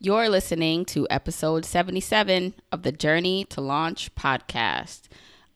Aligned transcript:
You're 0.00 0.28
listening 0.28 0.84
to 0.86 1.08
episode 1.10 1.64
77 1.64 2.54
of 2.70 2.84
the 2.84 2.92
Journey 2.92 3.44
to 3.46 3.60
Launch 3.60 4.14
podcast, 4.14 5.08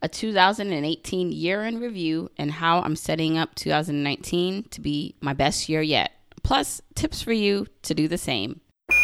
a 0.03 0.09
2018 0.09 1.31
year 1.31 1.63
in 1.63 1.79
review 1.79 2.29
and 2.37 2.51
how 2.51 2.81
I'm 2.81 2.97
setting 2.97 3.39
up 3.39 3.55
2019 3.55 4.65
to 4.65 4.81
be 4.81 5.15
my 5.21 5.33
best 5.33 5.69
year 5.69 5.81
yet. 5.81 6.11
Plus, 6.43 6.81
tips 6.97 7.23
for 7.23 7.33
you 7.33 7.69
to 7.83 7.95
do 7.95 8.09
the 8.09 8.19
same. 8.19 8.61
T 8.91 8.97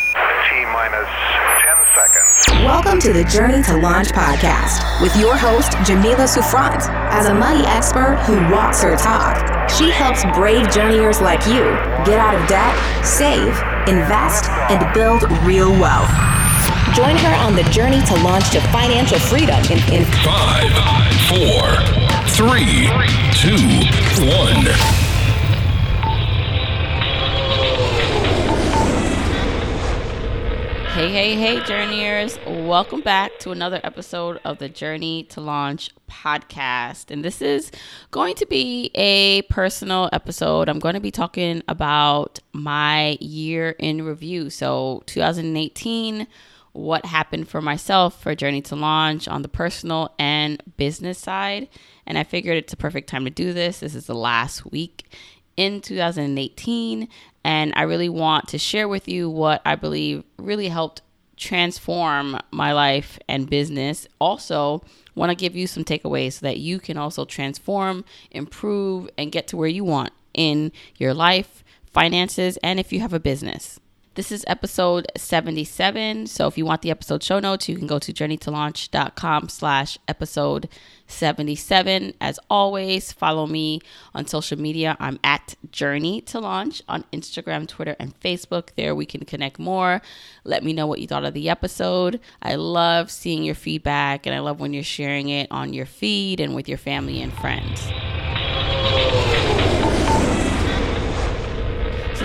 minus 0.72 1.06
10 1.06 1.76
seconds. 1.94 2.64
Welcome 2.64 2.98
to 2.98 3.12
the 3.12 3.22
Journey 3.22 3.62
to 3.62 3.76
Launch 3.76 4.08
podcast 4.08 5.00
with 5.00 5.16
your 5.16 5.36
host, 5.36 5.70
Jamila 5.84 6.26
Souffrant. 6.26 6.82
As 7.12 7.26
a 7.26 7.34
money 7.34 7.64
expert 7.66 8.16
who 8.26 8.34
walks 8.52 8.82
her 8.82 8.96
talk, 8.96 9.70
she 9.70 9.90
helps 9.90 10.24
brave 10.34 10.68
journeyers 10.72 11.20
like 11.20 11.46
you 11.46 11.62
get 12.04 12.18
out 12.18 12.34
of 12.34 12.48
debt, 12.48 12.74
save, 13.04 13.54
invest, 13.86 14.50
and 14.70 14.82
build 14.94 15.22
real 15.44 15.70
wealth. 15.70 16.10
Join 16.94 17.16
her 17.16 17.34
on 17.36 17.54
the 17.54 17.62
journey 17.70 18.00
to 18.06 18.14
launch 18.22 18.50
to 18.50 18.60
financial 18.72 19.18
freedom 19.18 19.62
in, 19.70 19.78
in 19.92 20.04
Five, 20.24 20.72
four, 21.28 21.62
three, 22.34 22.88
two, 23.32 23.58
one. 24.26 25.07
Hey, 30.98 31.12
hey, 31.12 31.36
hey, 31.36 31.64
journeyers. 31.64 32.40
Welcome 32.44 33.02
back 33.02 33.38
to 33.38 33.52
another 33.52 33.80
episode 33.84 34.40
of 34.44 34.58
the 34.58 34.68
Journey 34.68 35.22
to 35.30 35.40
Launch 35.40 35.90
podcast. 36.10 37.12
And 37.12 37.24
this 37.24 37.40
is 37.40 37.70
going 38.10 38.34
to 38.34 38.46
be 38.46 38.90
a 38.96 39.42
personal 39.42 40.10
episode. 40.12 40.68
I'm 40.68 40.80
going 40.80 40.96
to 40.96 41.00
be 41.00 41.12
talking 41.12 41.62
about 41.68 42.40
my 42.52 43.16
year 43.20 43.76
in 43.78 44.02
review. 44.02 44.50
So, 44.50 45.04
2018, 45.06 46.26
what 46.72 47.06
happened 47.06 47.48
for 47.48 47.62
myself 47.62 48.20
for 48.20 48.34
Journey 48.34 48.62
to 48.62 48.74
Launch 48.74 49.28
on 49.28 49.42
the 49.42 49.48
personal 49.48 50.12
and 50.18 50.60
business 50.78 51.20
side. 51.20 51.68
And 52.08 52.18
I 52.18 52.24
figured 52.24 52.56
it's 52.56 52.72
a 52.72 52.76
perfect 52.76 53.08
time 53.08 53.24
to 53.24 53.30
do 53.30 53.52
this. 53.52 53.78
This 53.78 53.94
is 53.94 54.06
the 54.06 54.16
last 54.16 54.66
week 54.72 55.08
in 55.56 55.80
2018 55.80 57.08
and 57.48 57.72
I 57.76 57.84
really 57.84 58.10
want 58.10 58.48
to 58.48 58.58
share 58.58 58.88
with 58.88 59.08
you 59.08 59.30
what 59.30 59.62
I 59.64 59.74
believe 59.74 60.22
really 60.36 60.68
helped 60.68 61.00
transform 61.38 62.38
my 62.50 62.74
life 62.74 63.18
and 63.26 63.48
business. 63.48 64.06
Also, 64.20 64.84
want 65.14 65.30
to 65.30 65.34
give 65.34 65.56
you 65.56 65.66
some 65.66 65.82
takeaways 65.82 66.34
so 66.34 66.44
that 66.44 66.58
you 66.58 66.78
can 66.78 66.98
also 66.98 67.24
transform, 67.24 68.04
improve 68.30 69.08
and 69.16 69.32
get 69.32 69.48
to 69.48 69.56
where 69.56 69.66
you 69.66 69.82
want 69.82 70.12
in 70.34 70.72
your 70.98 71.14
life, 71.14 71.64
finances, 71.86 72.58
and 72.58 72.78
if 72.78 72.92
you 72.92 73.00
have 73.00 73.14
a 73.14 73.20
business. 73.20 73.80
This 74.18 74.32
is 74.32 74.44
episode 74.48 75.06
77. 75.16 76.26
So 76.26 76.48
if 76.48 76.58
you 76.58 76.66
want 76.66 76.82
the 76.82 76.90
episode 76.90 77.22
show 77.22 77.38
notes, 77.38 77.68
you 77.68 77.76
can 77.76 77.86
go 77.86 78.00
to 78.00 78.12
journeytolaunch.com 78.12 79.48
slash 79.48 79.96
episode 80.08 80.68
77. 81.06 82.14
As 82.20 82.40
always, 82.50 83.12
follow 83.12 83.46
me 83.46 83.80
on 84.16 84.26
social 84.26 84.58
media. 84.58 84.96
I'm 84.98 85.20
at 85.22 85.54
Journey 85.70 86.20
to 86.22 86.40
Launch 86.40 86.82
on 86.88 87.04
Instagram, 87.12 87.68
Twitter, 87.68 87.94
and 88.00 88.18
Facebook. 88.18 88.70
There 88.76 88.92
we 88.92 89.06
can 89.06 89.24
connect 89.24 89.60
more. 89.60 90.02
Let 90.42 90.64
me 90.64 90.72
know 90.72 90.88
what 90.88 90.98
you 90.98 91.06
thought 91.06 91.24
of 91.24 91.32
the 91.32 91.48
episode. 91.48 92.18
I 92.42 92.56
love 92.56 93.12
seeing 93.12 93.44
your 93.44 93.54
feedback 93.54 94.26
and 94.26 94.34
I 94.34 94.40
love 94.40 94.58
when 94.58 94.74
you're 94.74 94.82
sharing 94.82 95.28
it 95.28 95.46
on 95.52 95.72
your 95.72 95.86
feed 95.86 96.40
and 96.40 96.56
with 96.56 96.68
your 96.68 96.78
family 96.78 97.22
and 97.22 97.32
friends. 97.34 97.88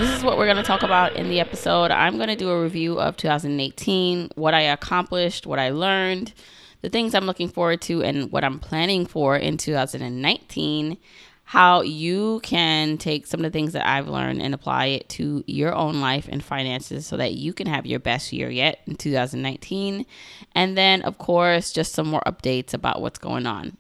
This 0.04 0.18
is 0.18 0.24
what 0.24 0.38
we're 0.38 0.46
going 0.46 0.58
to 0.58 0.64
talk 0.64 0.84
about 0.84 1.16
in 1.16 1.30
the 1.30 1.40
episode. 1.40 1.90
I'm 1.90 2.18
going 2.18 2.28
to 2.28 2.36
do 2.36 2.50
a 2.50 2.62
review 2.62 3.00
of 3.00 3.16
2018, 3.16 4.32
what 4.36 4.54
I 4.54 4.60
accomplished, 4.64 5.48
what 5.48 5.60
I 5.60 5.70
learned, 5.70 6.34
the 6.82 6.90
things 6.90 7.16
I'm 7.16 7.26
looking 7.26 7.48
forward 7.48 7.80
to, 7.84 8.04
and 8.04 8.30
what 8.30 8.44
I'm 8.44 8.60
planning 8.60 9.06
for 9.06 9.38
in 9.38 9.56
2019. 9.56 10.98
How 11.46 11.84
you 11.84 12.42
can 12.44 12.98
take 12.98 13.28
some 13.28 13.40
of 13.40 13.44
the 13.46 13.58
things 13.58 13.72
that 13.74 13.88
I've 13.88 14.10
learned 14.10 14.42
and 14.42 14.54
apply 14.54 14.88
it 14.88 15.08
to 15.10 15.42
your 15.48 15.74
own 15.74 16.02
life 16.02 16.28
and 16.30 16.44
finances 16.44 17.08
so 17.08 17.16
that 17.16 17.36
you 17.36 17.54
can 17.54 17.68
have 17.68 17.86
your 17.86 18.00
best 18.00 18.34
year 18.34 18.50
yet 18.50 18.82
in 18.86 18.96
2019. 18.96 20.06
And 20.54 20.78
then, 20.78 21.02
of 21.04 21.18
course, 21.18 21.72
just 21.72 21.94
some 21.94 22.08
more 22.08 22.24
updates 22.28 22.74
about 22.74 23.02
what's 23.02 23.20
going 23.20 23.48
on. 23.48 23.78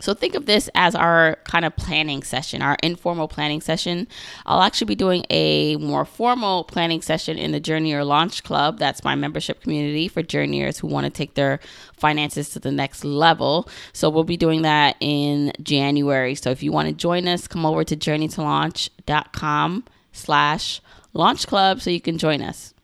So 0.00 0.14
think 0.14 0.34
of 0.34 0.46
this 0.46 0.68
as 0.74 0.94
our 0.94 1.36
kind 1.44 1.64
of 1.64 1.76
planning 1.76 2.22
session, 2.22 2.62
our 2.62 2.76
informal 2.82 3.28
planning 3.28 3.60
session. 3.60 4.08
I'll 4.46 4.62
actually 4.62 4.86
be 4.86 4.94
doing 4.94 5.24
a 5.30 5.76
more 5.76 6.04
formal 6.04 6.64
planning 6.64 7.02
session 7.02 7.38
in 7.38 7.52
the 7.52 7.60
Journey 7.60 7.92
to 7.92 8.04
Launch 8.04 8.42
Club. 8.42 8.78
That's 8.78 9.04
my 9.04 9.14
membership 9.14 9.62
community 9.62 10.08
for 10.08 10.22
journeyers 10.22 10.78
who 10.78 10.86
want 10.86 11.04
to 11.04 11.10
take 11.10 11.34
their 11.34 11.60
finances 11.96 12.50
to 12.50 12.60
the 12.60 12.72
next 12.72 13.04
level. 13.04 13.68
So 13.92 14.08
we'll 14.08 14.24
be 14.24 14.36
doing 14.36 14.62
that 14.62 14.96
in 15.00 15.52
January. 15.62 16.34
So 16.34 16.50
if 16.50 16.62
you 16.62 16.72
want 16.72 16.88
to 16.88 16.94
join 16.94 17.28
us, 17.28 17.46
come 17.46 17.66
over 17.66 17.84
to 17.84 17.96
journeytolaunch.com 17.96 19.84
slash 20.12 20.80
launch 21.12 21.46
club 21.46 21.80
so 21.80 21.90
you 21.90 22.00
can 22.00 22.18
join 22.18 22.42
us. 22.42 22.74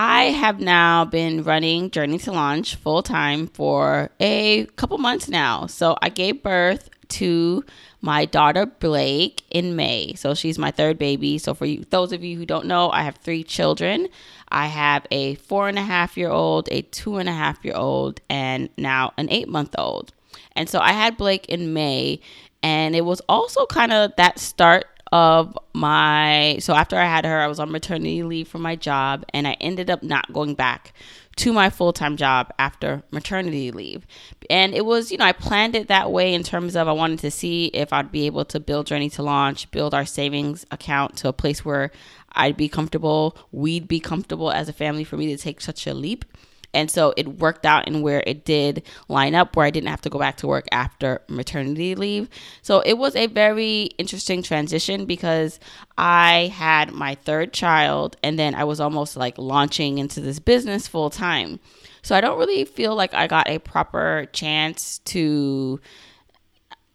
I 0.00 0.26
have 0.26 0.60
now 0.60 1.06
been 1.06 1.42
running 1.42 1.90
Journey 1.90 2.18
to 2.18 2.30
Launch 2.30 2.76
full 2.76 3.02
time 3.02 3.48
for 3.48 4.10
a 4.20 4.66
couple 4.76 4.96
months 4.98 5.28
now. 5.28 5.66
So 5.66 5.96
I 6.00 6.08
gave 6.08 6.40
birth 6.40 6.88
to 7.08 7.64
my 8.00 8.24
daughter 8.24 8.64
Blake 8.64 9.42
in 9.50 9.74
May. 9.74 10.14
So 10.14 10.34
she's 10.34 10.56
my 10.56 10.70
third 10.70 10.98
baby. 10.98 11.36
So 11.38 11.52
for 11.52 11.66
you, 11.66 11.84
those 11.90 12.12
of 12.12 12.22
you 12.22 12.36
who 12.36 12.46
don't 12.46 12.66
know, 12.66 12.90
I 12.90 13.02
have 13.02 13.16
three 13.16 13.42
children. 13.42 14.06
I 14.50 14.68
have 14.68 15.04
a 15.10 15.34
four 15.34 15.68
and 15.68 15.80
a 15.80 15.82
half 15.82 16.16
year 16.16 16.30
old, 16.30 16.68
a 16.70 16.82
two 16.82 17.16
and 17.16 17.28
a 17.28 17.32
half 17.32 17.64
year 17.64 17.74
old, 17.74 18.20
and 18.30 18.68
now 18.76 19.14
an 19.18 19.28
eight 19.32 19.48
month 19.48 19.74
old. 19.76 20.12
And 20.52 20.68
so 20.68 20.78
I 20.78 20.92
had 20.92 21.16
Blake 21.16 21.46
in 21.46 21.72
May, 21.72 22.20
and 22.62 22.94
it 22.94 23.04
was 23.04 23.20
also 23.28 23.66
kind 23.66 23.92
of 23.92 24.12
that 24.16 24.38
start 24.38 24.86
of 25.12 25.56
my 25.72 26.58
so 26.60 26.74
after 26.74 26.96
I 26.96 27.04
had 27.04 27.24
her, 27.24 27.40
I 27.40 27.46
was 27.46 27.58
on 27.58 27.70
maternity 27.70 28.22
leave 28.22 28.48
from 28.48 28.62
my 28.62 28.76
job 28.76 29.24
and 29.32 29.46
I 29.46 29.52
ended 29.60 29.90
up 29.90 30.02
not 30.02 30.32
going 30.32 30.54
back 30.54 30.92
to 31.36 31.52
my 31.52 31.70
full-time 31.70 32.16
job 32.16 32.52
after 32.58 33.02
maternity 33.12 33.70
leave. 33.70 34.06
And 34.50 34.74
it 34.74 34.84
was, 34.84 35.12
you 35.12 35.18
know, 35.18 35.24
I 35.24 35.32
planned 35.32 35.76
it 35.76 35.86
that 35.86 36.10
way 36.10 36.34
in 36.34 36.42
terms 36.42 36.74
of 36.74 36.88
I 36.88 36.92
wanted 36.92 37.20
to 37.20 37.30
see 37.30 37.66
if 37.66 37.92
I'd 37.92 38.10
be 38.10 38.26
able 38.26 38.44
to 38.46 38.58
build 38.58 38.86
Journey 38.86 39.08
to 39.10 39.22
Launch, 39.22 39.70
build 39.70 39.94
our 39.94 40.04
savings 40.04 40.66
account 40.72 41.16
to 41.18 41.28
a 41.28 41.32
place 41.32 41.64
where 41.64 41.92
I'd 42.32 42.56
be 42.56 42.68
comfortable, 42.68 43.36
we'd 43.52 43.86
be 43.86 44.00
comfortable 44.00 44.50
as 44.50 44.68
a 44.68 44.72
family 44.72 45.04
for 45.04 45.16
me 45.16 45.28
to 45.28 45.40
take 45.40 45.60
such 45.60 45.86
a 45.86 45.94
leap. 45.94 46.24
And 46.74 46.90
so 46.90 47.14
it 47.16 47.26
worked 47.38 47.64
out 47.64 47.88
in 47.88 48.02
where 48.02 48.22
it 48.26 48.44
did 48.44 48.82
line 49.08 49.34
up, 49.34 49.56
where 49.56 49.66
I 49.66 49.70
didn't 49.70 49.88
have 49.88 50.02
to 50.02 50.10
go 50.10 50.18
back 50.18 50.36
to 50.38 50.46
work 50.46 50.66
after 50.70 51.22
maternity 51.28 51.94
leave. 51.94 52.28
So 52.62 52.80
it 52.80 52.98
was 52.98 53.16
a 53.16 53.26
very 53.26 53.90
interesting 53.98 54.42
transition 54.42 55.06
because 55.06 55.58
I 55.96 56.52
had 56.54 56.92
my 56.92 57.14
third 57.14 57.52
child 57.52 58.16
and 58.22 58.38
then 58.38 58.54
I 58.54 58.64
was 58.64 58.80
almost 58.80 59.16
like 59.16 59.38
launching 59.38 59.98
into 59.98 60.20
this 60.20 60.38
business 60.38 60.86
full 60.86 61.10
time. 61.10 61.58
So 62.02 62.14
I 62.14 62.20
don't 62.20 62.38
really 62.38 62.64
feel 62.64 62.94
like 62.94 63.14
I 63.14 63.26
got 63.26 63.48
a 63.48 63.58
proper 63.58 64.26
chance 64.32 64.98
to 65.06 65.80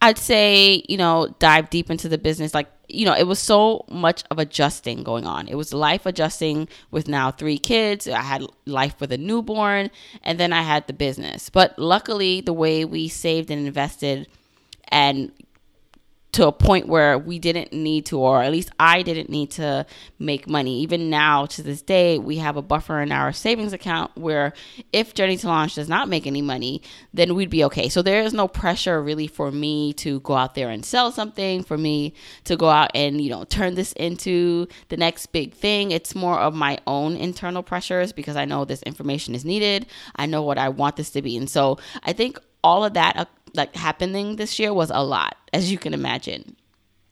I'd 0.03 0.17
say, 0.17 0.83
you 0.89 0.97
know, 0.97 1.33
dive 1.39 1.69
deep 1.69 1.89
into 1.89 2.09
the 2.09 2.17
business. 2.17 2.53
Like, 2.53 2.67
you 2.89 3.05
know, 3.05 3.15
it 3.15 3.23
was 3.23 3.39
so 3.39 3.85
much 3.89 4.25
of 4.29 4.37
adjusting 4.37 5.01
going 5.01 5.25
on. 5.25 5.47
It 5.47 5.55
was 5.55 5.73
life 5.73 6.05
adjusting 6.05 6.67
with 6.91 7.07
now 7.07 7.31
three 7.31 7.57
kids. 7.57 8.05
I 8.05 8.19
had 8.19 8.43
life 8.65 8.99
with 8.99 9.13
a 9.13 9.17
newborn, 9.17 9.91
and 10.21 10.37
then 10.37 10.51
I 10.51 10.63
had 10.63 10.87
the 10.87 10.93
business. 10.93 11.49
But 11.49 11.79
luckily, 11.79 12.41
the 12.41 12.51
way 12.51 12.83
we 12.83 13.07
saved 13.07 13.49
and 13.49 13.65
invested 13.65 14.27
and 14.89 15.31
to 16.33 16.47
a 16.47 16.51
point 16.51 16.87
where 16.87 17.17
we 17.17 17.37
didn't 17.37 17.71
need 17.71 18.07
to, 18.07 18.19
or 18.19 18.41
at 18.41 18.51
least 18.51 18.71
I 18.79 19.03
didn't 19.03 19.29
need 19.29 19.51
to 19.51 19.85
make 20.17 20.47
money. 20.47 20.81
Even 20.81 21.09
now, 21.09 21.45
to 21.45 21.61
this 21.61 21.81
day, 21.81 22.17
we 22.17 22.37
have 22.37 22.57
a 22.57 22.61
buffer 22.61 23.01
in 23.01 23.11
our 23.11 23.31
savings 23.31 23.71
account 23.71 24.15
where 24.17 24.53
if 24.91 25.13
Journey 25.13 25.37
to 25.37 25.47
Launch 25.47 25.75
does 25.75 25.87
not 25.87 26.09
make 26.09 26.25
any 26.25 26.41
money, 26.41 26.81
then 27.13 27.35
we'd 27.35 27.51
be 27.51 27.63
okay. 27.65 27.87
So 27.87 28.01
there 28.01 28.21
is 28.23 28.33
no 28.33 28.47
pressure 28.47 29.01
really 29.01 29.27
for 29.27 29.51
me 29.51 29.93
to 29.93 30.21
go 30.21 30.33
out 30.33 30.55
there 30.55 30.69
and 30.69 30.83
sell 30.83 31.11
something, 31.11 31.63
for 31.63 31.77
me 31.77 32.15
to 32.45 32.57
go 32.57 32.67
out 32.67 32.89
and, 32.95 33.21
you 33.21 33.29
know, 33.29 33.43
turn 33.43 33.75
this 33.75 33.93
into 33.93 34.67
the 34.89 34.97
next 34.97 35.27
big 35.27 35.53
thing. 35.53 35.91
It's 35.91 36.15
more 36.15 36.39
of 36.39 36.55
my 36.55 36.79
own 36.87 37.15
internal 37.15 37.61
pressures 37.61 38.11
because 38.11 38.35
I 38.35 38.45
know 38.45 38.65
this 38.65 38.81
information 38.83 39.35
is 39.35 39.45
needed. 39.45 39.85
I 40.15 40.25
know 40.25 40.41
what 40.41 40.57
I 40.57 40.69
want 40.69 40.95
this 40.95 41.11
to 41.11 41.21
be. 41.21 41.37
And 41.37 41.47
so 41.47 41.77
I 42.03 42.13
think 42.13 42.39
all 42.63 42.83
of 42.85 42.93
that 42.93 43.17
uh, 43.17 43.25
like 43.53 43.75
happening 43.75 44.35
this 44.35 44.59
year 44.59 44.73
was 44.73 44.89
a 44.89 45.03
lot, 45.03 45.35
as 45.51 45.71
you 45.71 45.77
can 45.77 45.93
imagine. 45.93 46.55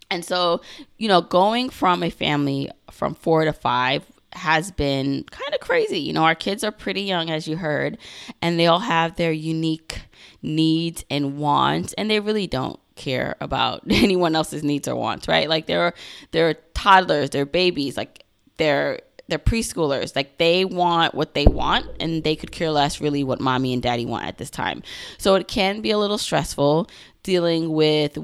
And 0.09 0.25
so, 0.25 0.61
you 0.97 1.07
know, 1.07 1.21
going 1.21 1.69
from 1.69 2.03
a 2.03 2.09
family 2.09 2.69
from 2.91 3.15
four 3.15 3.45
to 3.45 3.53
five 3.53 4.03
has 4.33 4.71
been 4.71 5.23
kind 5.31 5.53
of 5.53 5.59
crazy. 5.59 5.99
You 5.99 6.13
know, 6.13 6.23
our 6.23 6.35
kids 6.35 6.63
are 6.63 6.71
pretty 6.71 7.01
young, 7.01 7.29
as 7.29 7.47
you 7.47 7.57
heard, 7.57 7.97
and 8.41 8.59
they 8.59 8.67
all 8.67 8.79
have 8.79 9.15
their 9.15 9.31
unique 9.31 10.01
needs 10.41 11.05
and 11.09 11.37
wants, 11.37 11.93
and 11.93 12.09
they 12.09 12.19
really 12.19 12.47
don't 12.47 12.79
care 12.95 13.35
about 13.39 13.83
anyone 13.89 14.35
else's 14.35 14.63
needs 14.63 14.87
or 14.87 14.95
wants, 14.95 15.27
right? 15.27 15.49
Like 15.49 15.65
they're 15.65 15.93
they're 16.31 16.55
toddlers, 16.73 17.29
they're 17.29 17.45
babies, 17.45 17.97
like 17.97 18.25
they're 18.57 18.99
they're 19.31 19.39
preschoolers. 19.39 20.15
Like 20.15 20.37
they 20.37 20.65
want 20.65 21.15
what 21.15 21.33
they 21.33 21.47
want 21.47 21.87
and 21.99 22.23
they 22.23 22.35
could 22.35 22.51
care 22.51 22.69
less 22.69 23.01
really 23.01 23.23
what 23.23 23.39
mommy 23.39 23.73
and 23.73 23.81
daddy 23.81 24.05
want 24.05 24.25
at 24.25 24.37
this 24.37 24.51
time. 24.51 24.83
So 25.17 25.35
it 25.35 25.47
can 25.47 25.81
be 25.81 25.89
a 25.89 25.97
little 25.97 26.17
stressful 26.19 26.89
dealing 27.23 27.71
with 27.71 28.17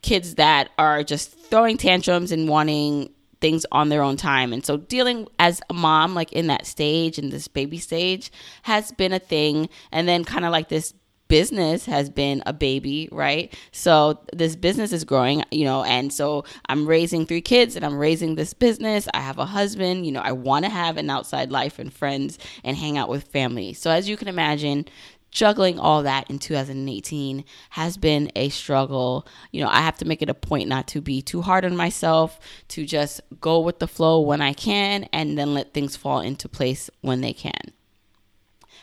kids 0.00 0.36
that 0.36 0.70
are 0.78 1.02
just 1.02 1.36
throwing 1.50 1.76
tantrums 1.76 2.30
and 2.30 2.48
wanting 2.48 3.10
things 3.40 3.66
on 3.72 3.88
their 3.88 4.02
own 4.02 4.16
time. 4.16 4.52
And 4.52 4.64
so 4.64 4.76
dealing 4.76 5.26
as 5.40 5.60
a 5.68 5.74
mom 5.74 6.14
like 6.14 6.32
in 6.32 6.46
that 6.46 6.66
stage 6.66 7.18
in 7.18 7.30
this 7.30 7.48
baby 7.48 7.78
stage 7.78 8.30
has 8.62 8.92
been 8.92 9.12
a 9.12 9.18
thing 9.18 9.68
and 9.90 10.08
then 10.08 10.24
kind 10.24 10.44
of 10.44 10.52
like 10.52 10.68
this 10.68 10.94
business 11.28 11.86
has 11.86 12.10
been 12.10 12.42
a 12.46 12.52
baby, 12.52 13.08
right? 13.12 13.54
So 13.70 14.20
this 14.32 14.56
business 14.56 14.92
is 14.92 15.04
growing, 15.04 15.44
you 15.50 15.64
know, 15.64 15.84
and 15.84 16.12
so 16.12 16.44
I'm 16.68 16.86
raising 16.86 17.26
three 17.26 17.40
kids 17.40 17.76
and 17.76 17.84
I'm 17.84 17.98
raising 17.98 18.34
this 18.34 18.54
business. 18.54 19.08
I 19.14 19.20
have 19.20 19.38
a 19.38 19.46
husband, 19.46 20.06
you 20.06 20.12
know, 20.12 20.20
I 20.20 20.32
want 20.32 20.64
to 20.64 20.70
have 20.70 20.96
an 20.96 21.10
outside 21.10 21.50
life 21.50 21.78
and 21.78 21.92
friends 21.92 22.38
and 22.64 22.76
hang 22.76 22.98
out 22.98 23.08
with 23.08 23.24
family. 23.24 23.74
So 23.74 23.90
as 23.90 24.08
you 24.08 24.16
can 24.16 24.28
imagine, 24.28 24.86
juggling 25.30 25.78
all 25.78 26.02
that 26.02 26.28
in 26.30 26.38
2018 26.38 27.44
has 27.70 27.96
been 27.96 28.32
a 28.34 28.48
struggle. 28.48 29.26
You 29.52 29.62
know, 29.62 29.68
I 29.68 29.82
have 29.82 29.98
to 29.98 30.06
make 30.06 30.22
it 30.22 30.30
a 30.30 30.34
point 30.34 30.68
not 30.68 30.88
to 30.88 31.00
be 31.00 31.20
too 31.20 31.42
hard 31.42 31.64
on 31.64 31.76
myself, 31.76 32.40
to 32.68 32.86
just 32.86 33.20
go 33.40 33.60
with 33.60 33.78
the 33.78 33.88
flow 33.88 34.20
when 34.20 34.40
I 34.40 34.52
can 34.52 35.04
and 35.12 35.38
then 35.38 35.54
let 35.54 35.74
things 35.74 35.96
fall 35.96 36.20
into 36.20 36.48
place 36.48 36.88
when 37.02 37.20
they 37.20 37.32
can 37.32 37.72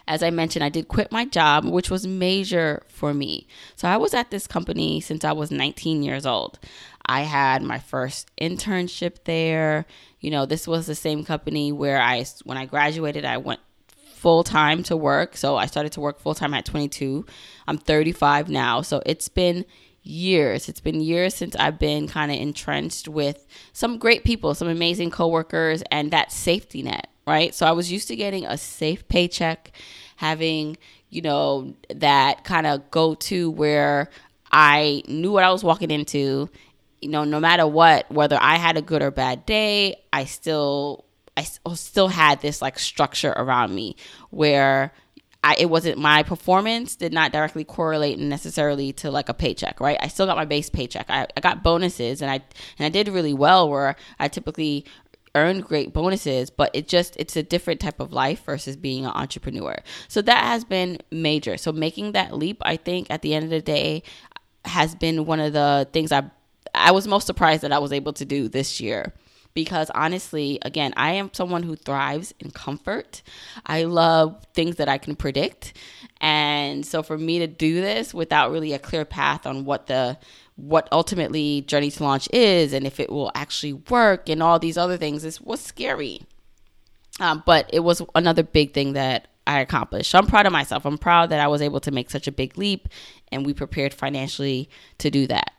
as 0.08 0.22
I 0.22 0.30
mentioned, 0.30 0.64
I 0.64 0.70
did 0.70 0.88
quit 0.88 1.12
my 1.12 1.26
job, 1.26 1.66
which 1.66 1.90
was 1.90 2.06
major 2.06 2.84
for 2.88 3.14
me. 3.14 3.48
So 3.76 3.88
I 3.88 3.98
was 3.98 4.14
at 4.14 4.32
this 4.32 4.48
company 4.48 5.02
since 5.02 5.24
I 5.24 5.32
was 5.32 5.52
19 5.52 6.04
years 6.04 6.26
old. 6.26 6.60
I 7.06 7.22
had 7.22 7.64
my 7.64 7.80
first 7.80 8.30
internship 8.40 9.24
there. 9.26 9.86
You 10.20 10.32
know, 10.32 10.46
this 10.46 10.68
was 10.68 10.86
the 10.86 10.96
same 10.96 11.24
company 11.24 11.72
where 11.72 12.02
I, 12.02 12.26
when 12.44 12.58
I 12.58 12.66
graduated, 12.66 13.26
I 13.26 13.38
went 13.38 13.60
full 14.14 14.44
time 14.44 14.84
to 14.84 14.98
work. 14.98 15.38
So 15.38 15.56
I 15.56 15.66
started 15.66 15.92
to 15.94 16.02
work 16.02 16.20
full 16.20 16.36
time 16.36 16.54
at 16.54 16.66
22. 16.66 17.26
I'm 17.68 17.78
35 17.78 18.50
now. 18.50 18.82
So 18.82 19.02
it's 19.06 19.30
been 19.30 19.66
years. 20.04 20.70
It's 20.70 20.82
been 20.82 21.02
years 21.02 21.34
since 21.34 21.56
I've 21.56 21.80
been 21.80 22.08
kind 22.08 22.32
of 22.32 22.38
entrenched 22.38 23.08
with 23.08 23.46
some 23.74 23.98
great 23.98 24.24
people, 24.24 24.54
some 24.54 24.68
amazing 24.68 25.12
coworkers, 25.12 25.84
and 25.92 26.12
that 26.12 26.32
safety 26.32 26.84
net 26.84 27.10
right? 27.28 27.54
So 27.54 27.66
I 27.66 27.72
was 27.72 27.92
used 27.92 28.08
to 28.10 28.16
getting 28.16 28.46
a 28.46 28.58
safe 28.58 29.08
paycheck, 29.08 29.72
having, 30.18 30.78
you 31.10 31.22
know, 31.22 31.76
that 31.94 32.44
kind 32.44 32.68
of 32.68 32.90
go 32.92 33.16
to 33.16 33.50
where 33.52 34.10
I 34.52 35.04
knew 35.08 35.32
what 35.32 35.44
I 35.44 35.52
was 35.52 35.64
walking 35.64 35.92
into. 35.92 36.50
You 37.02 37.10
know, 37.10 37.24
no 37.24 37.40
matter 37.40 37.68
what, 37.68 38.10
whether 38.12 38.38
I 38.42 38.56
had 38.56 38.78
a 38.78 38.82
good 38.82 39.02
or 39.02 39.12
bad 39.12 39.46
day, 39.46 39.96
I 40.12 40.26
still 40.26 41.06
I 41.38 41.46
oh, 41.66 41.76
still 41.76 42.08
had 42.08 42.42
this 42.42 42.62
like 42.62 42.80
structure 42.80 43.32
around 43.32 43.76
me 43.76 43.98
where 44.30 44.94
I, 45.46 45.56
it 45.60 45.70
wasn't 45.70 46.00
my 46.00 46.24
performance 46.24 46.96
did 46.96 47.14
not 47.14 47.32
directly 47.32 47.64
correlate 47.64 48.18
necessarily 48.18 48.94
to 48.94 49.12
like 49.12 49.30
a 49.30 49.34
paycheck, 49.34 49.80
right? 49.80 49.98
I 50.02 50.08
still 50.08 50.26
got 50.26 50.38
my 50.38 50.46
base 50.46 50.72
paycheck. 50.72 51.06
I, 51.08 51.28
I 51.38 51.40
got 51.40 51.62
bonuses 51.62 52.24
and 52.24 52.32
I 52.32 52.42
and 52.80 52.86
I 52.86 52.90
did 52.90 53.08
really 53.10 53.34
well 53.34 53.70
where 53.70 53.96
I 54.18 54.28
typically 54.28 54.86
earned 55.36 55.66
great 55.66 55.94
bonuses, 55.94 56.50
but 56.50 56.72
it 56.74 56.88
just 56.88 57.16
it's 57.18 57.36
a 57.36 57.44
different 57.44 57.80
type 57.80 58.00
of 58.00 58.12
life 58.12 58.44
versus 58.46 58.76
being 58.76 59.06
an 59.06 59.12
entrepreneur. 59.12 59.78
So 60.08 60.22
that 60.24 60.44
has 60.46 60.64
been 60.64 61.00
major. 61.12 61.58
So 61.58 61.72
making 61.72 62.14
that 62.14 62.34
leap, 62.34 62.58
I 62.62 62.78
think 62.78 63.08
at 63.12 63.22
the 63.22 63.36
end 63.36 63.44
of 63.44 63.52
the 63.52 63.62
day 63.62 64.02
has 64.64 64.96
been 64.96 65.26
one 65.26 65.40
of 65.40 65.54
the 65.54 65.88
things 65.94 66.12
I 66.12 66.24
I 66.74 66.92
was 66.92 67.08
most 67.08 67.28
surprised 67.28 67.62
that 67.62 67.72
I 67.72 67.80
was 67.80 67.94
able 67.94 68.14
to 68.14 68.26
do 68.26 68.50
this 68.50 68.82
year 68.82 69.14
because 69.56 69.90
honestly, 69.92 70.60
again, 70.62 70.94
I 70.98 71.12
am 71.14 71.32
someone 71.34 71.64
who 71.64 71.76
thrives 71.76 72.34
in 72.40 72.52
comfort. 72.52 73.24
I 73.66 73.86
love 73.86 74.46
things 74.54 74.76
that 74.76 74.90
I 74.90 74.98
can 74.98 75.16
predict. 75.16 75.74
And 76.20 76.86
so 76.86 77.02
for 77.02 77.18
me 77.18 77.40
to 77.40 77.48
do 77.48 77.82
this 77.82 78.14
without 78.14 78.52
really 78.52 78.74
a 78.74 78.80
clear 78.80 79.06
path 79.06 79.48
on 79.48 79.66
what 79.66 79.88
the 79.88 80.18
what 80.56 80.88
ultimately 80.92 81.62
Journey 81.62 81.92
to 81.92 82.04
Launch 82.04 82.30
is 82.32 82.74
and 82.74 82.88
if 82.88 83.00
it 83.00 83.12
will 83.12 83.32
actually 83.36 83.74
work 83.74 84.30
and 84.30 84.42
all 84.42 84.58
these 84.58 84.78
other 84.78 84.98
things 84.98 85.24
is 85.24 85.42
was 85.42 85.60
scary. 85.60 86.22
Um, 87.20 87.44
but 87.46 87.70
it 87.72 87.82
was 87.82 88.02
another 88.14 88.44
big 88.44 88.74
thing 88.74 88.94
that 88.94 89.28
I 89.48 89.60
accomplished. 89.60 90.12
So 90.12 90.18
I'm 90.18 90.28
proud 90.28 90.46
of 90.46 90.54
myself. 90.54 90.86
I'm 90.86 90.98
proud 90.98 91.30
that 91.30 91.40
I 91.40 91.48
was 91.48 91.62
able 91.62 91.80
to 91.82 91.92
make 91.92 92.10
such 92.10 92.28
a 92.28 92.32
big 92.32 92.58
leap 92.58 92.90
and 93.32 93.46
we 93.46 93.54
prepared 93.54 93.94
financially 93.94 94.70
to 94.98 95.10
do 95.10 95.28
that. 95.28 95.52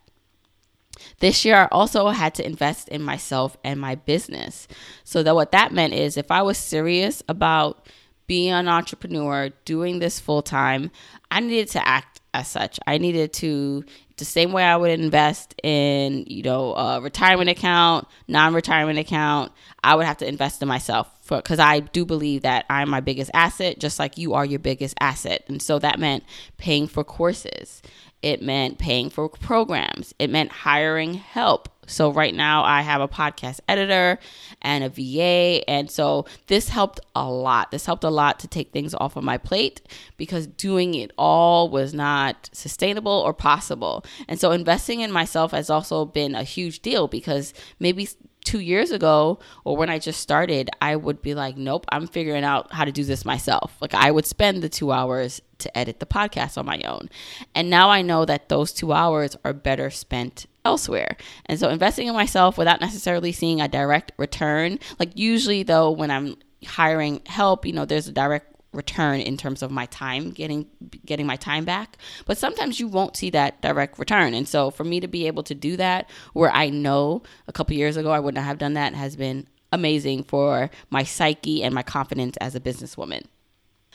This 1.21 1.45
year, 1.45 1.57
I 1.57 1.69
also 1.71 2.09
had 2.09 2.35
to 2.37 2.47
invest 2.47 2.89
in 2.89 3.03
myself 3.03 3.57
and 3.63 3.81
my 3.81 3.97
business. 3.97 4.67
So 5.05 5.23
that 5.23 5.35
what 5.35 5.53
that 5.53 5.73
meant 5.73 5.93
is 5.93 6.17
if 6.17 6.31
I 6.31 6.43
was 6.43 6.57
serious 6.57 7.23
about 7.29 7.87
being 8.27 8.53
an 8.53 8.69
entrepreneur, 8.69 9.51
doing 9.65 9.99
this 9.99 10.19
full 10.19 10.43
time, 10.43 10.91
I 11.31 11.41
needed 11.41 11.69
to 11.71 11.87
act 11.87 12.21
as 12.37 12.49
such. 12.49 12.79
I 12.87 12.99
needed 12.99 13.33
to 13.35 13.85
the 14.17 14.25
same 14.25 14.53
way 14.53 14.63
I 14.63 14.77
would 14.77 14.99
invest 14.99 15.55
in, 15.63 16.25
you 16.27 16.43
know, 16.43 16.75
a 16.75 17.01
retirement 17.01 17.51
account, 17.51 18.07
non-retirement 18.29 18.99
account, 18.99 19.53
I 19.85 19.95
would 19.95 20.07
have 20.07 20.19
to 20.19 20.29
invest 20.29 20.63
in 20.63 20.69
myself 20.69 21.09
because 21.29 21.59
I 21.59 21.81
do 21.81 22.05
believe 22.05 22.43
that 22.43 22.65
I'm 22.71 22.89
my 22.89 23.01
biggest 23.01 23.31
asset, 23.35 23.79
just 23.79 23.99
like 23.99 24.17
you 24.17 24.35
are 24.35 24.45
your 24.45 24.59
biggest 24.59 24.95
asset. 25.01 25.45
And 25.49 25.61
so 25.61 25.79
that 25.79 25.99
meant 25.99 26.25
paying 26.57 26.87
for 26.87 27.05
courses. 27.05 27.83
It 28.23 28.43
meant 28.43 28.79
paying 28.79 29.11
for 29.11 29.29
programs. 29.29 30.15
It 30.19 30.31
meant 30.31 30.51
hiring 30.51 31.15
help. 31.15 31.69
So 31.87 32.11
right 32.11 32.35
now 32.35 32.65
I 32.65 32.83
have 32.83 33.01
a 33.01 33.09
podcast 33.09 33.61
editor 33.69 34.19
and 34.61 34.85
a 34.85 34.89
VA. 34.89 35.69
And 35.69 35.91
so 35.91 36.27
this 36.49 36.69
helped 36.69 37.01
a 37.15 37.31
lot. 37.31 37.71
This 37.71 37.87
helped 37.87 38.05
a 38.05 38.11
lot 38.11 38.41
to 38.41 38.49
take 38.49 38.73
things 38.73 38.95
off 38.95 39.17
of 39.17 39.25
my 39.25 39.39
plate 39.39 39.83
because 40.17 40.47
doing 40.47 40.95
it 40.95 41.13
all 41.17 41.71
was 41.71 41.95
not 41.95 42.51
sustainable 42.53 43.13
or 43.13 43.33
possible. 43.33 44.05
And 44.29 44.41
so 44.41 44.51
investing 44.51 45.01
in 45.01 45.13
myself 45.13 45.53
has 45.53 45.71
also 45.71 46.05
been 46.05 46.35
a 46.35 46.43
huge 46.43 46.81
deal 46.81 47.07
because 47.09 47.55
maybe 47.79 48.09
two 48.47 48.61
years 48.61 48.93
ago 48.93 49.39
or 49.65 49.77
when 49.77 49.91
I 49.91 49.99
just 49.99 50.21
started, 50.21 50.71
I 50.81 50.97
would 50.97 51.21
be 51.21 51.35
like, 51.35 51.57
nope, 51.57 51.85
I'm 51.91 52.07
figuring 52.07 52.45
out 52.45 52.73
how 52.73 52.85
to 52.85 52.93
do 52.93 53.05
this 53.05 53.25
myself. 53.25 53.77
Like 53.81 53.93
I 53.93 54.11
would 54.11 54.25
spend 54.25 54.63
the 54.63 54.69
two 54.69 54.93
hours 54.93 55.43
to 55.59 55.77
edit 55.77 56.01
the 56.01 56.07
podcast 56.07 56.57
on 56.57 56.65
my 56.65 56.81
own. 56.83 57.11
And 57.55 57.69
now 57.69 57.91
I 57.91 58.03
know 58.03 58.25
that 58.25 58.49
those 58.49 58.73
two 58.73 58.93
hours 58.93 59.37
are 59.45 59.53
better 59.53 59.91
spent 59.91 60.47
elsewhere. 60.65 61.17
And 61.47 61.59
so 61.59 61.69
investing 61.69 62.07
in 62.07 62.15
myself 62.15 62.57
without 62.57 62.81
necessarily 62.81 63.33
seeing 63.33 63.61
a 63.61 63.69
direct 63.69 64.13
return, 64.17 64.79
like 64.99 65.17
usually 65.19 65.63
though, 65.65 65.91
when 65.91 66.11
I'm 66.11 66.37
hiring 66.65 67.23
help, 67.27 67.67
you 67.67 67.73
know, 67.73 67.85
there's 67.85 68.09
a 68.09 68.13
direct 68.13 68.56
return 68.77 69.21
in 69.21 69.37
terms 69.37 69.63
of 69.63 69.71
my 69.71 69.87
time 69.87 70.31
getting 70.31 70.67
getting 71.05 71.27
my 71.27 71.37
time 71.37 71.65
back. 71.65 71.97
But 72.27 72.39
sometimes 72.39 72.79
you 72.79 72.89
won't 72.89 73.17
see 73.17 73.31
that 73.31 73.61
direct 73.63 73.99
return. 73.99 74.35
And 74.35 74.47
so 74.47 74.71
for 74.71 74.85
me 74.85 75.01
to 75.01 75.09
be 75.09 75.27
able 75.27 75.43
to 75.45 75.55
do 75.55 75.77
that 75.77 76.09
where 76.33 76.51
i 76.51 76.69
know 76.69 77.23
a 77.49 77.53
couple 77.53 77.77
years 77.77 77.97
ago 77.97 78.11
i 78.11 78.21
would 78.21 78.35
not 78.35 78.45
have 78.45 78.59
done 78.59 78.75
that 78.75 78.95
has 78.95 79.17
been 79.17 79.47
amazing 79.73 80.23
for 80.23 80.71
my 80.91 81.03
psyche 81.03 81.63
and 81.63 81.75
my 81.75 81.83
confidence 81.83 82.37
as 82.39 82.55
a 82.55 82.61
businesswoman. 82.61 83.25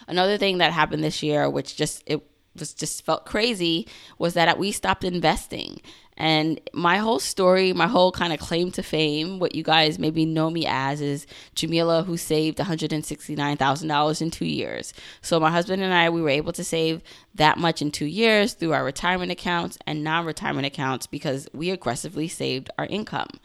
Another 0.08 0.38
thing 0.38 0.58
that 0.58 0.74
happened 0.74 1.04
this 1.04 1.24
year 1.24 1.50
which 1.50 1.76
just 1.76 2.04
it 2.06 2.22
was 2.58 2.74
just 2.74 3.06
felt 3.06 3.26
crazy 3.26 3.88
was 4.18 4.34
that 4.34 4.60
we 4.60 4.72
stopped 4.72 5.04
investing 5.04 5.80
and 6.22 6.62
my 6.72 6.98
whole 6.98 7.18
story, 7.18 7.74
my 7.74 7.88
whole 7.88 8.12
kind 8.12 8.32
of 8.32 8.40
claim 8.40 8.70
to 8.74 8.84
fame, 8.84 9.40
what 9.40 9.56
you 9.56 9.64
guys 9.64 9.98
maybe 9.98 10.24
know 10.24 10.52
me 10.52 10.68
as, 10.68 11.02
is 11.02 11.26
Jamila 11.56 12.04
who 12.04 12.16
saved 12.16 12.60
$169,000 12.60 14.22
in 14.22 14.30
two 14.30 14.46
years. 14.46 14.94
So 15.24 15.40
my 15.40 15.50
husband 15.50 15.82
and 15.82 15.92
I, 15.92 16.12
we 16.12 16.22
were 16.22 16.30
able 16.30 16.54
to 16.54 16.64
save 16.64 17.02
that 17.34 17.58
much 17.58 17.82
in 17.82 17.90
two 17.90 18.06
years 18.06 18.54
through 18.54 18.74
our 18.74 18.84
retirement 18.84 19.32
accounts 19.32 19.80
and 19.88 20.04
non 20.04 20.24
retirement 20.24 20.68
accounts 20.68 21.08
because 21.08 21.48
we 21.54 21.72
aggressively 21.72 22.28
saved 22.28 22.70
our 22.78 22.86
income. 22.86 23.40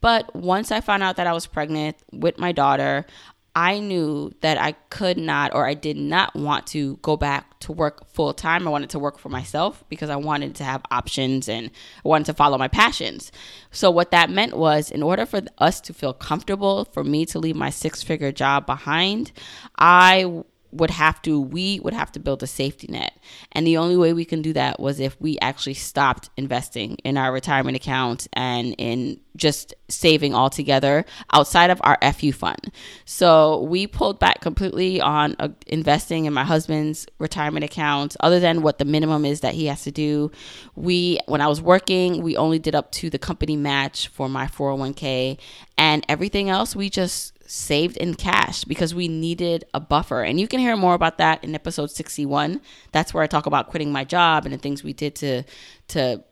But 0.00 0.32
once 0.32 0.70
I 0.70 0.80
found 0.80 1.02
out 1.02 1.16
that 1.16 1.26
I 1.26 1.32
was 1.32 1.48
pregnant 1.48 1.96
with 2.12 2.38
my 2.38 2.52
daughter, 2.52 3.04
I 3.54 3.80
knew 3.80 4.32
that 4.40 4.58
I 4.58 4.72
could 4.88 5.18
not 5.18 5.54
or 5.54 5.66
I 5.66 5.74
did 5.74 5.96
not 5.96 6.34
want 6.34 6.66
to 6.68 6.96
go 7.02 7.16
back 7.18 7.60
to 7.60 7.72
work 7.72 8.08
full 8.08 8.32
time. 8.32 8.66
I 8.66 8.70
wanted 8.70 8.90
to 8.90 8.98
work 8.98 9.18
for 9.18 9.28
myself 9.28 9.84
because 9.90 10.08
I 10.08 10.16
wanted 10.16 10.54
to 10.56 10.64
have 10.64 10.82
options 10.90 11.48
and 11.48 11.70
I 12.02 12.08
wanted 12.08 12.26
to 12.26 12.34
follow 12.34 12.56
my 12.56 12.68
passions. 12.68 13.30
So, 13.70 13.90
what 13.90 14.10
that 14.12 14.30
meant 14.30 14.56
was, 14.56 14.90
in 14.90 15.02
order 15.02 15.26
for 15.26 15.42
us 15.58 15.80
to 15.82 15.92
feel 15.92 16.14
comfortable, 16.14 16.86
for 16.86 17.04
me 17.04 17.26
to 17.26 17.38
leave 17.38 17.56
my 17.56 17.70
six 17.70 18.02
figure 18.02 18.32
job 18.32 18.64
behind, 18.64 19.32
I 19.78 20.44
would 20.72 20.90
have 20.90 21.20
to 21.22 21.38
we 21.40 21.80
would 21.80 21.92
have 21.92 22.10
to 22.10 22.18
build 22.18 22.42
a 22.42 22.46
safety 22.46 22.86
net 22.88 23.12
and 23.52 23.66
the 23.66 23.76
only 23.76 23.96
way 23.96 24.12
we 24.12 24.24
can 24.24 24.40
do 24.40 24.54
that 24.54 24.80
was 24.80 25.00
if 25.00 25.20
we 25.20 25.38
actually 25.40 25.74
stopped 25.74 26.30
investing 26.36 26.96
in 27.04 27.18
our 27.18 27.30
retirement 27.30 27.76
accounts 27.76 28.26
and 28.32 28.74
in 28.78 29.20
just 29.36 29.74
saving 29.92 30.34
altogether 30.34 31.04
outside 31.32 31.70
of 31.70 31.80
our 31.84 31.98
fu 32.12 32.32
fund 32.32 32.72
so 33.04 33.62
we 33.62 33.86
pulled 33.86 34.18
back 34.18 34.40
completely 34.40 35.00
on 35.00 35.36
uh, 35.38 35.48
investing 35.66 36.24
in 36.24 36.32
my 36.32 36.44
husband's 36.44 37.06
retirement 37.18 37.64
accounts 37.64 38.16
other 38.20 38.40
than 38.40 38.62
what 38.62 38.78
the 38.78 38.84
minimum 38.84 39.24
is 39.24 39.40
that 39.40 39.54
he 39.54 39.66
has 39.66 39.82
to 39.82 39.90
do 39.90 40.30
we 40.74 41.18
when 41.26 41.40
i 41.40 41.46
was 41.46 41.60
working 41.60 42.22
we 42.22 42.36
only 42.36 42.58
did 42.58 42.74
up 42.74 42.90
to 42.92 43.10
the 43.10 43.18
company 43.18 43.56
match 43.56 44.08
for 44.08 44.28
my 44.28 44.46
401k 44.46 45.38
and 45.76 46.04
everything 46.08 46.48
else 46.48 46.74
we 46.74 46.88
just 46.88 47.32
saved 47.52 47.98
in 47.98 48.14
cash 48.14 48.64
because 48.64 48.94
we 48.94 49.08
needed 49.08 49.64
a 49.74 49.80
buffer. 49.80 50.22
And 50.22 50.40
you 50.40 50.48
can 50.48 50.58
hear 50.58 50.74
more 50.74 50.94
about 50.94 51.18
that 51.18 51.44
in 51.44 51.54
episode 51.54 51.90
61. 51.90 52.62
That's 52.92 53.12
where 53.12 53.22
I 53.22 53.26
talk 53.26 53.44
about 53.44 53.68
quitting 53.68 53.92
my 53.92 54.04
job 54.04 54.46
and 54.46 54.54
the 54.54 54.58
things 54.58 54.82
we 54.82 54.94
did 54.94 55.14
to 55.16 55.42
to 55.88 56.24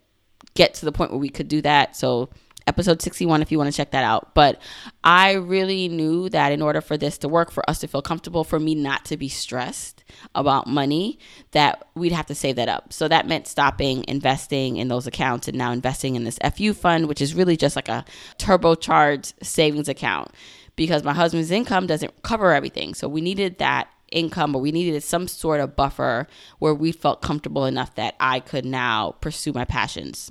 get 0.55 0.73
to 0.75 0.87
the 0.87 0.93
point 0.93 1.11
where 1.11 1.21
we 1.21 1.29
could 1.29 1.49
do 1.49 1.61
that. 1.61 1.95
So 1.95 2.31
episode 2.71 3.03
61 3.03 3.43
if 3.43 3.51
you 3.51 3.59
want 3.59 3.69
to 3.69 3.77
check 3.77 3.91
that 3.91 4.05
out. 4.05 4.33
But 4.33 4.63
I 5.03 5.33
really 5.33 5.89
knew 5.89 6.29
that 6.29 6.53
in 6.53 6.63
order 6.63 6.81
for 6.81 6.97
this 6.97 7.19
to 7.19 7.29
work, 7.29 7.51
for 7.51 7.69
us 7.69 7.81
to 7.81 7.89
feel 7.89 8.01
comfortable, 8.01 8.45
for 8.45 8.61
me 8.61 8.77
not 8.77 9.05
to 9.07 9.17
be 9.17 9.29
stressed 9.29 10.05
about 10.37 10.69
money, 10.69 11.19
that 11.51 11.89
we'd 11.97 12.13
have 12.13 12.27
to 12.27 12.35
save 12.35 12.55
that 12.57 12.69
up. 12.69 12.93
So 12.93 13.09
that 13.09 13.27
meant 13.27 13.49
stopping 13.49 14.05
investing 14.07 14.77
in 14.77 14.87
those 14.87 15.09
accounts 15.09 15.49
and 15.49 15.59
now 15.59 15.73
investing 15.73 16.15
in 16.15 16.23
this 16.23 16.39
FU 16.55 16.73
fund, 16.73 17.09
which 17.09 17.21
is 17.21 17.35
really 17.35 17.57
just 17.57 17.75
like 17.75 17.89
a 17.89 18.05
turbocharged 18.39 19.35
savings 19.43 19.89
account 19.89 20.31
because 20.77 21.03
my 21.03 21.13
husband's 21.13 21.51
income 21.51 21.89
doesn't 21.89 22.23
cover 22.23 22.53
everything. 22.53 22.95
So 22.95 23.09
we 23.09 23.21
needed 23.21 23.59
that 23.59 23.89
income, 24.13 24.53
but 24.53 24.61
we 24.61 24.71
needed 24.71 25.03
some 25.03 25.27
sort 25.27 25.61
of 25.61 25.75
buffer 25.75 26.29
where 26.61 26.75
we 26.75 26.93
felt 26.93 27.21
comfortable 27.21 27.65
enough 27.65 27.97
that 27.97 28.15
I 28.21 28.39
could 28.39 28.65
now 28.65 29.17
pursue 29.21 29.53
my 29.53 29.65
passions 29.65 30.31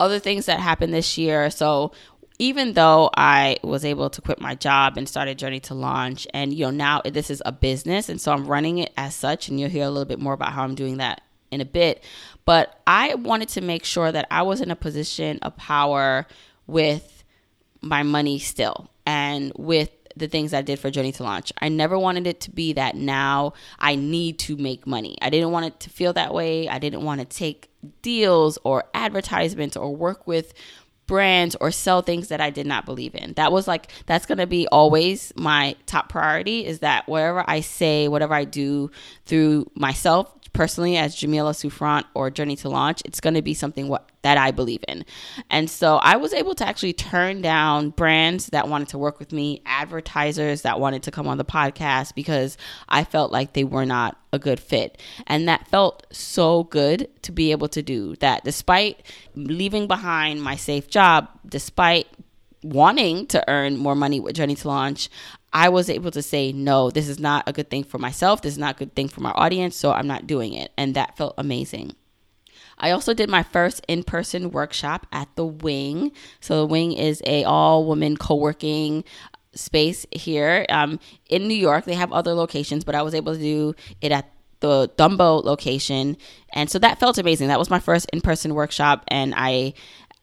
other 0.00 0.18
things 0.18 0.46
that 0.46 0.58
happened 0.58 0.92
this 0.92 1.16
year. 1.16 1.50
So 1.50 1.92
even 2.40 2.72
though 2.72 3.10
I 3.14 3.58
was 3.62 3.84
able 3.84 4.08
to 4.08 4.22
quit 4.22 4.40
my 4.40 4.54
job 4.54 4.96
and 4.96 5.06
start 5.06 5.28
a 5.28 5.34
journey 5.34 5.60
to 5.60 5.74
launch, 5.74 6.26
and 6.32 6.54
you 6.54 6.64
know 6.64 6.70
now 6.70 7.02
this 7.04 7.30
is 7.30 7.42
a 7.44 7.52
business, 7.52 8.08
and 8.08 8.18
so 8.18 8.32
I'm 8.32 8.46
running 8.46 8.78
it 8.78 8.92
as 8.96 9.14
such, 9.14 9.48
and 9.48 9.60
you'll 9.60 9.68
hear 9.68 9.84
a 9.84 9.90
little 9.90 10.06
bit 10.06 10.18
more 10.18 10.32
about 10.32 10.52
how 10.54 10.64
I'm 10.64 10.74
doing 10.74 10.96
that 10.96 11.20
in 11.50 11.60
a 11.60 11.66
bit. 11.66 12.02
But 12.46 12.80
I 12.86 13.14
wanted 13.14 13.50
to 13.50 13.60
make 13.60 13.84
sure 13.84 14.10
that 14.10 14.26
I 14.30 14.42
was 14.42 14.62
in 14.62 14.70
a 14.70 14.76
position 14.76 15.38
of 15.42 15.54
power 15.56 16.26
with 16.66 17.24
my 17.82 18.02
money 18.02 18.38
still, 18.38 18.90
and 19.04 19.52
with 19.56 19.90
the 20.16 20.28
things 20.28 20.52
I 20.52 20.62
did 20.62 20.78
for 20.78 20.90
Journey 20.90 21.12
to 21.12 21.22
Launch. 21.22 21.52
I 21.60 21.68
never 21.68 21.98
wanted 21.98 22.26
it 22.26 22.40
to 22.42 22.50
be 22.50 22.72
that 22.74 22.96
now 22.96 23.52
I 23.78 23.94
need 23.94 24.38
to 24.40 24.56
make 24.56 24.86
money. 24.86 25.16
I 25.22 25.30
didn't 25.30 25.50
want 25.50 25.66
it 25.66 25.80
to 25.80 25.90
feel 25.90 26.12
that 26.14 26.34
way. 26.34 26.68
I 26.68 26.78
didn't 26.78 27.04
want 27.04 27.20
to 27.20 27.24
take 27.24 27.70
deals 28.02 28.58
or 28.64 28.84
advertisements 28.94 29.76
or 29.76 29.94
work 29.94 30.26
with 30.26 30.52
brands 31.10 31.56
or 31.60 31.72
sell 31.72 32.02
things 32.02 32.28
that 32.28 32.40
I 32.40 32.50
did 32.50 32.66
not 32.66 32.86
believe 32.86 33.16
in. 33.16 33.32
That 33.32 33.50
was 33.50 33.66
like 33.66 33.90
that's 34.06 34.26
going 34.26 34.38
to 34.38 34.46
be 34.46 34.68
always 34.68 35.32
my 35.34 35.74
top 35.86 36.08
priority 36.08 36.64
is 36.64 36.78
that 36.80 37.08
whatever 37.08 37.44
I 37.48 37.60
say, 37.60 38.06
whatever 38.06 38.32
I 38.32 38.44
do 38.44 38.92
through 39.26 39.68
myself 39.74 40.32
personally 40.52 40.96
as 40.96 41.14
Jamila 41.14 41.54
Souffrant 41.54 42.06
or 42.14 42.30
Journey 42.30 42.56
to 42.56 42.68
Launch, 42.68 43.02
it's 43.04 43.20
going 43.20 43.34
to 43.34 43.42
be 43.42 43.54
something 43.54 43.88
what 43.88 44.10
that 44.22 44.36
I 44.36 44.50
believe 44.50 44.84
in. 44.86 45.04
And 45.48 45.70
so 45.70 45.96
I 45.96 46.16
was 46.16 46.34
able 46.34 46.54
to 46.56 46.66
actually 46.66 46.92
turn 46.92 47.40
down 47.40 47.90
brands 47.90 48.46
that 48.48 48.68
wanted 48.68 48.88
to 48.88 48.98
work 48.98 49.18
with 49.18 49.32
me, 49.32 49.62
advertisers 49.64 50.62
that 50.62 50.78
wanted 50.78 51.02
to 51.04 51.10
come 51.10 51.26
on 51.26 51.38
the 51.38 51.44
podcast 51.44 52.14
because 52.14 52.58
I 52.88 53.04
felt 53.04 53.32
like 53.32 53.54
they 53.54 53.64
were 53.64 53.86
not 53.86 54.18
a 54.32 54.38
good 54.38 54.60
fit. 54.60 55.00
And 55.26 55.48
that 55.48 55.68
felt 55.68 56.06
so 56.12 56.64
good 56.64 57.08
to 57.22 57.32
be 57.32 57.50
able 57.50 57.68
to 57.68 57.82
do 57.82 58.14
that 58.16 58.44
despite 58.44 59.02
leaving 59.34 59.86
behind 59.86 60.42
my 60.42 60.56
safe 60.56 60.88
job, 60.88 61.28
despite 61.48 62.06
wanting 62.62 63.26
to 63.28 63.42
earn 63.48 63.76
more 63.76 63.94
money 63.94 64.20
with 64.20 64.36
Journey 64.36 64.54
to 64.54 64.68
Launch, 64.68 65.08
I 65.52 65.68
was 65.68 65.90
able 65.90 66.10
to 66.12 66.22
say, 66.22 66.52
no, 66.52 66.90
this 66.90 67.08
is 67.08 67.18
not 67.18 67.48
a 67.48 67.52
good 67.52 67.70
thing 67.70 67.84
for 67.84 67.98
myself. 67.98 68.42
This 68.42 68.52
is 68.52 68.58
not 68.58 68.76
a 68.76 68.78
good 68.78 68.94
thing 68.94 69.08
for 69.08 69.20
my 69.20 69.32
audience. 69.32 69.76
So 69.76 69.92
I'm 69.92 70.06
not 70.06 70.26
doing 70.26 70.52
it. 70.52 70.72
And 70.76 70.94
that 70.94 71.16
felt 71.16 71.34
amazing. 71.36 71.96
I 72.78 72.92
also 72.92 73.12
did 73.12 73.28
my 73.28 73.42
first 73.42 73.84
in-person 73.88 74.50
workshop 74.50 75.06
at 75.12 75.28
the 75.36 75.44
Wing. 75.44 76.12
So 76.40 76.56
the 76.56 76.66
Wing 76.66 76.92
is 76.92 77.22
a 77.26 77.44
all-woman 77.44 78.16
co-working 78.16 79.04
space 79.52 80.06
here 80.12 80.64
um, 80.68 80.98
in 81.28 81.48
New 81.48 81.54
York. 81.54 81.84
They 81.84 81.94
have 81.94 82.12
other 82.12 82.34
locations, 82.34 82.84
but 82.84 82.94
I 82.94 83.02
was 83.02 83.14
able 83.14 83.34
to 83.34 83.40
do 83.40 83.74
it 84.00 84.12
at 84.12 84.30
the 84.60 84.90
Dumbo 84.96 85.42
location, 85.42 86.18
and 86.52 86.70
so 86.70 86.78
that 86.80 87.00
felt 87.00 87.16
amazing. 87.16 87.48
That 87.48 87.58
was 87.58 87.70
my 87.70 87.80
first 87.80 88.10
in-person 88.12 88.54
workshop, 88.54 89.04
and 89.08 89.32
I 89.34 89.72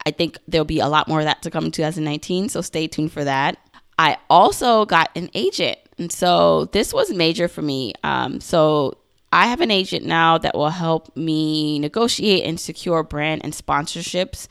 I 0.05 0.11
think 0.11 0.37
there'll 0.47 0.63
be 0.63 0.79
a 0.79 0.87
lot 0.87 1.07
more 1.07 1.19
of 1.19 1.25
that 1.25 1.41
to 1.41 1.51
come 1.51 1.65
in 1.65 1.71
2019. 1.71 2.49
So 2.49 2.61
stay 2.61 2.87
tuned 2.87 3.11
for 3.11 3.23
that. 3.23 3.57
I 3.97 4.17
also 4.29 4.85
got 4.85 5.09
an 5.15 5.29
agent. 5.33 5.79
And 5.97 6.11
so 6.11 6.65
this 6.65 6.93
was 6.93 7.11
major 7.11 7.47
for 7.47 7.61
me. 7.61 7.93
Um, 8.03 8.39
so 8.39 8.97
I 9.31 9.47
have 9.47 9.61
an 9.61 9.71
agent 9.71 10.05
now 10.05 10.37
that 10.37 10.55
will 10.55 10.69
help 10.69 11.15
me 11.17 11.79
negotiate 11.79 12.45
and 12.45 12.59
secure 12.59 13.03
brand 13.03 13.41
and 13.43 13.53
sponsorships 13.53 14.47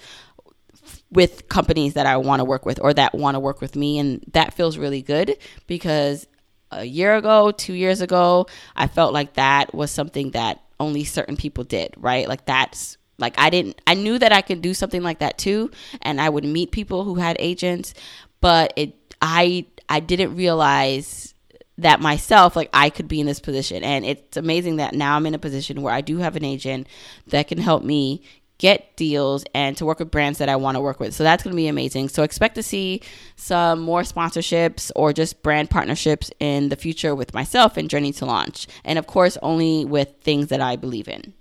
with 1.11 1.49
companies 1.49 1.95
that 1.95 2.07
I 2.07 2.17
want 2.17 2.41
to 2.41 2.45
work 2.45 2.67
with 2.67 2.81
or 2.83 2.93
that 2.95 3.15
want 3.15 3.37
to 3.37 3.41
work 3.41 3.61
with 3.61 3.77
me. 3.77 3.99
And 3.99 4.25
that 4.33 4.55
feels 4.55 4.77
really 4.77 5.03
good 5.03 5.37
because 5.67 6.27
a 6.71 6.85
year 6.85 7.17
ago, 7.17 7.53
two 7.53 7.75
years 7.75 8.01
ago, 8.01 8.47
I 8.75 8.89
felt 8.89 9.13
like 9.13 9.35
that 9.35 9.75
was 9.75 9.91
something 9.91 10.33
that 10.33 10.63
only 10.79 11.05
certain 11.05 11.37
people 11.37 11.65
did, 11.65 11.95
right? 11.97 12.29
Like 12.29 12.45
that's 12.45 12.99
like 13.19 13.35
I 13.39 13.49
didn't 13.49 13.81
I 13.87 13.95
knew 13.95 14.19
that 14.19 14.33
I 14.33 14.43
could 14.43 14.61
do 14.61 14.75
something 14.75 15.03
like 15.03 15.21
that 15.21 15.39
too 15.39 15.71
and 16.03 16.21
I 16.21 16.29
would 16.29 16.45
meet 16.45 16.71
people 16.71 17.05
who 17.05 17.15
had 17.15 17.37
agents, 17.39 17.95
but 18.41 18.73
it 18.77 19.06
I 19.21 19.67
I 19.89 20.01
didn't 20.01 20.37
realize 20.37 21.35
that 21.79 22.01
myself 22.01 22.57
like 22.57 22.71
I 22.73 22.91
could 22.91 23.07
be 23.07 23.21
in 23.21 23.27
this 23.27 23.41
position 23.41 23.85
and 23.85 24.05
it's 24.05 24.37
amazing 24.37 24.77
that 24.77 24.95
now 24.95 25.17
I'm 25.17 25.27
in 25.27 25.35
a 25.35 25.39
position 25.39 25.83
where 25.83 25.93
I 25.93 26.01
do 26.01 26.19
have 26.19 26.35
an 26.35 26.45
agent 26.45 26.87
that 27.27 27.49
can 27.49 27.59
help 27.59 27.85
me 27.85 28.23
get 28.59 28.97
deals 28.97 29.45
and 29.55 29.77
to 29.77 29.85
work 29.85 29.99
with 29.99 30.11
brands 30.11 30.39
that 30.39 30.49
I 30.49 30.57
want 30.57 30.77
to 30.77 30.81
work 30.81 30.99
with. 30.99 31.15
So 31.15 31.25
that's 31.25 31.43
going 31.43 31.53
to 31.53 31.57
be 31.57 31.69
amazing. 31.69 32.09
So 32.09 32.23
expect 32.23 32.55
to 32.55 32.63
see 32.63 33.03
some 33.37 33.81
more 33.81 34.03
sponsorships 34.03 34.91
or 34.97 35.13
just 35.13 35.43
brand 35.43 35.71
partnerships 35.71 36.31
in 36.41 36.71
the 36.71 36.77
future 36.77 37.15
with 37.15 37.35
myself 37.35 37.77
and 37.77 37.91
Journey 37.91 38.13
to 38.15 38.25
Launch. 38.25 38.67
And 38.85 38.99
of 38.99 39.07
course, 39.07 39.37
only 39.43 39.85
with 39.85 40.15
things 40.23 40.49
that 40.49 40.61
I 40.61 40.77
believe 40.77 41.09
in. 41.09 41.35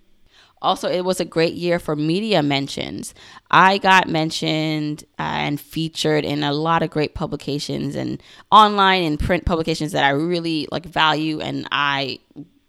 Also, 0.65 0.89
it 0.89 1.05
was 1.05 1.19
a 1.19 1.25
great 1.25 1.53
year 1.53 1.77
for 1.77 1.95
media 1.95 2.41
mentions. 2.41 3.13
I 3.51 3.77
got 3.77 4.10
mentioned 4.10 5.03
uh, 5.19 5.22
and 5.22 5.62
featured 5.62 6.25
in 6.25 6.43
a 6.43 6.53
lot 6.53 6.81
of 6.81 6.89
great 6.89 7.13
publications 7.13 7.95
and 7.95 8.22
online 8.51 9.03
and 9.03 9.19
print 9.19 9.45
publications 9.45 9.91
that 9.91 10.03
I 10.03 10.10
really 10.10 10.67
like 10.72 10.86
value 10.86 11.39
and 11.39 11.67
I 11.72 12.19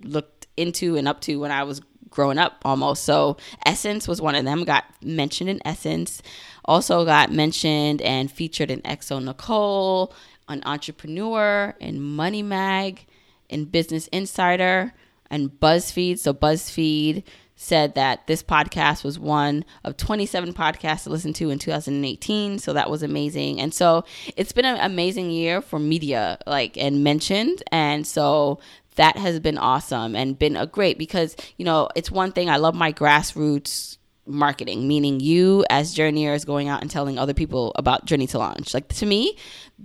looked 0.03 0.47
into 0.59 0.97
and 0.97 1.09
up 1.09 1.23
to 1.23 1.41
when 1.41 1.51
I 1.51 1.63
was 1.63 1.81
growing 2.11 2.37
up 2.37 2.61
almost. 2.67 3.05
So 3.05 3.39
Essence 3.65 4.07
was 4.07 4.21
one 4.21 4.35
of 4.35 4.45
them. 4.45 4.65
Got 4.65 4.85
mentioned 5.03 5.49
in 5.49 5.61
Essence. 5.65 6.21
Also 6.67 7.05
got 7.07 7.33
mentioned 7.33 8.03
and 8.03 8.31
featured 8.31 8.71
in 8.71 8.83
Exo 8.83 9.23
xoNecole, 9.23 10.13
an 10.49 10.63
entrepreneur, 10.67 11.75
in 11.81 12.01
Money 12.01 12.43
Mag, 12.43 13.07
in 13.49 13.65
Business 13.65 14.07
Insider, 14.09 14.93
and 15.31 15.51
BuzzFeed. 15.51 16.19
So 16.19 16.35
BuzzFeed 16.35 17.23
said 17.57 17.95
that 17.95 18.27
this 18.27 18.43
podcast 18.43 19.03
was 19.03 19.19
one 19.19 19.65
of 19.83 19.97
27 19.97 20.53
podcasts 20.53 21.05
to 21.05 21.11
listen 21.11 21.33
to 21.33 21.51
in 21.51 21.59
2018 21.59 22.59
so 22.59 22.73
that 22.73 22.91
was 22.91 23.03
amazing 23.03 23.61
and 23.61 23.73
so 23.73 24.05
it's 24.37 24.53
been 24.53 24.67
an 24.67 24.79
amazing 24.81 25.31
year 25.31 25.63
for 25.63 25.79
media 25.79 26.39
like 26.47 26.77
and 26.77 27.03
mentioned 27.03 27.63
and 27.73 28.07
so 28.07 28.59
that 28.97 29.17
has 29.17 29.41
been 29.41 29.59
awesome 29.59 30.15
and 30.15 30.39
been 30.39 30.57
a 30.57 30.67
great 30.67 30.99
because 30.99 31.35
you 31.57 31.65
know 31.65 31.89
it's 31.97 32.11
one 32.11 32.31
thing 32.31 32.51
i 32.51 32.57
love 32.57 32.75
my 32.75 32.93
grassroots 32.93 33.97
marketing, 34.27 34.89
meaning 34.89 35.21
you 35.21 35.65
as 35.71 35.95
journeyers 35.95 36.45
going 36.45 36.69
out 36.69 36.83
and 36.83 36.91
telling 36.91 37.19
other 37.19 37.35
people 37.35 37.73
about 37.77 38.05
Journey 38.05 38.27
to 38.29 38.39
Launch. 38.39 38.75
Like 38.75 38.89
to 38.89 39.07
me, 39.07 39.37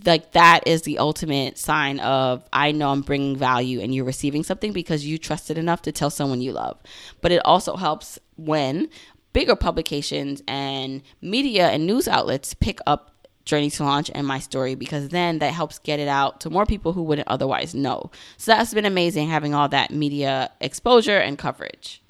like 0.06 0.32
that 0.32 0.66
is 0.66 0.84
the 0.84 1.00
ultimate 1.00 1.58
sign 1.58 2.00
of 2.00 2.48
I 2.54 2.72
know 2.72 2.90
I'm 2.90 3.02
bringing 3.02 3.36
value 3.36 3.82
and 3.82 3.94
you're 3.94 4.06
receiving 4.06 4.44
something 4.44 4.72
because 4.72 5.06
you 5.06 5.18
trusted 5.18 5.58
enough 5.58 5.82
to 5.84 5.92
tell 5.92 6.10
someone 6.10 6.42
you 6.42 6.54
love. 6.54 6.78
But 7.20 7.32
it 7.32 7.42
also 7.46 7.76
helps 7.76 8.18
when 8.38 8.90
bigger 9.34 9.56
publications 9.56 10.42
and 10.48 11.02
media 11.22 11.70
and 11.70 11.86
news 11.86 12.08
outlets 12.08 12.54
pick 12.54 12.80
up 12.88 13.12
Journey 13.44 13.70
to 13.72 13.84
Launch 13.84 14.12
and 14.14 14.26
my 14.26 14.40
story 14.40 14.76
because 14.76 15.10
then 15.10 15.40
that 15.40 15.54
helps 15.54 15.80
get 15.80 16.00
it 16.00 16.08
out 16.08 16.42
to 16.42 16.50
more 16.50 16.66
people 16.66 16.94
who 16.94 17.04
wouldn't 17.04 17.28
otherwise 17.28 17.74
know. 17.74 18.12
So 18.38 18.52
that's 18.52 18.74
been 18.74 18.86
amazing 18.86 19.30
having 19.30 19.54
all 19.54 19.68
that 19.70 19.92
media 19.92 20.52
exposure 20.62 21.18
and 21.18 21.38
coverage. 21.38 22.01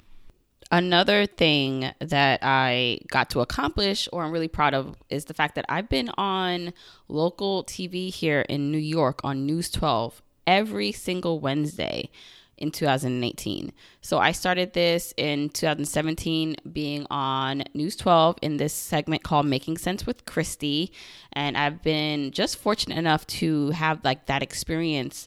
Another 0.72 1.26
thing 1.26 1.92
that 1.98 2.38
I 2.40 3.00
got 3.08 3.28
to 3.30 3.40
accomplish, 3.40 4.08
or 4.10 4.24
I'm 4.24 4.32
really 4.32 4.48
proud 4.48 4.72
of, 4.72 4.96
is 5.10 5.26
the 5.26 5.34
fact 5.34 5.54
that 5.56 5.66
I've 5.68 5.90
been 5.90 6.08
on 6.16 6.72
local 7.08 7.62
TV 7.64 8.10
here 8.10 8.40
in 8.48 8.72
New 8.72 8.78
York 8.78 9.20
on 9.22 9.44
News 9.44 9.68
12 9.68 10.22
every 10.46 10.90
single 10.90 11.40
Wednesday 11.40 12.08
in 12.56 12.70
2018. 12.70 13.72
So 14.00 14.18
I 14.18 14.32
started 14.32 14.72
this 14.72 15.12
in 15.18 15.50
2017 15.50 16.56
being 16.72 17.06
on 17.10 17.64
News 17.74 17.94
12 17.96 18.38
in 18.40 18.56
this 18.56 18.72
segment 18.72 19.22
called 19.22 19.44
Making 19.44 19.76
Sense 19.76 20.06
with 20.06 20.24
Christy 20.24 20.92
and 21.32 21.56
I've 21.56 21.82
been 21.82 22.30
just 22.30 22.56
fortunate 22.56 22.96
enough 22.96 23.26
to 23.26 23.70
have 23.70 24.04
like 24.04 24.26
that 24.26 24.42
experience 24.42 25.26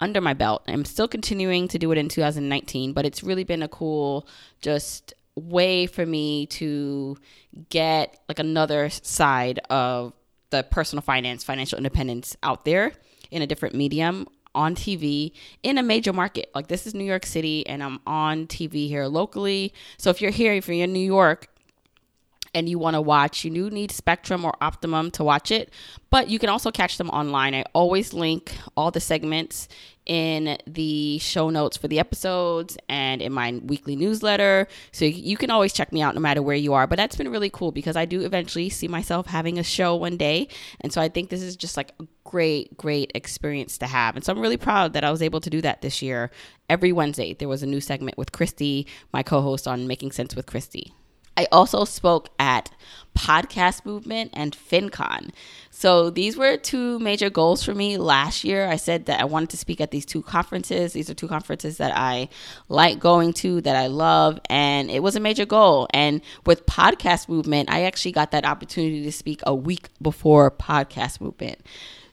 under 0.00 0.20
my 0.20 0.34
belt. 0.34 0.62
I'm 0.68 0.84
still 0.84 1.08
continuing 1.08 1.68
to 1.68 1.78
do 1.78 1.90
it 1.92 1.98
in 1.98 2.08
2019, 2.08 2.92
but 2.92 3.06
it's 3.06 3.22
really 3.22 3.44
been 3.44 3.62
a 3.62 3.68
cool 3.68 4.28
just 4.60 5.14
way 5.34 5.86
for 5.86 6.04
me 6.06 6.46
to 6.46 7.16
get 7.68 8.18
like 8.28 8.38
another 8.38 8.88
side 8.90 9.60
of 9.70 10.12
the 10.50 10.62
personal 10.62 11.02
finance, 11.02 11.44
financial 11.44 11.78
independence 11.78 12.36
out 12.42 12.64
there. 12.64 12.92
in 13.32 13.42
a 13.42 13.46
different 13.46 13.74
medium 13.74 14.28
on 14.54 14.74
TV 14.74 15.32
in 15.62 15.78
a 15.78 15.82
major 15.82 16.12
market. 16.12 16.50
Like 16.54 16.68
this 16.68 16.86
is 16.86 16.94
New 16.94 17.04
York 17.04 17.26
City 17.26 17.66
and 17.66 17.82
I'm 17.82 18.00
on 18.06 18.46
TV 18.46 18.88
here 18.88 19.06
locally. 19.06 19.72
So 19.98 20.10
if 20.10 20.20
you're 20.20 20.30
here, 20.30 20.54
if 20.54 20.68
you're 20.68 20.84
in 20.84 20.92
New 20.92 20.98
York 21.00 21.48
and 22.56 22.70
you 22.70 22.78
want 22.78 22.94
to 22.94 23.02
watch, 23.02 23.44
you 23.44 23.50
do 23.50 23.68
need 23.68 23.90
Spectrum 23.90 24.42
or 24.42 24.54
Optimum 24.62 25.10
to 25.10 25.22
watch 25.22 25.50
it, 25.50 25.70
but 26.08 26.30
you 26.30 26.38
can 26.38 26.48
also 26.48 26.70
catch 26.70 26.96
them 26.96 27.10
online. 27.10 27.54
I 27.54 27.64
always 27.74 28.14
link 28.14 28.56
all 28.78 28.90
the 28.90 28.98
segments 28.98 29.68
in 30.06 30.56
the 30.66 31.18
show 31.18 31.50
notes 31.50 31.76
for 31.76 31.86
the 31.86 31.98
episodes 31.98 32.78
and 32.88 33.20
in 33.20 33.30
my 33.30 33.60
weekly 33.62 33.94
newsletter. 33.94 34.68
So 34.90 35.04
you 35.04 35.36
can 35.36 35.50
always 35.50 35.74
check 35.74 35.92
me 35.92 36.00
out 36.00 36.14
no 36.14 36.20
matter 36.22 36.40
where 36.40 36.56
you 36.56 36.72
are. 36.72 36.86
But 36.86 36.96
that's 36.96 37.16
been 37.16 37.30
really 37.30 37.50
cool 37.50 37.72
because 37.72 37.94
I 37.94 38.06
do 38.06 38.22
eventually 38.22 38.70
see 38.70 38.88
myself 38.88 39.26
having 39.26 39.58
a 39.58 39.62
show 39.62 39.94
one 39.94 40.16
day. 40.16 40.48
And 40.80 40.94
so 40.94 41.02
I 41.02 41.10
think 41.10 41.28
this 41.28 41.42
is 41.42 41.56
just 41.56 41.76
like 41.76 41.92
a 42.00 42.06
great, 42.24 42.74
great 42.78 43.12
experience 43.14 43.76
to 43.78 43.86
have. 43.86 44.16
And 44.16 44.24
so 44.24 44.32
I'm 44.32 44.40
really 44.40 44.56
proud 44.56 44.94
that 44.94 45.04
I 45.04 45.10
was 45.10 45.20
able 45.20 45.42
to 45.42 45.50
do 45.50 45.60
that 45.60 45.82
this 45.82 46.00
year. 46.00 46.30
Every 46.70 46.92
Wednesday, 46.92 47.34
there 47.34 47.48
was 47.48 47.62
a 47.62 47.66
new 47.66 47.82
segment 47.82 48.16
with 48.16 48.32
Christy, 48.32 48.86
my 49.12 49.22
co 49.22 49.42
host 49.42 49.68
on 49.68 49.86
Making 49.86 50.12
Sense 50.12 50.34
with 50.34 50.46
Christy. 50.46 50.94
I 51.36 51.46
also 51.52 51.84
spoke 51.84 52.30
at 52.38 52.70
Podcast 53.16 53.84
Movement 53.84 54.30
and 54.34 54.56
FinCon. 54.56 55.30
So 55.70 56.10
these 56.10 56.36
were 56.36 56.56
two 56.56 56.98
major 56.98 57.30
goals 57.30 57.62
for 57.62 57.74
me 57.74 57.96
last 57.96 58.44
year. 58.44 58.66
I 58.66 58.76
said 58.76 59.06
that 59.06 59.20
I 59.20 59.24
wanted 59.24 59.50
to 59.50 59.56
speak 59.56 59.80
at 59.80 59.90
these 59.90 60.06
two 60.06 60.22
conferences. 60.22 60.92
These 60.92 61.10
are 61.10 61.14
two 61.14 61.28
conferences 61.28 61.78
that 61.78 61.96
I 61.96 62.28
like 62.68 62.98
going 62.98 63.32
to, 63.34 63.60
that 63.62 63.76
I 63.76 63.88
love, 63.88 64.38
and 64.48 64.90
it 64.90 65.02
was 65.02 65.16
a 65.16 65.20
major 65.20 65.46
goal. 65.46 65.88
And 65.92 66.20
with 66.44 66.66
Podcast 66.66 67.28
Movement, 67.28 67.70
I 67.70 67.84
actually 67.84 68.12
got 68.12 68.30
that 68.30 68.44
opportunity 68.44 69.02
to 69.02 69.12
speak 69.12 69.40
a 69.46 69.54
week 69.54 69.88
before 70.00 70.50
Podcast 70.50 71.20
Movement. 71.20 71.60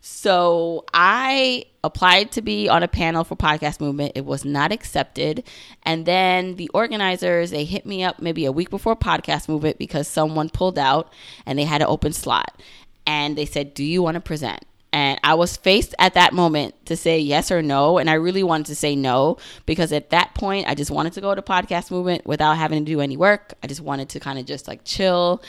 So 0.06 0.84
I 0.94 1.64
applied 1.82 2.34
to 2.34 2.42
be 2.42 2.68
on 2.68 2.84
a 2.84 2.90
panel 2.90 3.24
for 3.24 3.38
podcast 3.38 3.80
movement. 3.80 4.12
It 4.16 4.26
was 4.26 4.44
not 4.44 4.74
accepted. 4.74 5.46
And 5.84 6.06
then 6.06 6.58
the 6.58 6.70
organizers, 6.74 7.52
they 7.52 7.64
hit 7.64 7.86
me 7.86 8.04
up 8.04 8.20
maybe 8.20 8.44
a 8.44 8.52
week 8.52 8.70
before 8.70 8.98
podcast 8.98 9.48
movement 9.48 9.78
because 9.78 10.06
someone 10.10 10.50
pulled 10.50 10.78
out 10.78 11.14
and 11.46 11.58
they 11.58 11.64
had 11.64 11.82
an 11.82 11.88
open 11.88 12.12
slot. 12.12 12.62
And 13.08 13.38
they 13.38 13.46
said, 13.46 13.74
Do 13.74 13.86
you 13.86 14.04
want 14.04 14.16
to 14.16 14.22
present? 14.22 14.66
And 14.94 15.20
I 15.24 15.34
was 15.34 15.58
faced 15.58 15.96
at 15.98 16.14
that 16.14 16.34
moment 16.34 16.86
to 16.86 16.96
say 16.96 17.18
yes 17.18 17.52
or 17.52 17.64
no. 17.64 17.98
And 17.98 18.12
I 18.12 18.14
really 18.14 18.44
wanted 18.44 18.68
to 18.68 18.76
say 18.76 18.96
no 18.96 19.38
because 19.66 19.92
at 19.92 20.12
that 20.12 20.36
point, 20.36 20.68
I 20.68 20.76
just 20.76 20.92
wanted 20.92 21.14
to 21.14 21.22
go 21.22 21.34
to 21.34 21.42
podcast 21.42 21.90
movement 21.90 22.28
without 22.28 22.58
having 22.58 22.86
to 22.86 22.92
do 22.92 23.02
any 23.02 23.18
work. 23.18 23.56
I 23.64 23.68
just 23.68 23.82
wanted 23.82 24.10
to 24.10 24.20
kind 24.20 24.38
of 24.38 24.46
just 24.46 24.68
like 24.68 24.82
chill 24.86 25.42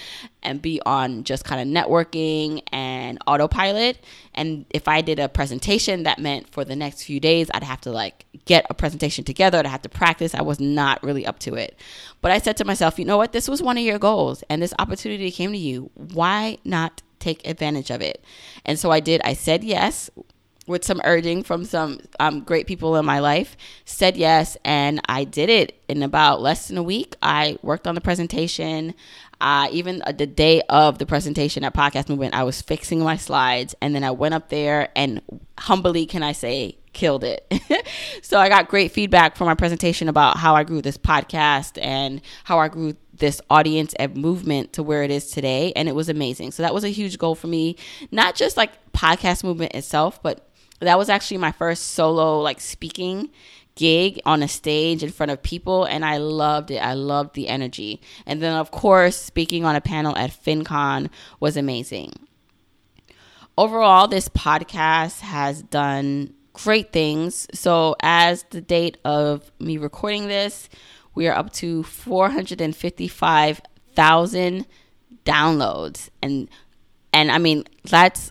and 0.43 0.63
be 0.63 0.81
on 0.87 1.25
just 1.25 1.45
kind 1.45 1.61
of 1.61 1.85
networking 1.85 2.63
and 2.73 3.19
autopilot. 3.27 4.03
And 4.35 4.65
if 4.71 4.89
I 4.89 5.03
did 5.03 5.19
a 5.19 5.29
presentation, 5.29 6.05
that 6.05 6.19
meant 6.19 6.49
for 6.49 6.65
the 6.65 6.75
next 6.75 7.03
few 7.03 7.21
days, 7.21 7.51
I'd 7.53 7.65
have 7.65 7.83
to 7.83 7.91
like 7.91 8.25
get 8.47 8.65
a 8.71 8.75
presentation 8.75 9.25
together. 9.25 9.59
I'd 9.59 9.67
have 9.67 9.83
to 9.83 9.91
practice. 9.91 10.35
I 10.35 10.41
was 10.41 10.59
not 10.59 11.03
really 11.03 11.27
up 11.27 11.39
to 11.41 11.55
it. 11.55 11.79
But 12.23 12.31
I 12.31 12.39
said 12.39 12.57
to 12.57 12.65
myself, 12.65 12.99
you 12.99 13.05
know 13.05 13.19
what? 13.19 13.33
This 13.33 13.47
was 13.47 13.63
one 13.63 13.77
of 13.77 13.85
your 13.85 13.99
goals 13.99 14.43
and 14.49 14.63
this 14.63 14.73
opportunity 14.79 15.31
came 15.31 15.53
to 15.53 15.59
you. 15.59 15.91
Why 15.95 16.57
not 16.65 17.03
take 17.25 17.47
advantage 17.47 17.91
of 17.91 18.01
it. 18.01 18.25
And 18.65 18.79
so 18.79 18.91
I 18.91 19.01
did. 19.01 19.21
I 19.25 19.35
said 19.35 19.65
yes 19.65 20.11
with 20.67 20.85
some 20.85 21.01
urging 21.05 21.43
from 21.43 21.65
some 21.65 22.01
um, 22.19 22.41
great 22.41 22.67
people 22.67 22.97
in 22.97 23.05
my 23.05 23.19
life, 23.19 23.57
said 23.85 24.17
yes, 24.17 24.57
and 24.65 25.01
I 25.09 25.25
did 25.25 25.51
it 25.51 25.83
in 25.89 26.03
about 26.03 26.41
less 26.41 26.69
than 26.69 26.79
a 26.79 26.83
week. 26.83 27.17
I 27.23 27.59
worked 27.63 27.87
on 27.87 27.95
the 27.95 28.01
presentation. 28.01 28.95
Uh, 29.41 29.69
even 29.73 30.03
the 30.17 30.27
day 30.27 30.63
of 30.71 30.99
the 30.99 31.05
presentation 31.07 31.65
at 31.65 31.75
Podcast 31.75 32.09
Movement, 32.09 32.35
I 32.35 32.45
was 32.45 32.63
fixing 32.63 33.01
my 33.01 33.17
slides, 33.17 33.75
and 33.83 33.95
then 33.95 34.05
I 34.05 34.11
went 34.11 34.35
up 34.35 34.49
there 34.49 34.89
and 34.97 35.21
humbly, 35.59 36.07
can 36.07 36.23
I 36.23 36.33
say, 36.33 36.79
killed 36.95 37.25
it. 37.25 37.45
so 38.23 38.39
I 38.39 38.49
got 38.49 38.69
great 38.69 38.93
feedback 38.93 39.37
from 39.37 39.47
my 39.47 39.55
presentation 39.55 40.09
about 40.09 40.39
how 40.39 40.55
I 40.55 40.65
grew 40.65 40.81
this 40.81 40.97
podcast 40.97 41.79
and 41.83 42.23
how 42.45 42.59
I 42.59 42.69
grew 42.69 42.95
this 43.19 43.41
audience 43.51 43.95
and 43.95 44.17
movement 44.17 44.73
to 44.75 44.83
where 44.83 45.03
it 45.03 45.11
is 45.11 45.31
today 45.31 45.73
and 45.77 45.89
it 45.89 45.95
was 45.95 46.09
amazing. 46.09 46.53
So 46.53 46.63
that 46.63 46.75
was 46.75 46.85
a 46.85 46.89
huge 46.89 47.19
goal 47.19 47.35
for 47.35 47.47
me, 47.47 47.77
not 48.11 48.35
just 48.35 48.57
like 48.57 48.73
podcast 48.93 49.45
movement 49.45 49.75
itself, 49.75 50.23
but 50.23 50.49
that 50.81 50.99
was 50.99 51.09
actually 51.09 51.39
my 51.39 51.53
first 51.53 51.93
solo 51.93 52.41
like 52.41 52.61
speaking 52.61 53.31
gig 53.77 54.21
on 54.25 54.43
a 54.43 54.49
stage 54.49 55.03
in 55.03 55.11
front 55.11 55.33
of 55.33 55.43
people 55.43 55.85
and 55.85 56.05
I 56.05 56.19
loved 56.19 56.71
it. 56.71 56.79
I 56.79 56.95
loved 56.95 57.35
the 57.35 57.49
energy. 57.49 58.01
And 58.27 58.43
then 58.43 58.57
of 58.57 58.71
course, 58.71 59.17
speaking 59.17 59.65
on 59.65 59.77
a 59.77 59.81
panel 59.81 60.17
at 60.17 60.31
FinCon 60.31 61.11
was 61.41 61.57
amazing. 61.57 62.13
Overall, 63.57 64.09
this 64.09 64.29
podcast 64.29 65.21
has 65.21 65.63
done 65.63 66.35
great 66.55 66.93
things. 66.93 67.47
So, 67.53 67.95
as 68.01 68.45
the 68.51 68.61
date 68.61 68.99
of 69.05 69.53
me 69.61 69.77
recording 69.77 70.27
this, 70.27 70.69
we 71.15 71.29
are 71.29 71.37
up 71.37 71.53
to 71.55 71.83
455,000 71.83 74.67
downloads. 75.25 76.11
And 76.23 76.49
and 77.13 77.31
I 77.31 77.39
mean, 77.39 77.65
that's 77.85 78.31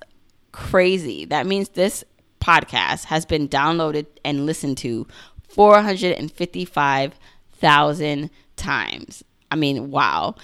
crazy. 0.52 1.26
That 1.26 1.46
means 1.48 1.70
this 1.70 2.04
podcast 2.42 3.06
has 3.06 3.26
been 3.26 3.48
downloaded 3.48 4.08
and 4.26 4.46
listened 4.46 4.78
to 4.80 5.08
455,000 5.48 8.30
times. 8.58 9.24
I 9.50 9.56
mean, 9.56 9.90
wow. 9.90 10.36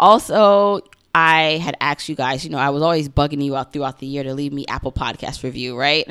Also, 0.00 0.80
I 1.14 1.58
had 1.62 1.76
asked 1.80 2.08
you 2.08 2.16
guys, 2.16 2.44
you 2.44 2.50
know, 2.50 2.58
I 2.58 2.70
was 2.70 2.82
always 2.82 3.08
bugging 3.08 3.42
you 3.42 3.54
out 3.54 3.72
throughout 3.72 4.00
the 4.00 4.06
year 4.06 4.24
to 4.24 4.34
leave 4.34 4.52
me 4.52 4.66
Apple 4.66 4.90
Podcast 4.90 5.44
review, 5.44 5.78
right? 5.78 6.04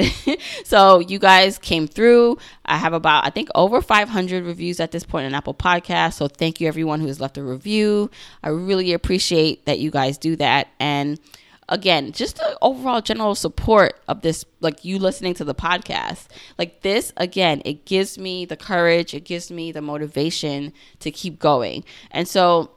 so 0.63 0.99
you 0.99 1.19
guys 1.19 1.57
came 1.57 1.87
through. 1.87 2.37
I 2.65 2.77
have 2.77 2.93
about, 2.93 3.25
I 3.25 3.29
think, 3.29 3.49
over 3.53 3.81
500 3.81 4.45
reviews 4.45 4.79
at 4.79 4.91
this 4.91 5.03
point 5.03 5.25
in 5.25 5.33
Apple 5.33 5.53
Podcast. 5.53 6.13
So 6.13 6.29
thank 6.29 6.61
you, 6.61 6.69
everyone 6.69 7.01
who 7.01 7.07
has 7.07 7.19
left 7.19 7.37
a 7.37 7.43
review. 7.43 8.09
I 8.43 8.49
really 8.49 8.93
appreciate 8.93 9.65
that 9.65 9.79
you 9.79 9.91
guys 9.91 10.17
do 10.17 10.37
that. 10.37 10.69
And 10.79 11.19
again, 11.67 12.13
just 12.13 12.37
the 12.37 12.57
overall 12.61 13.01
general 13.01 13.35
support 13.35 13.99
of 14.07 14.21
this, 14.21 14.45
like 14.61 14.85
you 14.85 14.99
listening 14.99 15.33
to 15.33 15.43
the 15.43 15.55
podcast. 15.55 16.27
Like 16.57 16.81
this, 16.81 17.11
again, 17.17 17.61
it 17.65 17.85
gives 17.85 18.17
me 18.17 18.45
the 18.45 18.57
courage, 18.57 19.13
it 19.13 19.25
gives 19.25 19.51
me 19.51 19.73
the 19.73 19.81
motivation 19.81 20.71
to 20.99 21.11
keep 21.11 21.39
going. 21.39 21.83
And 22.11 22.25
so, 22.25 22.71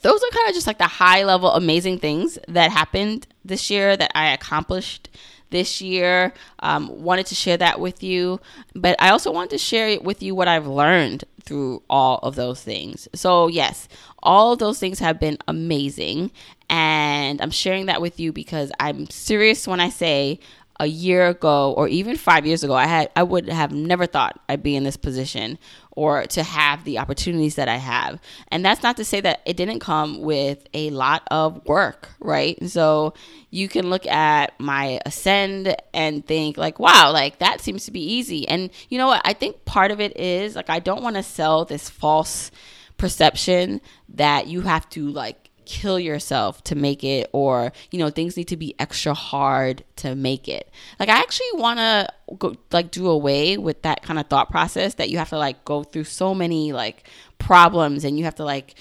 those 0.00 0.22
are 0.22 0.30
kind 0.30 0.48
of 0.48 0.54
just 0.54 0.66
like 0.66 0.78
the 0.78 0.84
high 0.84 1.24
level 1.24 1.50
amazing 1.50 1.98
things 1.98 2.38
that 2.48 2.70
happened 2.70 3.26
this 3.44 3.70
year 3.70 3.96
that 3.96 4.10
I 4.14 4.32
accomplished 4.32 5.10
this 5.50 5.80
year. 5.80 6.32
Um, 6.60 7.02
wanted 7.02 7.26
to 7.26 7.34
share 7.34 7.56
that 7.58 7.78
with 7.78 8.02
you, 8.02 8.40
but 8.74 8.96
I 9.00 9.10
also 9.10 9.30
wanted 9.30 9.50
to 9.50 9.58
share 9.58 10.00
with 10.00 10.22
you 10.22 10.34
what 10.34 10.48
I've 10.48 10.66
learned 10.66 11.24
through 11.44 11.82
all 11.90 12.18
of 12.18 12.34
those 12.34 12.62
things. 12.62 13.08
So, 13.14 13.48
yes, 13.48 13.88
all 14.22 14.52
of 14.52 14.58
those 14.58 14.78
things 14.78 14.98
have 14.98 15.20
been 15.20 15.38
amazing, 15.46 16.30
and 16.70 17.40
I'm 17.40 17.50
sharing 17.50 17.86
that 17.86 18.00
with 18.00 18.18
you 18.18 18.32
because 18.32 18.72
I'm 18.80 19.08
serious 19.10 19.68
when 19.68 19.80
I 19.80 19.90
say 19.90 20.40
a 20.80 20.86
year 20.86 21.28
ago 21.28 21.72
or 21.76 21.86
even 21.86 22.16
five 22.16 22.44
years 22.46 22.64
ago, 22.64 22.74
I 22.74 22.86
had 22.86 23.10
I 23.14 23.22
would 23.22 23.48
have 23.48 23.72
never 23.72 24.06
thought 24.06 24.40
I'd 24.48 24.62
be 24.62 24.74
in 24.74 24.84
this 24.84 24.96
position 24.96 25.58
or 25.92 26.24
to 26.24 26.42
have 26.42 26.84
the 26.84 26.98
opportunities 26.98 27.56
that 27.56 27.68
I 27.68 27.76
have. 27.76 28.20
And 28.48 28.64
that's 28.64 28.82
not 28.82 28.96
to 28.96 29.04
say 29.04 29.20
that 29.20 29.40
it 29.44 29.56
didn't 29.56 29.80
come 29.80 30.22
with 30.22 30.66
a 30.72 30.90
lot 30.90 31.22
of 31.30 31.64
work, 31.66 32.10
right? 32.18 32.58
So 32.68 33.14
you 33.50 33.68
can 33.68 33.90
look 33.90 34.06
at 34.06 34.58
my 34.58 35.00
ascend 35.04 35.76
and 35.92 36.26
think 36.26 36.56
like, 36.56 36.78
wow, 36.78 37.12
like 37.12 37.38
that 37.38 37.60
seems 37.60 37.84
to 37.84 37.90
be 37.90 38.00
easy. 38.00 38.48
And 38.48 38.70
you 38.88 38.98
know 38.98 39.06
what? 39.06 39.22
I 39.24 39.34
think 39.34 39.64
part 39.64 39.90
of 39.90 40.00
it 40.00 40.16
is 40.18 40.56
like 40.56 40.70
I 40.70 40.78
don't 40.78 41.02
want 41.02 41.16
to 41.16 41.22
sell 41.22 41.64
this 41.64 41.90
false 41.90 42.50
perception 42.96 43.80
that 44.10 44.46
you 44.46 44.62
have 44.62 44.88
to 44.90 45.10
like 45.10 45.50
kill 45.64 45.98
yourself 45.98 46.62
to 46.64 46.74
make 46.74 47.04
it 47.04 47.28
or 47.32 47.72
you 47.90 47.98
know 47.98 48.10
things 48.10 48.36
need 48.36 48.48
to 48.48 48.56
be 48.56 48.74
extra 48.78 49.14
hard 49.14 49.84
to 49.96 50.14
make 50.14 50.48
it. 50.48 50.70
Like 50.98 51.08
i 51.08 51.18
actually 51.18 51.52
want 51.54 51.78
to 51.78 52.08
go 52.38 52.56
like 52.70 52.90
do 52.90 53.08
away 53.08 53.58
with 53.58 53.82
that 53.82 54.02
kind 54.02 54.18
of 54.18 54.26
thought 54.26 54.50
process 54.50 54.94
that 54.94 55.10
you 55.10 55.18
have 55.18 55.30
to 55.30 55.38
like 55.38 55.64
go 55.64 55.82
through 55.82 56.04
so 56.04 56.34
many 56.34 56.72
like 56.72 57.08
problems 57.38 58.04
and 58.04 58.18
you 58.18 58.24
have 58.24 58.36
to 58.36 58.44
like 58.44 58.74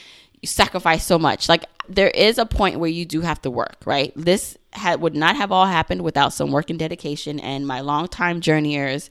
sacrifice 0.43 1.05
so 1.05 1.19
much. 1.19 1.49
Like 1.49 1.65
there 1.87 2.09
is 2.09 2.37
a 2.37 2.45
point 2.45 2.79
where 2.79 2.89
you 2.89 3.05
do 3.05 3.21
have 3.21 3.41
to 3.41 3.49
work 3.49 3.77
right? 3.85 4.13
This 4.15 4.57
would 4.99 5.15
not 5.15 5.35
have 5.35 5.51
all 5.51 5.65
happened 5.65 6.01
without 6.01 6.33
some 6.33 6.51
work 6.51 6.69
and 6.69 6.79
dedication 6.79 7.39
and 7.39 7.67
my 7.67 7.81
long 7.81 8.07
time 8.07 8.41
journeyers 8.41 9.09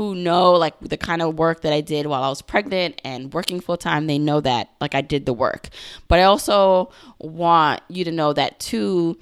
who 0.00 0.14
know 0.14 0.52
like 0.52 0.80
the 0.80 0.96
kind 0.96 1.20
of 1.20 1.38
work 1.38 1.60
that 1.60 1.74
I 1.74 1.82
did 1.82 2.06
while 2.06 2.22
I 2.22 2.30
was 2.30 2.40
pregnant 2.40 2.98
and 3.04 3.34
working 3.34 3.60
full 3.60 3.76
time, 3.76 4.06
they 4.06 4.18
know 4.18 4.40
that 4.40 4.70
like 4.80 4.94
I 4.94 5.02
did 5.02 5.26
the 5.26 5.34
work. 5.34 5.68
But 6.08 6.20
I 6.20 6.22
also 6.22 6.90
want 7.18 7.82
you 7.90 8.04
to 8.04 8.10
know 8.10 8.32
that 8.32 8.58
too 8.60 9.18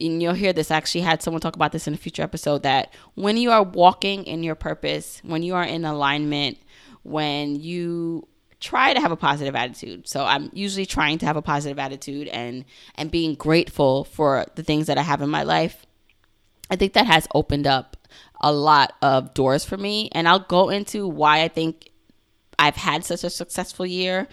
and 0.00 0.20
you'll 0.20 0.34
hear 0.34 0.52
this 0.52 0.72
I 0.72 0.78
actually 0.78 1.02
had 1.02 1.22
someone 1.22 1.40
talk 1.40 1.54
about 1.54 1.70
this 1.70 1.86
in 1.86 1.94
a 1.94 1.96
future 1.96 2.24
episode 2.24 2.64
that 2.64 2.92
when 3.14 3.36
you 3.36 3.52
are 3.52 3.62
walking 3.62 4.24
in 4.24 4.42
your 4.42 4.56
purpose, 4.56 5.20
when 5.22 5.44
you 5.44 5.54
are 5.54 5.62
in 5.62 5.84
alignment, 5.84 6.58
when 7.04 7.54
you 7.54 8.26
try 8.58 8.94
to 8.94 9.00
have 9.00 9.12
a 9.12 9.16
positive 9.16 9.54
attitude. 9.54 10.08
So 10.08 10.24
I'm 10.24 10.50
usually 10.52 10.86
trying 10.86 11.18
to 11.18 11.26
have 11.26 11.36
a 11.36 11.42
positive 11.42 11.78
attitude 11.78 12.26
and 12.26 12.64
and 12.96 13.12
being 13.12 13.36
grateful 13.36 14.02
for 14.02 14.44
the 14.56 14.64
things 14.64 14.88
that 14.88 14.98
I 14.98 15.02
have 15.02 15.22
in 15.22 15.30
my 15.30 15.44
life. 15.44 15.86
I 16.68 16.74
think 16.74 16.94
that 16.94 17.06
has 17.06 17.28
opened 17.32 17.68
up 17.68 17.95
a 18.40 18.52
lot 18.52 18.94
of 19.02 19.34
doors 19.34 19.64
for 19.64 19.76
me. 19.76 20.08
And 20.12 20.28
I'll 20.28 20.40
go 20.40 20.68
into 20.68 21.06
why 21.08 21.42
I 21.42 21.48
think 21.48 21.90
I've 22.58 22.76
had 22.76 23.04
such 23.04 23.24
a 23.24 23.30
successful 23.30 23.86
year. 23.86 24.28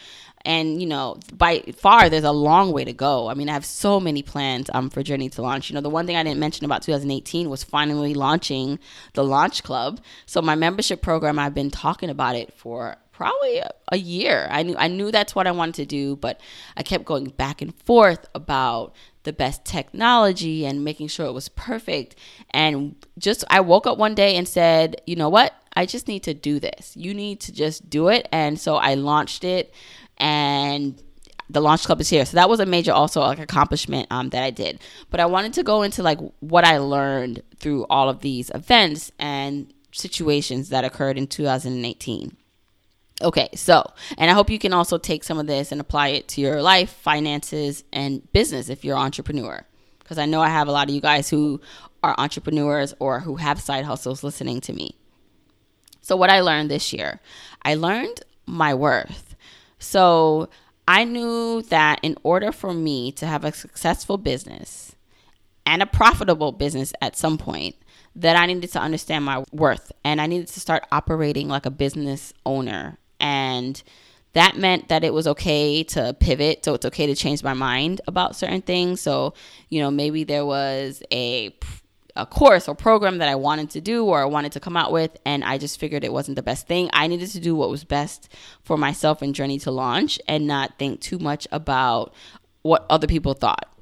And 0.46 0.82
you 0.82 0.88
know, 0.88 1.18
by 1.34 1.60
far, 1.78 2.10
there's 2.10 2.26
a 2.26 2.32
long 2.32 2.74
way 2.74 2.84
to 2.84 2.94
go. 2.94 3.30
I 3.30 3.34
mean, 3.34 3.50
I 3.50 3.54
have 3.54 3.66
so 3.66 4.00
many 4.00 4.22
plans 4.24 4.70
um, 4.74 4.90
for 4.90 5.02
Journey 5.02 5.30
to 5.30 5.42
Launch. 5.42 5.70
You 5.70 5.76
know, 5.76 5.82
the 5.82 5.90
one 5.90 6.06
thing 6.06 6.18
I 6.18 6.24
didn't 6.24 6.40
mention 6.40 6.66
about 6.66 6.82
2018 6.82 7.50
was 7.50 7.64
finally 7.64 8.14
launching 8.14 8.80
the 9.14 9.24
Launch 9.24 9.64
Club. 9.64 10.02
So 10.26 10.42
my 10.42 10.56
membership 10.56 11.02
program, 11.02 11.40
I've 11.40 11.54
been 11.54 11.72
talking 11.72 12.10
about 12.10 12.36
it 12.36 12.54
for 12.54 12.98
probably 13.14 13.60
a, 13.60 13.70
a, 13.92 13.98
year. 13.98 14.48
I 14.52 14.64
knew 14.64 14.76
I 14.78 14.90
knew 14.90 15.12
that's 15.12 15.34
what 15.34 15.48
I 15.48 15.52
wanted 15.52 15.76
to 15.76 15.86
do, 15.86 16.18
but 16.18 16.42
I 16.76 16.84
kept 16.84 17.06
going 17.06 17.26
back 17.26 17.62
and 17.62 17.74
forth 17.84 18.26
about 18.36 18.94
the 19.24 19.34
best 19.34 19.66
technology 19.66 20.66
and 20.66 20.84
making 20.84 21.08
sure 21.08 21.26
it 21.26 21.32
was 21.32 21.50
perfect. 21.50 22.16
And 22.52 22.96
just 23.18 23.44
I 23.50 23.62
woke 23.62 23.88
up 23.88 23.98
one 23.98 24.16
day 24.16 24.36
and 24.36 24.48
said, 24.48 25.02
"You 25.06 25.16
know 25.16 25.30
what? 25.30 25.54
I 25.76 25.86
just 25.86 26.08
need 26.08 26.24
to 26.24 26.34
do 26.34 26.60
this. 26.60 26.96
You 26.96 27.14
need 27.14 27.40
to 27.42 27.52
just 27.52 27.90
do 27.90 28.10
it." 28.10 28.28
And 28.32 28.60
so 28.60 28.76
I 28.76 28.94
launched 28.96 29.44
it 29.44 29.74
and 30.18 31.02
the 31.50 31.62
launch 31.62 31.84
club 31.84 32.00
is 32.02 32.10
here 32.10 32.26
so 32.26 32.36
that 32.36 32.50
was 32.50 32.60
a 32.60 32.66
major 32.66 32.92
also 32.92 33.22
like 33.22 33.40
accomplishment 33.40 34.08
um, 34.10 34.30
that 34.30 34.44
i 34.44 34.50
did 34.50 34.80
but 35.10 35.20
i 35.20 35.26
wanted 35.26 35.54
to 35.54 35.64
go 35.64 35.82
into 35.82 36.02
like 36.02 36.20
what 36.40 36.64
i 36.64 36.78
learned 36.78 37.42
through 37.58 37.86
all 37.90 38.10
of 38.10 38.22
these 38.22 38.50
events 38.52 39.12
and 39.20 39.74
situations 39.92 40.70
that 40.70 40.84
occurred 40.84 41.18
in 41.18 41.28
2018 41.28 42.36
Okay, 43.22 43.50
so, 43.56 43.86
and 44.18 44.30
I 44.32 44.34
hope 44.34 44.50
you 44.50 44.60
can 44.60 44.74
also 44.74 44.98
take 44.98 45.24
some 45.24 45.38
of 45.38 45.48
this 45.48 45.72
and 45.72 45.80
apply 45.80 46.10
it 46.10 46.28
to 46.30 46.42
your 46.42 46.62
life, 46.62 46.90
finances, 46.90 47.84
and 47.94 48.32
business 48.34 48.70
if 48.70 48.84
you're 48.84 48.98
an 48.98 49.04
entrepreneur. 49.04 49.64
Because 50.00 50.18
I 50.18 50.26
know 50.26 50.42
I 50.42 50.50
have 50.50 50.68
a 50.68 50.72
lot 50.72 50.90
of 50.90 50.96
you 50.96 51.00
guys 51.00 51.30
who 51.30 51.62
are 52.02 52.16
entrepreneurs 52.18 52.94
or 53.00 53.22
who 53.22 53.36
have 53.38 53.62
side 53.62 53.86
hustles 53.86 54.24
listening 54.24 54.62
to 54.62 54.74
me. 54.74 54.96
So, 56.02 56.18
what 56.18 56.30
I 56.30 56.42
learned 56.42 56.70
this 56.70 56.92
year, 56.92 57.22
I 57.62 57.76
learned 57.76 58.22
my 58.46 58.74
worth. 58.74 59.36
So, 59.80 60.50
I 60.88 61.06
knew 61.06 61.62
that 61.70 62.00
in 62.04 62.18
order 62.24 62.52
for 62.52 62.74
me 62.74 63.12
to 63.14 63.26
have 63.26 63.46
a 63.46 63.54
successful 63.54 64.18
business 64.18 64.96
and 65.66 65.82
a 65.82 65.86
profitable 65.86 66.52
business 66.52 66.92
at 67.02 67.16
some 67.16 67.38
point, 67.38 67.76
that 68.16 68.36
I 68.36 68.46
needed 68.46 68.72
to 68.72 68.80
understand 68.80 69.26
my 69.26 69.44
worth 69.52 69.92
and 70.04 70.22
I 70.22 70.28
needed 70.28 70.48
to 70.50 70.60
start 70.60 70.86
operating 70.92 71.48
like 71.48 71.66
a 71.66 71.72
business 71.72 72.34
owner 72.46 72.98
and 73.24 73.82
that 74.34 74.58
meant 74.58 74.90
that 74.90 75.04
it 75.04 75.14
was 75.14 75.26
okay 75.28 75.84
to 75.84 76.16
pivot 76.20 76.66
so 76.66 76.74
it's 76.76 76.86
okay 76.86 77.08
to 77.08 77.16
change 77.16 77.42
my 77.42 77.54
mind 77.54 78.02
about 78.08 78.36
certain 78.36 78.62
things 78.62 79.02
so 79.02 79.34
you 79.70 79.82
know 79.82 79.90
maybe 79.90 80.24
there 80.24 80.46
was 80.46 81.02
a 81.12 81.56
a 82.16 82.28
course 82.28 82.68
or 82.68 82.76
program 82.76 83.18
that 83.18 83.28
I 83.28 83.34
wanted 83.34 83.72
to 83.72 83.82
do 83.82 84.06
or 84.06 84.22
I 84.22 84.26
wanted 84.26 84.52
to 84.52 84.60
come 84.60 84.78
out 84.78 84.92
with 84.92 85.18
and 85.26 85.44
I 85.44 85.58
just 85.58 85.80
figured 85.80 86.04
it 86.04 86.14
wasn't 86.14 86.36
the 86.36 86.44
best 86.44 86.68
thing. 86.68 86.92
I 86.94 87.08
needed 87.08 87.30
to 87.32 87.40
do 87.40 87.56
what 87.56 87.72
was 87.72 87.84
best 87.84 88.30
for 88.62 88.78
myself 88.78 89.24
and 89.24 89.34
journey 89.34 89.58
to 89.60 89.72
launch 89.72 90.20
and 90.28 90.46
not 90.46 90.78
think 90.78 91.02
too 91.02 91.18
much 91.18 91.48
about 91.52 92.14
what 92.62 92.86
other 92.88 93.08
people 93.08 93.34
thought 93.34 93.73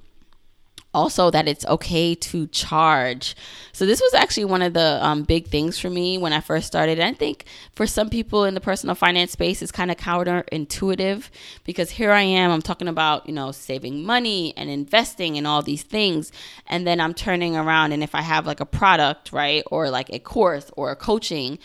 also 0.93 1.31
that 1.31 1.47
it's 1.47 1.65
okay 1.65 2.13
to 2.15 2.47
charge. 2.47 3.35
So 3.71 3.85
this 3.85 4.01
was 4.01 4.13
actually 4.13 4.45
one 4.45 4.61
of 4.61 4.73
the 4.73 4.99
um, 5.01 5.23
big 5.23 5.47
things 5.47 5.79
for 5.79 5.89
me 5.89 6.17
when 6.17 6.33
I 6.33 6.41
first 6.41 6.67
started. 6.67 6.99
And 6.99 7.15
I 7.15 7.17
think 7.17 7.45
for 7.73 7.87
some 7.87 8.09
people 8.09 8.43
in 8.43 8.53
the 8.53 8.61
personal 8.61 8.95
finance 8.95 9.31
space, 9.31 9.61
it's 9.61 9.71
kind 9.71 9.89
of 9.89 9.97
counterintuitive 9.97 11.29
because 11.63 11.91
here 11.91 12.11
I 12.11 12.21
am, 12.21 12.51
I'm 12.51 12.61
talking 12.61 12.87
about 12.87 13.27
you 13.27 13.33
know 13.33 13.51
saving 13.51 14.03
money 14.03 14.53
and 14.57 14.69
investing 14.69 15.37
and 15.37 15.47
all 15.47 15.61
these 15.61 15.83
things, 15.83 16.31
and 16.67 16.85
then 16.85 16.99
I'm 16.99 17.13
turning 17.13 17.55
around 17.55 17.93
and 17.93 18.03
if 18.03 18.13
I 18.13 18.21
have 18.21 18.45
like 18.45 18.59
a 18.59 18.65
product 18.65 19.31
right 19.31 19.63
or 19.71 19.89
like 19.89 20.09
a 20.09 20.19
course 20.19 20.71
or 20.75 20.91
a 20.91 20.95
coaching 20.95 21.59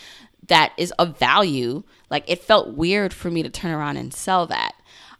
that 0.47 0.71
is 0.77 0.91
of 0.93 1.17
value, 1.19 1.83
like 2.09 2.23
it 2.27 2.41
felt 2.41 2.75
weird 2.75 3.13
for 3.13 3.29
me 3.29 3.43
to 3.43 3.49
turn 3.49 3.71
around 3.71 3.97
and 3.97 4.13
sell 4.13 4.47
that. 4.47 4.73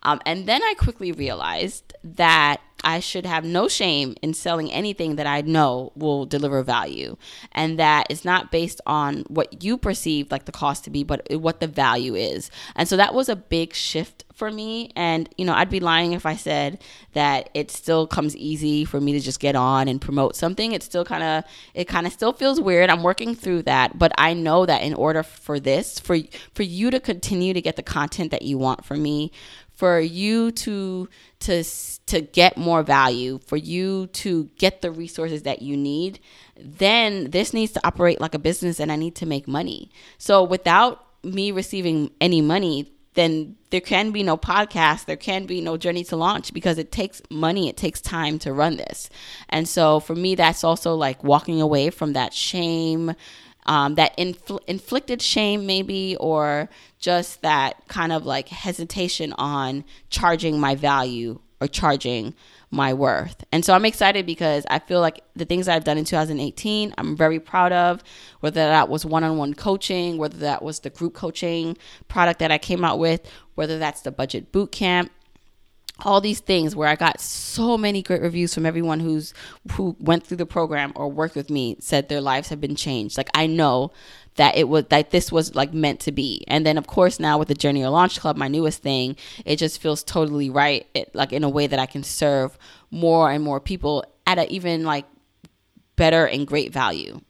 Um, 0.04 0.22
and 0.26 0.48
then 0.48 0.64
I 0.64 0.74
quickly 0.78 1.12
realized 1.12 1.94
that 2.04 2.62
I 2.88 3.02
should 3.02 3.26
have 3.26 3.44
no 3.44 3.68
shame 3.68 4.16
in 4.22 4.34
selling 4.34 4.72
anything 4.72 5.18
that 5.18 5.28
I 5.28 5.42
know 5.42 5.92
will 5.98 6.26
deliver 6.26 6.64
value 6.64 7.18
and 7.52 7.78
that 7.80 8.08
it's 8.10 8.24
not 8.24 8.50
based 8.50 8.80
on 8.86 9.26
what 9.28 9.62
you 9.62 9.78
perceive 9.78 10.32
like 10.32 10.46
the 10.46 10.54
cost 10.54 10.86
to 10.86 10.90
be, 10.90 11.04
but 11.04 11.28
what 11.30 11.60
the 11.60 11.68
value 11.68 12.16
is. 12.16 12.50
And 12.78 12.88
so 12.88 12.96
that 12.96 13.14
was 13.14 13.28
a 13.28 13.36
big 13.36 13.74
shift 13.74 14.24
for 14.34 14.50
me. 14.50 14.92
And, 14.96 15.28
you 15.38 15.44
know, 15.44 15.54
I'd 15.54 15.70
be 15.70 15.82
lying 15.82 16.14
if 16.14 16.26
I 16.26 16.38
said 16.38 16.82
that 17.12 17.50
it 17.54 17.72
still 17.72 18.08
comes 18.08 18.38
easy 18.38 18.86
for 18.86 19.02
me 19.02 19.12
to 19.12 19.20
just 19.20 19.42
get 19.42 19.58
on 19.58 19.90
and 19.90 20.00
promote 20.00 20.38
something. 20.38 20.72
It 20.72 20.82
still 20.82 21.04
kind 21.04 21.24
of, 21.24 21.44
it 21.74 21.90
kind 21.90 22.08
of 22.08 22.14
still 22.14 22.32
feels 22.32 22.62
weird. 22.62 22.90
I'm 22.90 23.04
working 23.04 23.36
through 23.36 23.64
that. 23.64 24.00
But 24.00 24.14
I 24.18 24.34
know 24.34 24.66
that 24.66 24.82
in 24.82 24.94
order 24.94 25.24
for 25.24 25.60
this, 25.60 26.00
for, 26.00 26.18
for 26.54 26.64
you 26.64 26.90
to 26.92 27.02
continue 27.02 27.54
to 27.54 27.62
get 27.62 27.76
the 27.76 27.84
content 27.84 28.32
that 28.32 28.44
you 28.44 28.58
want 28.58 28.86
from 28.86 29.04
me, 29.04 29.34
for 29.78 30.00
you 30.00 30.52
to 30.52 31.08
to 31.40 31.64
to 32.08 32.22
get 32.22 32.58
more 32.58 32.82
value, 32.82 33.40
for 33.46 33.58
you 33.58 34.08
to 34.08 34.46
get 34.58 34.82
the 34.82 34.90
resources 34.90 35.44
that 35.44 35.62
you 35.62 35.78
need, 35.78 36.20
then 36.60 37.30
this 37.30 37.54
needs 37.54 37.74
to 37.74 37.88
operate 37.88 38.20
like 38.20 38.34
a 38.34 38.40
business 38.40 38.80
and 38.80 38.92
I 38.92 38.96
need 38.96 39.16
to 39.18 39.28
make 39.28 39.48
money. 39.48 39.92
So 40.18 40.44
without 40.44 41.06
me 41.24 41.52
receiving 41.52 42.10
any 42.20 42.42
money, 42.42 42.92
then 43.14 43.56
there 43.70 43.82
can 43.82 44.12
be 44.12 44.24
no 44.24 44.36
podcast, 44.36 45.06
there 45.06 45.16
can 45.16 45.46
be 45.46 45.62
no 45.62 45.78
journey 45.78 46.04
to 46.06 46.16
launch 46.16 46.54
because 46.54 46.80
it 46.80 46.92
takes 46.92 47.22
money, 47.30 47.70
it 47.70 47.78
takes 47.78 48.02
time 48.02 48.40
to 48.40 48.54
run 48.54 48.78
this. 48.78 49.12
And 49.50 49.70
so 49.70 50.00
for 50.00 50.16
me, 50.16 50.34
that's 50.34 50.64
also 50.64 50.96
like 50.96 51.24
walking 51.24 51.62
away 51.62 51.92
from 51.92 52.14
that 52.14 52.34
shame, 52.34 53.14
um, 53.68 53.96
that 53.96 54.18
infl- 54.18 54.64
inflicted 54.68 55.22
shame, 55.22 55.66
maybe, 55.66 56.16
or 56.20 56.70
just 57.00 57.42
that 57.42 57.88
kind 57.88 58.12
of 58.12 58.26
like 58.26 58.50
hesitation 58.50 59.34
on 59.34 59.84
charging 60.10 60.60
my 60.60 60.76
value 60.76 61.40
or 61.60 61.68
charging 61.68 62.34
my 62.70 62.94
worth. 62.94 63.44
And 63.52 63.64
so 63.64 63.74
I'm 63.74 63.86
excited 63.86 64.26
because 64.26 64.66
I 64.70 64.80
feel 64.80 65.00
like 65.00 65.22
the 65.36 65.46
things 65.46 65.68
I've 65.68 65.84
done 65.84 65.98
in 65.98 66.06
2018, 66.06 66.94
I'm 66.98 67.16
very 67.16 67.40
proud 67.40 67.72
of, 67.72 68.04
whether 68.42 68.60
that 68.60 68.90
was 68.90 69.06
one 69.06 69.24
on 69.24 69.38
one 69.38 69.54
coaching, 69.54 70.18
whether 70.18 70.38
that 70.38 70.62
was 70.62 70.82
the 70.82 70.90
group 70.90 71.14
coaching 71.14 71.78
product 72.08 72.40
that 72.40 72.52
I 72.52 72.58
came 72.58 72.84
out 72.84 73.00
with, 73.00 73.28
whether 73.56 73.80
that's 73.80 74.02
the 74.02 74.12
budget 74.12 74.52
boot 74.52 74.72
camp 74.72 75.12
all 76.02 76.22
these 76.22 76.40
things 76.40 76.76
where 76.76 76.88
I 76.88 76.96
got 76.96 77.20
so 77.20 77.78
many 77.78 78.02
great 78.02 78.22
reviews 78.22 78.54
from 78.54 78.66
everyone 78.66 79.00
who's 79.00 79.34
who 79.72 79.96
went 80.00 80.26
through 80.26 80.38
the 80.38 80.46
program 80.46 80.94
or 80.96 81.10
worked 81.10 81.36
with 81.36 81.50
me 81.50 81.76
said 81.80 82.08
their 82.08 82.22
lives 82.22 82.50
have 82.50 82.62
been 82.62 82.76
changed. 82.76 83.18
Like 83.18 83.30
I 83.34 83.48
know 83.48 83.92
that 84.38 84.58
it 84.58 84.70
was 84.70 84.86
that 84.86 85.12
this 85.12 85.32
was 85.32 85.54
like 85.54 85.74
meant 85.74 86.00
to 86.02 86.12
be. 86.12 86.44
And 86.48 86.66
then 86.66 86.78
of 86.78 86.88
course 86.88 87.20
now 87.20 87.38
with 87.38 87.50
the 87.50 87.54
Journey 87.54 87.82
to 87.82 87.90
Launch 87.90 88.20
Club, 88.20 88.38
my 88.38 88.48
newest 88.48 88.82
thing, 88.82 89.16
it 89.46 89.58
just 89.58 89.82
feels 89.82 90.04
totally 90.04 90.50
right. 90.50 90.88
It, 90.94 91.14
like 91.14 91.34
in 91.34 91.44
a 91.44 91.50
way 91.50 91.68
that 91.68 91.80
I 91.80 91.86
can 91.86 92.04
serve 92.04 92.58
more 92.90 93.30
and 93.32 93.44
more 93.44 93.60
people 93.60 94.06
at 94.26 94.40
a 94.40 94.52
even 94.52 94.84
like 94.84 95.06
better 95.96 96.26
and 96.26 96.48
great 96.48 96.72
value. 96.72 97.22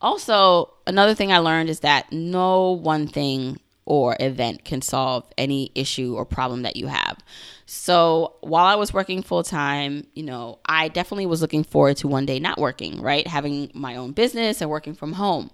Also, 0.00 0.74
another 0.86 1.14
thing 1.14 1.32
I 1.32 1.38
learned 1.38 1.70
is 1.70 1.80
that 1.80 2.12
no 2.12 2.72
one 2.72 3.06
thing 3.06 3.58
or 3.86 4.16
event 4.20 4.64
can 4.64 4.82
solve 4.82 5.24
any 5.36 5.70
issue 5.74 6.14
or 6.14 6.24
problem 6.24 6.62
that 6.62 6.76
you 6.76 6.86
have. 6.86 7.18
So 7.66 8.36
while 8.40 8.66
I 8.66 8.74
was 8.74 8.92
working 8.92 9.22
full 9.22 9.42
time, 9.42 10.06
you 10.14 10.22
know, 10.22 10.58
I 10.66 10.88
definitely 10.88 11.26
was 11.26 11.40
looking 11.40 11.64
forward 11.64 11.96
to 11.98 12.08
one 12.08 12.26
day 12.26 12.38
not 12.38 12.58
working, 12.58 13.00
right? 13.00 13.26
Having 13.26 13.70
my 13.74 13.96
own 13.96 14.12
business 14.12 14.60
and 14.60 14.70
working 14.70 14.94
from 14.94 15.14
home. 15.14 15.50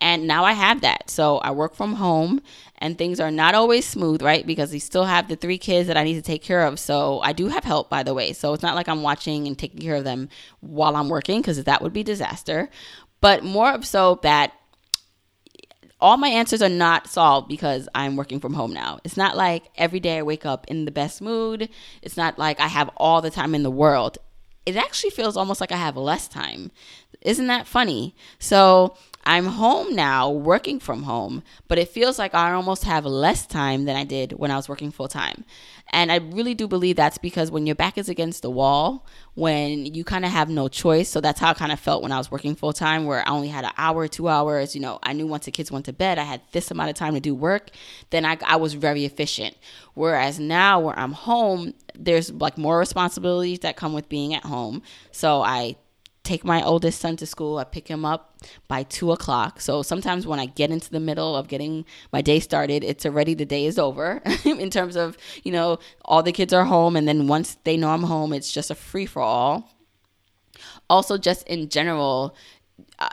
And 0.00 0.26
now 0.26 0.44
I 0.44 0.52
have 0.52 0.80
that. 0.80 1.08
So 1.08 1.38
I 1.38 1.52
work 1.52 1.74
from 1.74 1.94
home 1.94 2.42
and 2.78 2.98
things 2.98 3.20
are 3.20 3.30
not 3.30 3.54
always 3.54 3.86
smooth, 3.86 4.22
right? 4.22 4.46
Because 4.46 4.72
we 4.72 4.78
still 4.78 5.04
have 5.04 5.28
the 5.28 5.36
three 5.36 5.58
kids 5.58 5.86
that 5.88 5.96
I 5.96 6.04
need 6.04 6.14
to 6.14 6.22
take 6.22 6.42
care 6.42 6.66
of. 6.66 6.78
So 6.78 7.20
I 7.20 7.32
do 7.32 7.48
have 7.48 7.64
help, 7.64 7.90
by 7.90 8.02
the 8.02 8.14
way. 8.14 8.32
So 8.32 8.52
it's 8.54 8.62
not 8.62 8.74
like 8.74 8.88
I'm 8.88 9.02
watching 9.02 9.46
and 9.46 9.58
taking 9.58 9.80
care 9.80 9.96
of 9.96 10.04
them 10.04 10.28
while 10.60 10.96
I'm 10.96 11.08
working 11.08 11.40
because 11.40 11.62
that 11.62 11.82
would 11.82 11.92
be 11.92 12.02
disaster. 12.02 12.70
But 13.20 13.44
more 13.44 13.72
of 13.72 13.86
so 13.86 14.18
that 14.22 14.52
all 16.04 16.18
my 16.18 16.28
answers 16.28 16.60
are 16.60 16.68
not 16.68 17.08
solved 17.08 17.48
because 17.48 17.88
I'm 17.94 18.14
working 18.14 18.38
from 18.38 18.52
home 18.52 18.74
now. 18.74 18.98
It's 19.04 19.16
not 19.16 19.38
like 19.38 19.70
every 19.74 20.00
day 20.00 20.18
I 20.18 20.22
wake 20.22 20.44
up 20.44 20.66
in 20.68 20.84
the 20.84 20.90
best 20.90 21.22
mood. 21.22 21.70
It's 22.02 22.18
not 22.18 22.38
like 22.38 22.60
I 22.60 22.68
have 22.68 22.90
all 22.98 23.22
the 23.22 23.30
time 23.30 23.54
in 23.54 23.62
the 23.62 23.70
world. 23.70 24.18
It 24.66 24.76
actually 24.76 25.10
feels 25.10 25.34
almost 25.34 25.62
like 25.62 25.72
I 25.72 25.78
have 25.78 25.96
less 25.96 26.28
time. 26.28 26.70
Isn't 27.22 27.46
that 27.46 27.66
funny? 27.66 28.14
So 28.38 28.98
I'm 29.26 29.46
home 29.46 29.94
now, 29.94 30.30
working 30.30 30.78
from 30.78 31.04
home, 31.04 31.42
but 31.66 31.78
it 31.78 31.88
feels 31.88 32.18
like 32.18 32.34
I 32.34 32.52
almost 32.52 32.84
have 32.84 33.06
less 33.06 33.46
time 33.46 33.86
than 33.86 33.96
I 33.96 34.04
did 34.04 34.32
when 34.32 34.50
I 34.50 34.56
was 34.56 34.68
working 34.68 34.90
full 34.90 35.08
time. 35.08 35.44
And 35.90 36.12
I 36.12 36.16
really 36.16 36.54
do 36.54 36.68
believe 36.68 36.96
that's 36.96 37.18
because 37.18 37.50
when 37.50 37.66
your 37.66 37.74
back 37.74 37.96
is 37.96 38.08
against 38.08 38.42
the 38.42 38.50
wall, 38.50 39.06
when 39.34 39.86
you 39.86 40.04
kind 40.04 40.24
of 40.24 40.30
have 40.30 40.48
no 40.48 40.68
choice. 40.68 41.08
So 41.08 41.20
that's 41.20 41.40
how 41.40 41.50
I 41.50 41.54
kind 41.54 41.72
of 41.72 41.80
felt 41.80 42.02
when 42.02 42.12
I 42.12 42.18
was 42.18 42.30
working 42.30 42.54
full 42.54 42.72
time, 42.72 43.06
where 43.06 43.26
I 43.26 43.30
only 43.30 43.48
had 43.48 43.64
an 43.64 43.72
hour, 43.78 44.08
two 44.08 44.28
hours. 44.28 44.74
You 44.74 44.82
know, 44.82 44.98
I 45.02 45.12
knew 45.12 45.26
once 45.26 45.46
the 45.46 45.52
kids 45.52 45.70
went 45.70 45.86
to 45.86 45.92
bed, 45.92 46.18
I 46.18 46.24
had 46.24 46.42
this 46.52 46.70
amount 46.70 46.90
of 46.90 46.96
time 46.96 47.14
to 47.14 47.20
do 47.20 47.34
work. 47.34 47.70
Then 48.10 48.24
I, 48.24 48.36
I 48.44 48.56
was 48.56 48.74
very 48.74 49.04
efficient. 49.04 49.56
Whereas 49.94 50.38
now, 50.38 50.80
where 50.80 50.98
I'm 50.98 51.12
home, 51.12 51.74
there's 51.94 52.30
like 52.32 52.58
more 52.58 52.78
responsibilities 52.78 53.60
that 53.60 53.76
come 53.76 53.92
with 53.92 54.08
being 54.08 54.34
at 54.34 54.42
home. 54.42 54.82
So 55.12 55.42
I 55.42 55.76
take 56.24 56.42
my 56.42 56.62
oldest 56.62 57.00
son 57.00 57.16
to 57.18 57.26
school. 57.26 57.58
I 57.58 57.64
pick 57.64 57.86
him 57.86 58.04
up 58.04 58.36
by 58.66 58.82
two 58.82 59.12
o'clock. 59.12 59.60
So 59.60 59.82
sometimes 59.82 60.26
when 60.26 60.40
I 60.40 60.46
get 60.46 60.70
into 60.70 60.90
the 60.90 60.98
middle 60.98 61.36
of 61.36 61.48
getting 61.48 61.84
my 62.12 62.22
day 62.22 62.40
started, 62.40 62.82
it's 62.82 63.04
already 63.04 63.34
the 63.34 63.44
day 63.44 63.66
is 63.66 63.78
over 63.78 64.22
in 64.44 64.70
terms 64.70 64.96
of, 64.96 65.16
you 65.44 65.52
know, 65.52 65.78
all 66.04 66.22
the 66.22 66.32
kids 66.32 66.52
are 66.52 66.64
home. 66.64 66.96
And 66.96 67.06
then 67.06 67.28
once 67.28 67.58
they 67.64 67.76
know 67.76 67.90
I'm 67.90 68.04
home, 68.04 68.32
it's 68.32 68.50
just 68.50 68.70
a 68.70 68.74
free 68.74 69.06
for 69.06 69.20
all. 69.20 69.70
Also, 70.88 71.18
just 71.18 71.46
in 71.46 71.68
general, 71.68 72.34
uh, 72.98 73.08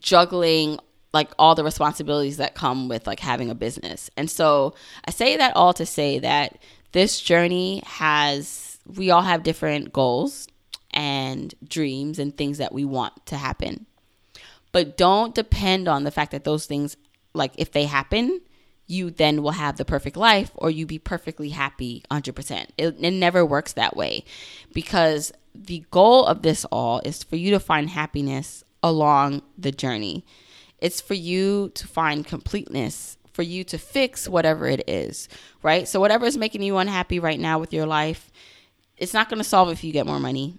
juggling 0.00 0.78
like 1.14 1.30
all 1.38 1.54
the 1.54 1.64
responsibilities 1.64 2.36
that 2.36 2.54
come 2.54 2.88
with 2.88 3.06
like 3.06 3.20
having 3.20 3.50
a 3.50 3.54
business. 3.54 4.10
And 4.16 4.30
so 4.30 4.74
I 5.04 5.10
say 5.12 5.36
that 5.36 5.56
all 5.56 5.72
to 5.74 5.86
say 5.86 6.18
that 6.18 6.58
this 6.92 7.20
journey 7.20 7.82
has 7.86 8.78
we 8.86 9.10
all 9.10 9.22
have 9.22 9.42
different 9.42 9.92
goals 9.92 10.48
and 10.98 11.54
dreams 11.66 12.18
and 12.18 12.36
things 12.36 12.58
that 12.58 12.74
we 12.74 12.84
want 12.84 13.24
to 13.24 13.36
happen. 13.36 13.86
But 14.72 14.96
don't 14.96 15.32
depend 15.32 15.86
on 15.86 16.02
the 16.02 16.10
fact 16.10 16.32
that 16.32 16.42
those 16.42 16.66
things, 16.66 16.96
like 17.34 17.52
if 17.56 17.70
they 17.70 17.84
happen, 17.84 18.40
you 18.88 19.12
then 19.12 19.44
will 19.44 19.52
have 19.52 19.76
the 19.76 19.84
perfect 19.84 20.16
life 20.16 20.50
or 20.56 20.70
you 20.70 20.86
be 20.86 20.98
perfectly 20.98 21.50
happy 21.50 22.02
100%. 22.10 22.66
It, 22.76 22.96
it 22.98 23.10
never 23.12 23.46
works 23.46 23.74
that 23.74 23.96
way 23.96 24.24
because 24.74 25.32
the 25.54 25.84
goal 25.92 26.26
of 26.26 26.42
this 26.42 26.64
all 26.72 27.00
is 27.04 27.22
for 27.22 27.36
you 27.36 27.52
to 27.52 27.60
find 27.60 27.90
happiness 27.90 28.64
along 28.82 29.42
the 29.56 29.70
journey. 29.70 30.24
It's 30.80 31.00
for 31.00 31.14
you 31.14 31.70
to 31.76 31.86
find 31.86 32.26
completeness, 32.26 33.18
for 33.32 33.42
you 33.42 33.62
to 33.64 33.78
fix 33.78 34.28
whatever 34.28 34.66
it 34.66 34.82
is, 34.88 35.28
right? 35.62 35.86
So, 35.86 36.00
whatever 36.00 36.26
is 36.26 36.36
making 36.36 36.62
you 36.62 36.76
unhappy 36.76 37.18
right 37.18 37.38
now 37.38 37.58
with 37.58 37.72
your 37.72 37.86
life, 37.86 38.30
it's 38.96 39.14
not 39.14 39.28
going 39.28 39.38
to 39.38 39.44
solve 39.44 39.70
if 39.70 39.82
you 39.82 39.92
get 39.92 40.06
more 40.06 40.20
money 40.20 40.58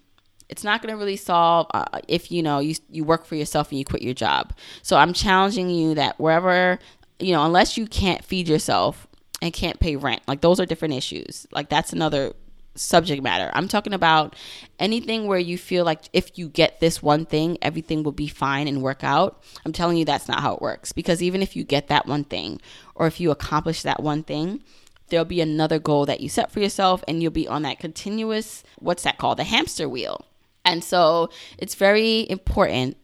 it's 0.50 0.64
not 0.64 0.82
going 0.82 0.94
to 0.94 0.98
really 0.98 1.16
solve 1.16 1.68
uh, 1.74 2.00
if 2.08 2.32
you 2.32 2.42
know 2.44 2.60
you 2.60 2.76
you 2.90 3.04
work 3.04 3.26
for 3.26 3.36
yourself 3.36 3.70
and 3.70 3.80
you 3.80 3.86
quit 3.86 4.02
your 4.02 4.14
job. 4.14 4.54
So 4.82 4.98
I'm 4.98 5.14
challenging 5.14 5.70
you 5.70 5.96
that 5.96 6.20
wherever 6.20 6.80
you 7.20 7.34
know, 7.34 7.46
unless 7.46 7.78
you 7.78 7.86
can't 7.86 8.24
feed 8.24 8.48
yourself 8.48 9.08
and 9.42 9.54
can't 9.54 9.80
pay 9.80 9.96
rent, 9.96 10.22
like 10.28 10.42
those 10.42 10.60
are 10.60 10.66
different 10.66 10.94
issues. 10.94 11.46
Like 11.52 11.70
that's 11.70 11.94
another 11.94 12.34
subject 12.76 13.22
matter. 13.22 13.52
I'm 13.54 13.68
talking 13.68 13.94
about 13.94 14.36
anything 14.80 15.28
where 15.28 15.40
you 15.40 15.58
feel 15.58 15.84
like 15.84 16.04
if 16.14 16.38
you 16.38 16.48
get 16.48 16.80
this 16.80 17.04
one 17.04 17.26
thing, 17.26 17.58
everything 17.62 18.04
will 18.04 18.14
be 18.14 18.28
fine 18.28 18.68
and 18.68 18.82
work 18.82 19.04
out. 19.04 19.44
I'm 19.66 19.74
telling 19.74 19.98
you 19.98 20.06
that's 20.06 20.28
not 20.28 20.40
how 20.40 20.56
it 20.56 20.62
works 20.62 20.92
because 20.92 21.22
even 21.22 21.42
if 21.42 21.56
you 21.56 21.64
get 21.64 21.88
that 21.88 22.08
one 22.08 22.24
thing 22.24 22.62
or 22.96 23.06
if 23.08 23.20
you 23.20 23.32
accomplish 23.32 23.84
that 23.84 24.02
one 24.02 24.24
thing, 24.24 24.64
there'll 25.10 25.26
be 25.26 25.42
another 25.42 25.80
goal 25.80 26.06
that 26.06 26.22
you 26.22 26.30
set 26.30 26.52
for 26.52 26.60
yourself 26.60 27.04
and 27.08 27.22
you'll 27.22 27.32
be 27.32 27.48
on 27.48 27.64
that 27.64 27.80
continuous 27.80 28.64
what's 28.80 29.04
that 29.04 29.18
called? 29.18 29.40
The 29.40 29.44
hamster 29.44 29.90
wheel. 29.90 30.26
And 30.66 30.84
so 30.84 31.30
it's 31.58 31.76
very 31.76 32.30
important 32.30 32.98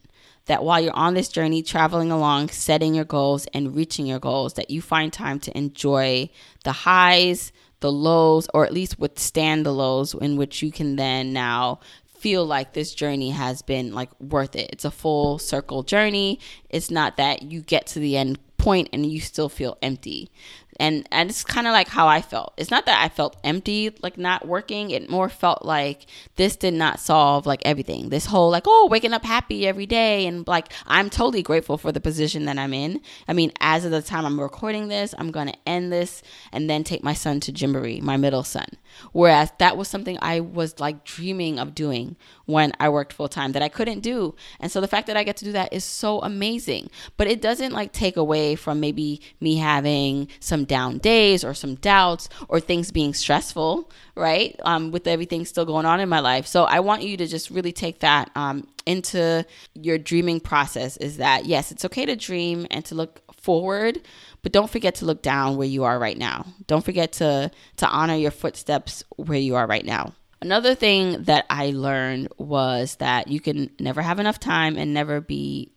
that 0.46 0.63
while 0.63 0.80
you're 0.80 0.96
on 0.96 1.15
this 1.15 1.30
journey, 1.30 1.63
traveling 1.63 2.12
along, 2.12 2.50
setting 2.50 2.94
your 2.94 3.06
goals 3.06 3.48
and 3.54 3.76
reaching 3.76 4.06
your 4.06 4.20
goals, 4.20 4.54
that 4.54 4.70
you 4.70 4.82
find 4.82 5.12
time 5.12 5.39
to 5.39 5.58
enjoy 5.58 6.30
the 6.63 6.72
highs, 6.72 7.52
the 7.80 7.91
lows, 7.91 8.48
or 8.54 8.65
at 8.65 8.74
least 8.74 9.00
withstand 9.00 9.65
the 9.65 9.74
lows 9.74 10.13
in 10.13 10.38
which 10.38 10.62
you 10.62 10.72
can 10.72 10.96
then 10.96 11.34
now 11.34 11.80
feel 12.06 12.46
like 12.46 12.74
this 12.74 12.94
journey 12.94 13.32
has 13.32 13.62
been 13.62 13.94
like 13.94 14.10
worth 14.20 14.56
it. 14.56 14.70
It's 14.72 14.86
a 14.86 14.91
full 14.91 15.38
circle 15.38 15.84
journey. 15.84 16.39
It's 16.70 16.89
not 16.89 17.18
that 17.18 17.44
you 17.44 17.62
get 17.62 17.88
to 17.88 18.00
the 18.00 18.18
end 18.18 18.39
point 18.58 18.89
and 18.94 19.06
you 19.06 19.20
still 19.20 19.50
feel 19.50 19.78
empty 19.82 20.32
and 20.80 21.08
and 21.12 21.30
it's 21.30 21.44
kind 21.44 21.68
of 21.68 21.74
like 21.74 21.88
how 21.88 22.08
I 22.08 22.22
felt. 22.22 22.54
It's 22.58 22.72
not 22.72 22.86
that 22.86 23.04
I 23.04 23.10
felt 23.10 23.38
empty, 23.44 23.96
like 24.02 24.18
not 24.18 24.48
working. 24.48 24.92
It 24.92 25.10
more 25.10 25.30
felt 25.30 25.66
like 25.66 26.06
this 26.36 26.56
did 26.56 26.74
not 26.74 27.00
solve 27.00 27.46
like 27.46 27.62
everything. 27.66 28.10
This 28.10 28.26
whole 28.26 28.50
like 28.50 28.64
oh 28.68 28.88
waking 28.90 29.14
up 29.14 29.24
happy 29.24 29.68
every 29.68 29.86
day 29.86 30.26
and 30.26 30.48
like 30.48 30.72
I'm 30.86 31.10
totally 31.10 31.44
grateful 31.44 31.78
for 31.78 31.92
the 31.92 32.02
position 32.02 32.46
that 32.46 32.58
I'm 32.58 32.74
in. 32.74 33.02
I 33.28 33.34
mean, 33.34 33.52
as 33.60 33.86
of 33.86 33.92
the 33.92 34.02
time 34.02 34.26
I'm 34.26 34.40
recording 34.40 34.88
this, 34.88 35.16
I'm 35.18 35.32
gonna 35.32 35.56
end 35.66 35.92
this 35.92 36.22
and 36.52 36.70
then 36.70 36.84
take 36.84 37.04
my 37.04 37.14
son 37.14 37.40
to 37.42 37.52
Gymboree, 37.52 38.02
my 38.02 38.18
middle 38.18 38.44
son. 38.44 38.68
Whereas 39.12 39.52
that 39.60 39.78
was 39.78 39.88
something 39.88 40.18
I 40.22 40.40
was 40.40 40.80
like 40.80 41.04
dreaming 41.04 41.60
of 41.60 41.76
doing 41.76 42.16
when 42.46 42.72
I 42.80 42.90
worked 42.90 43.14
full 43.14 43.28
time 43.28 43.52
that 43.54 43.62
I 43.62 43.70
couldn't 43.70 44.02
do. 44.02 44.36
And 44.60 44.72
so 44.72 44.82
the 44.82 44.88
fact 44.88 45.08
that 45.08 45.18
I 45.18 45.24
get 45.24 45.38
to 45.38 45.46
do 45.46 45.52
that 45.54 45.74
is 45.74 45.84
so 45.84 46.22
amazing. 46.22 46.90
But 47.18 47.28
it 47.28 47.42
doesn't 47.42 47.74
like 47.74 47.92
take 47.92 48.18
away 48.18 48.56
from 48.56 48.80
maybe 48.80 49.22
me 49.40 49.58
having 49.58 50.28
some 50.40 50.64
down 50.65 50.97
days 50.97 51.43
or 51.43 51.54
some 51.54 51.75
doubts 51.75 52.30
or 52.49 52.60
things 52.60 52.91
being 52.91 53.13
stressful, 53.13 53.89
right? 54.15 54.60
Um, 54.63 54.91
with 54.91 55.08
everything 55.08 55.45
still 55.45 55.65
going 55.65 55.86
on 55.86 55.99
in 55.99 56.10
my 56.10 56.19
life. 56.19 56.47
So 56.47 56.65
I 56.65 56.80
want 56.82 57.04
you 57.04 57.17
to 57.17 57.28
just 57.28 57.49
really 57.49 57.71
take 57.71 57.99
that 57.99 58.30
um, 58.36 58.67
into 58.86 59.45
your 59.73 59.97
dreaming 59.97 60.39
process 60.39 60.97
is 60.97 61.17
that 61.17 61.45
yes, 61.45 61.71
it's 61.71 61.86
okay 61.86 62.06
to 62.06 62.15
dream 62.15 62.67
and 62.71 62.84
to 62.86 62.95
look 62.95 63.21
forward, 63.36 64.01
but 64.41 64.51
don't 64.51 64.69
forget 64.69 64.95
to 64.95 65.06
look 65.06 65.21
down 65.21 65.58
where 65.58 65.67
you 65.67 65.84
are 65.84 65.99
right 65.99 66.17
now. 66.17 66.45
Don't 66.67 66.84
forget 66.84 67.13
to 67.13 67.51
to 67.78 67.88
honor 67.88 68.15
your 68.15 68.32
footsteps 68.32 69.04
where 69.17 69.39
you 69.39 69.56
are 69.56 69.67
right 69.67 69.86
now. 69.86 70.13
Another 70.41 70.75
thing 70.75 71.23
that 71.23 71.45
I 71.49 71.71
learned 71.71 72.28
was 72.38 72.97
that 72.97 73.28
you 73.28 73.39
can 73.39 73.71
never 73.80 74.01
have 74.01 74.19
enough 74.19 74.39
time 74.39 74.78
and 74.78 74.93
never 74.93 75.21
be 75.21 75.71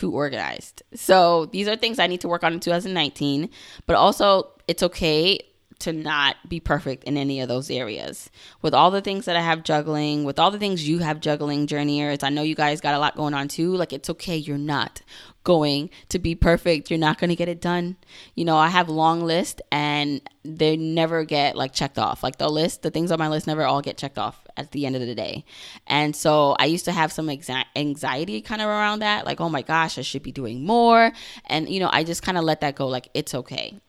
too 0.00 0.12
organized. 0.12 0.82
So 0.94 1.46
these 1.46 1.68
are 1.68 1.76
things 1.76 1.98
I 1.98 2.06
need 2.06 2.22
to 2.22 2.28
work 2.28 2.42
on 2.42 2.54
in 2.54 2.60
2019, 2.60 3.50
but 3.86 3.96
also 3.96 4.48
it's 4.66 4.82
okay 4.82 5.38
to 5.80 5.92
not 5.92 6.36
be 6.48 6.58
perfect 6.58 7.04
in 7.04 7.16
any 7.16 7.40
of 7.40 7.48
those 7.48 7.70
areas. 7.70 8.30
With 8.62 8.72
all 8.74 8.90
the 8.90 9.00
things 9.00 9.26
that 9.26 9.36
I 9.36 9.40
have 9.40 9.62
juggling, 9.62 10.24
with 10.24 10.38
all 10.38 10.50
the 10.50 10.58
things 10.58 10.88
you 10.88 10.98
have 11.00 11.20
juggling, 11.20 11.66
journeyers, 11.66 12.22
I 12.22 12.30
know 12.30 12.42
you 12.42 12.54
guys 12.54 12.80
got 12.80 12.94
a 12.94 12.98
lot 12.98 13.16
going 13.16 13.34
on 13.34 13.48
too. 13.48 13.74
Like, 13.76 13.92
it's 13.92 14.10
okay, 14.10 14.36
you're 14.36 14.58
not 14.58 15.02
going 15.44 15.90
to 16.08 16.18
be 16.18 16.34
perfect. 16.34 16.90
You're 16.90 16.98
not 16.98 17.18
going 17.18 17.30
to 17.30 17.36
get 17.36 17.48
it 17.48 17.60
done. 17.60 17.96
You 18.34 18.44
know, 18.44 18.56
I 18.56 18.68
have 18.68 18.88
long 18.88 19.22
list 19.22 19.62
and 19.72 20.20
they 20.44 20.76
never 20.76 21.24
get 21.24 21.56
like 21.56 21.72
checked 21.72 21.98
off. 21.98 22.22
Like 22.22 22.36
the 22.36 22.48
list, 22.48 22.82
the 22.82 22.90
things 22.90 23.10
on 23.10 23.18
my 23.18 23.28
list 23.28 23.46
never 23.46 23.64
all 23.64 23.80
get 23.80 23.96
checked 23.96 24.18
off 24.18 24.46
at 24.56 24.72
the 24.72 24.86
end 24.86 24.96
of 24.96 25.02
the 25.02 25.14
day. 25.14 25.44
And 25.86 26.14
so 26.14 26.56
I 26.58 26.66
used 26.66 26.84
to 26.86 26.92
have 26.92 27.12
some 27.12 27.28
exa- 27.28 27.64
anxiety 27.74 28.42
kind 28.42 28.60
of 28.60 28.68
around 28.68 28.98
that. 29.00 29.24
Like, 29.24 29.40
oh 29.40 29.48
my 29.48 29.62
gosh, 29.62 29.98
I 29.98 30.02
should 30.02 30.22
be 30.22 30.32
doing 30.32 30.66
more. 30.66 31.12
And, 31.46 31.68
you 31.68 31.80
know, 31.80 31.90
I 31.92 32.04
just 32.04 32.22
kind 32.22 32.36
of 32.36 32.44
let 32.44 32.60
that 32.60 32.76
go. 32.76 32.86
Like, 32.86 33.08
it's 33.14 33.34
okay. 33.34 33.80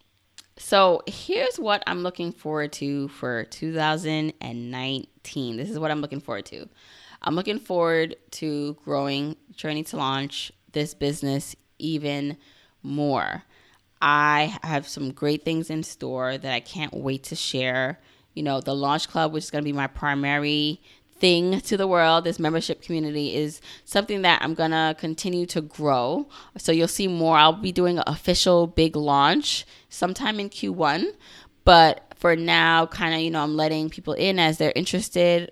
So 0.57 1.01
here's 1.07 1.59
what 1.59 1.83
I'm 1.87 2.03
looking 2.03 2.31
forward 2.31 2.71
to 2.73 3.07
for 3.09 3.43
2019. 3.45 5.57
This 5.57 5.69
is 5.69 5.79
what 5.79 5.91
I'm 5.91 6.01
looking 6.01 6.21
forward 6.21 6.45
to. 6.47 6.67
I'm 7.23 7.35
looking 7.35 7.59
forward 7.59 8.15
to 8.31 8.75
growing 8.83 9.37
Journey 9.55 9.83
to 9.85 9.97
Launch 9.97 10.51
this 10.73 10.93
business 10.93 11.55
even 11.79 12.37
more. 12.83 13.43
I 14.01 14.57
have 14.63 14.87
some 14.87 15.11
great 15.11 15.45
things 15.45 15.69
in 15.69 15.83
store 15.83 16.37
that 16.37 16.53
I 16.53 16.59
can't 16.59 16.93
wait 16.93 17.23
to 17.25 17.35
share. 17.35 17.99
You 18.33 18.43
know, 18.43 18.61
the 18.61 18.75
Launch 18.75 19.07
Club, 19.07 19.31
which 19.33 19.43
is 19.43 19.51
going 19.51 19.63
to 19.63 19.69
be 19.69 19.75
my 19.75 19.87
primary 19.87 20.81
thing 21.19 21.61
to 21.61 21.77
the 21.77 21.87
world, 21.87 22.23
this 22.23 22.39
membership 22.39 22.81
community, 22.81 23.35
is 23.35 23.61
something 23.85 24.23
that 24.23 24.41
I'm 24.41 24.55
going 24.55 24.71
to 24.71 24.95
continue 24.97 25.45
to 25.47 25.61
grow. 25.61 26.27
So 26.57 26.71
you'll 26.71 26.87
see 26.87 27.07
more. 27.07 27.37
I'll 27.37 27.53
be 27.53 27.71
doing 27.71 27.99
an 27.99 28.03
official 28.07 28.65
big 28.65 28.95
launch 28.95 29.65
sometime 29.89 30.39
in 30.39 30.49
Q1. 30.49 31.05
But 31.63 32.13
for 32.15 32.35
now, 32.35 32.87
kind 32.87 33.13
of, 33.13 33.21
you 33.21 33.29
know, 33.29 33.43
I'm 33.43 33.55
letting 33.55 33.89
people 33.89 34.13
in 34.13 34.39
as 34.39 34.57
they're 34.57 34.73
interested. 34.75 35.51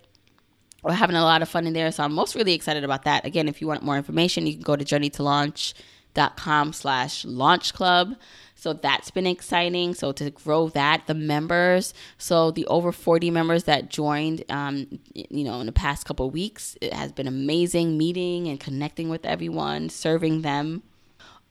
We're 0.84 0.94
having 0.94 1.15
a 1.15 1.24
lot 1.24 1.42
of 1.42 1.50
fun 1.50 1.68
in 1.68 1.74
there. 1.74 1.92
So 1.92 2.04
I'm 2.04 2.13
most 2.13 2.36
really 2.36 2.54
excited 2.54 2.84
about 2.84 3.04
that. 3.04 3.26
Again, 3.26 3.48
if 3.48 3.62
you 3.62 3.68
want 3.68 3.84
more 3.84 3.98
information, 3.98 4.48
you 4.48 4.54
can 4.54 4.62
go 4.62 4.76
to 4.76 4.86
journeytolaunch.com 4.86 6.74
slash 6.74 7.26
launch 7.26 7.74
club. 7.74 8.15
So 8.56 8.74
that's 8.74 9.10
been 9.10 9.26
exciting. 9.26 9.94
So 9.94 10.12
to 10.12 10.30
grow 10.32 10.70
that, 10.70 11.08
the 11.08 11.13
members, 11.13 11.94
so 12.18 12.52
the 12.52 12.65
over 12.68 12.92
40 12.92 13.32
members 13.32 13.63
that 13.65 13.89
joined, 13.89 14.44
um, 14.50 15.00
you 15.13 15.46
know, 15.46 15.62
in 15.62 15.65
the 15.65 15.72
past 15.72 16.06
couple 16.06 16.30
weeks, 16.30 16.78
it 16.82 16.94
has 16.94 17.13
been 17.13 17.28
amazing 17.28 17.98
meeting 17.98 18.48
and 18.48 18.60
connecting 18.60 19.08
with 19.10 19.26
everyone, 19.26 19.89
serving 19.89 20.42
them. 20.42 20.84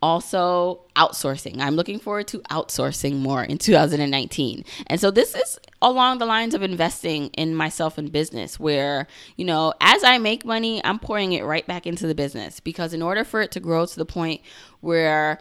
Also, 0.00 0.82
outsourcing. 0.94 1.60
I'm 1.60 1.74
looking 1.74 1.98
forward 1.98 2.28
to 2.28 2.38
outsourcing 2.50 3.16
more 3.16 3.42
in 3.42 3.58
2019. 3.58 4.64
And 4.86 5.00
so, 5.00 5.10
this 5.10 5.34
is 5.34 5.58
along 5.82 6.18
the 6.18 6.26
lines 6.26 6.54
of 6.54 6.62
investing 6.62 7.28
in 7.28 7.54
myself 7.54 7.98
and 7.98 8.10
business, 8.12 8.60
where, 8.60 9.08
you 9.36 9.44
know, 9.44 9.74
as 9.80 10.04
I 10.04 10.18
make 10.18 10.44
money, 10.44 10.84
I'm 10.84 11.00
pouring 11.00 11.32
it 11.32 11.44
right 11.44 11.66
back 11.66 11.86
into 11.86 12.06
the 12.06 12.14
business 12.14 12.60
because 12.60 12.94
in 12.94 13.02
order 13.02 13.24
for 13.24 13.40
it 13.40 13.50
to 13.52 13.60
grow 13.60 13.86
to 13.86 13.96
the 13.96 14.06
point 14.06 14.40
where 14.80 15.40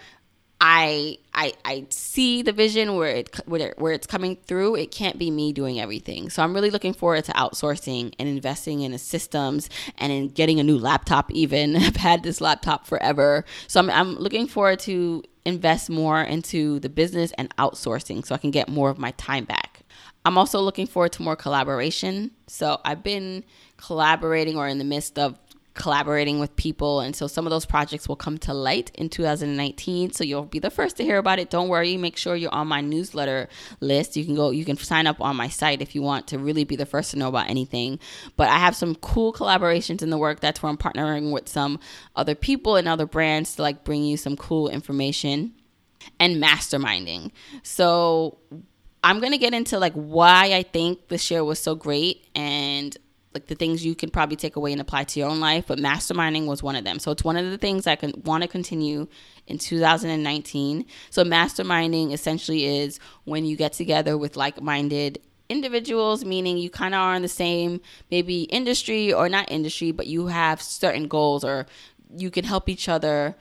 I 0.60 1.20
I 1.34 1.54
I 1.66 1.86
see 1.90 2.42
the 2.42 2.52
vision 2.52 2.96
where 2.96 3.16
it 3.16 3.40
where, 3.46 3.70
it, 3.70 3.80
where 3.80 3.94
it's 3.94 4.08
coming 4.08 4.36
through. 4.36 4.76
It 4.76 4.92
can't 4.92 5.20
be 5.20 5.30
me 5.30 5.54
doing 5.54 5.80
everything. 5.80 6.30
So 6.30 6.42
I'm 6.42 6.54
really 6.54 6.72
looking 6.72 6.94
forward 6.94 7.26
to 7.26 7.32
outsourcing 7.34 8.14
and 8.18 8.28
investing 8.28 8.82
in 8.82 8.98
systems 8.98 9.70
and 9.98 10.12
in 10.12 10.30
getting 10.30 10.60
a 10.60 10.64
new 10.64 10.78
laptop. 10.78 11.32
Even 11.32 11.76
I've 11.78 11.96
had 11.96 12.24
this 12.24 12.42
laptop 12.42 12.88
forever, 12.88 13.46
so 13.68 13.80
I'm 13.80 13.90
I'm 13.90 14.16
looking 14.16 14.48
forward 14.48 14.80
to 14.80 15.24
invest 15.46 15.90
more 15.90 16.22
into 16.22 16.80
the 16.80 16.90
business 16.90 17.32
and 17.38 17.56
outsourcing 17.58 18.26
so 18.26 18.36
I 18.36 18.38
can 18.38 18.52
get 18.52 18.68
more 18.68 18.90
of 18.90 18.98
my 18.98 19.12
time 19.12 19.46
back. 19.46 19.84
I'm 20.26 20.38
also 20.38 20.60
looking 20.60 20.88
forward 20.88 21.14
to 21.14 21.22
more 21.22 21.38
collaboration. 21.38 22.32
So 22.48 22.82
I've 22.84 23.02
been 23.02 23.46
collaborating 23.78 24.58
or 24.58 24.68
in 24.68 24.78
the 24.78 24.84
midst 24.84 25.18
of 25.18 25.40
collaborating 25.78 26.40
with 26.40 26.56
people. 26.56 27.00
And 27.00 27.16
so 27.16 27.28
some 27.28 27.46
of 27.46 27.52
those 27.52 27.66
projects 27.66 28.10
will 28.10 28.16
come 28.18 28.38
to 28.40 28.54
light 28.54 28.92
in 28.96 29.10
2019. 29.10 30.12
So 30.12 30.24
you'll 30.24 30.44
be 30.44 30.60
the 30.60 30.70
first 30.70 30.98
to 30.98 31.04
hear 31.04 31.18
about 31.18 31.40
it. 31.40 31.50
Don't 31.50 31.70
worry. 31.70 31.96
Make 31.96 32.18
sure 32.18 32.36
you're 32.36 32.54
on 32.54 32.68
my 32.68 32.82
newsletter 32.82 33.48
list. 33.80 34.18
You 34.18 34.26
can 34.26 34.36
go, 34.36 34.50
you 34.50 34.66
can 34.66 34.76
sign 34.78 35.08
up 35.08 35.22
on 35.22 35.36
my 35.36 35.48
site 35.48 35.82
if 35.82 35.96
you 35.96 36.02
want 36.02 36.28
to 36.28 36.40
really 36.40 36.66
be 36.66 36.76
the 36.76 36.86
first 36.86 37.12
to 37.12 37.18
know 37.18 37.30
about 37.30 37.50
anything. 37.50 38.00
But 38.36 38.50
I 38.50 38.58
have 38.58 38.76
some 38.76 38.96
cool 38.96 39.32
collaborations 39.32 40.02
in 40.02 40.10
the 40.10 40.18
work. 40.18 40.42
That's 40.42 40.62
where 40.62 40.70
I'm 40.70 40.78
partnering 40.78 41.32
with 41.32 41.48
some 41.48 41.80
other 42.16 42.36
people 42.36 42.76
and 42.76 42.88
other 42.88 43.06
brands 43.06 43.56
to 43.56 43.62
like 43.62 43.84
bring 43.84 44.04
you 44.04 44.18
some 44.18 44.36
cool 44.36 44.68
information 44.68 45.54
and 46.20 46.42
masterminding. 46.42 47.32
So 47.64 48.40
I'm 49.04 49.20
going 49.20 49.32
to 49.32 49.38
get 49.38 49.54
into 49.54 49.80
like 49.80 49.94
why 49.94 50.54
I 50.54 50.64
think 50.64 51.08
this 51.08 51.30
year 51.32 51.44
was 51.44 51.60
so 51.60 51.76
great 51.76 52.26
and 52.36 52.98
like 53.38 53.46
the 53.46 53.56
things 53.56 53.86
you 53.86 53.94
can 53.94 54.10
probably 54.10 54.36
take 54.36 54.56
away 54.56 54.72
and 54.72 54.82
apply 54.82 55.04
to 55.04 55.20
your 55.20 55.30
own 55.30 55.40
life, 55.40 55.66
but 55.68 55.78
masterminding 55.78 56.48
was 56.48 56.64
one 56.64 56.76
of 56.76 56.84
them. 56.84 56.98
So 56.98 57.12
it's 57.12 57.24
one 57.24 57.38
of 57.38 57.52
the 57.52 57.58
things 57.60 57.86
I 57.86 57.96
can 57.96 58.20
want 58.26 58.42
to 58.42 58.48
continue 58.48 59.08
in 59.46 59.60
2019. 59.60 60.86
So 61.12 61.24
masterminding 61.24 62.14
essentially 62.14 62.66
is 62.66 63.00
when 63.26 63.46
you 63.46 63.56
get 63.56 63.74
together 63.74 64.18
with 64.18 64.36
like-minded 64.36 65.20
individuals, 65.50 66.26
meaning 66.26 66.58
you 66.58 66.72
kind 66.72 66.96
of 66.96 67.00
are 67.00 67.14
in 67.14 67.22
the 67.22 67.28
same 67.28 67.80
maybe 68.10 68.44
industry 68.44 69.14
or 69.14 69.30
not 69.30 69.52
industry, 69.52 69.92
but 69.92 70.08
you 70.08 70.28
have 70.28 70.60
certain 70.60 71.08
goals 71.08 71.44
or 71.44 71.68
you 72.18 72.32
can 72.32 72.44
help 72.44 72.68
each 72.70 72.90
other 72.90 73.36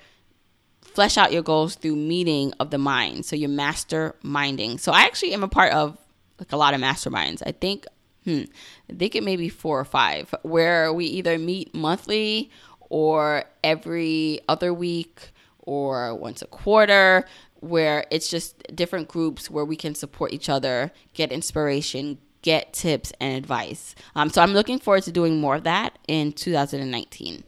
flesh 0.82 1.16
out 1.16 1.32
your 1.32 1.42
goals 1.42 1.74
through 1.74 1.96
meeting 1.96 2.52
of 2.60 2.70
the 2.70 2.78
mind. 2.78 3.24
So 3.24 3.34
you're 3.34 3.48
masterminding. 3.48 4.78
So 4.78 4.92
I 4.92 5.04
actually 5.04 5.32
am 5.32 5.42
a 5.42 5.48
part 5.48 5.72
of 5.72 5.96
like 6.38 6.52
a 6.52 6.56
lot 6.58 6.74
of 6.74 6.82
masterminds. 6.82 7.42
I 7.46 7.52
think 7.52 7.86
hmm, 8.26 8.42
I 8.90 8.94
think 8.94 9.14
it 9.14 9.22
may 9.22 9.36
be 9.36 9.48
four 9.48 9.80
or 9.80 9.84
five, 9.84 10.34
where 10.42 10.92
we 10.92 11.06
either 11.06 11.38
meet 11.38 11.74
monthly 11.74 12.50
or 12.90 13.44
every 13.64 14.40
other 14.48 14.74
week 14.74 15.30
or 15.60 16.14
once 16.14 16.42
a 16.42 16.46
quarter, 16.46 17.24
where 17.60 18.04
it's 18.10 18.28
just 18.28 18.62
different 18.74 19.08
groups 19.08 19.50
where 19.50 19.64
we 19.64 19.76
can 19.76 19.94
support 19.94 20.32
each 20.32 20.48
other, 20.48 20.92
get 21.14 21.32
inspiration, 21.32 22.18
get 22.42 22.72
tips 22.72 23.12
and 23.20 23.36
advice. 23.36 23.94
Um, 24.14 24.28
so 24.28 24.42
I'm 24.42 24.52
looking 24.52 24.78
forward 24.78 25.04
to 25.04 25.12
doing 25.12 25.40
more 25.40 25.56
of 25.56 25.64
that 25.64 25.98
in 26.06 26.32
2019. 26.32 27.44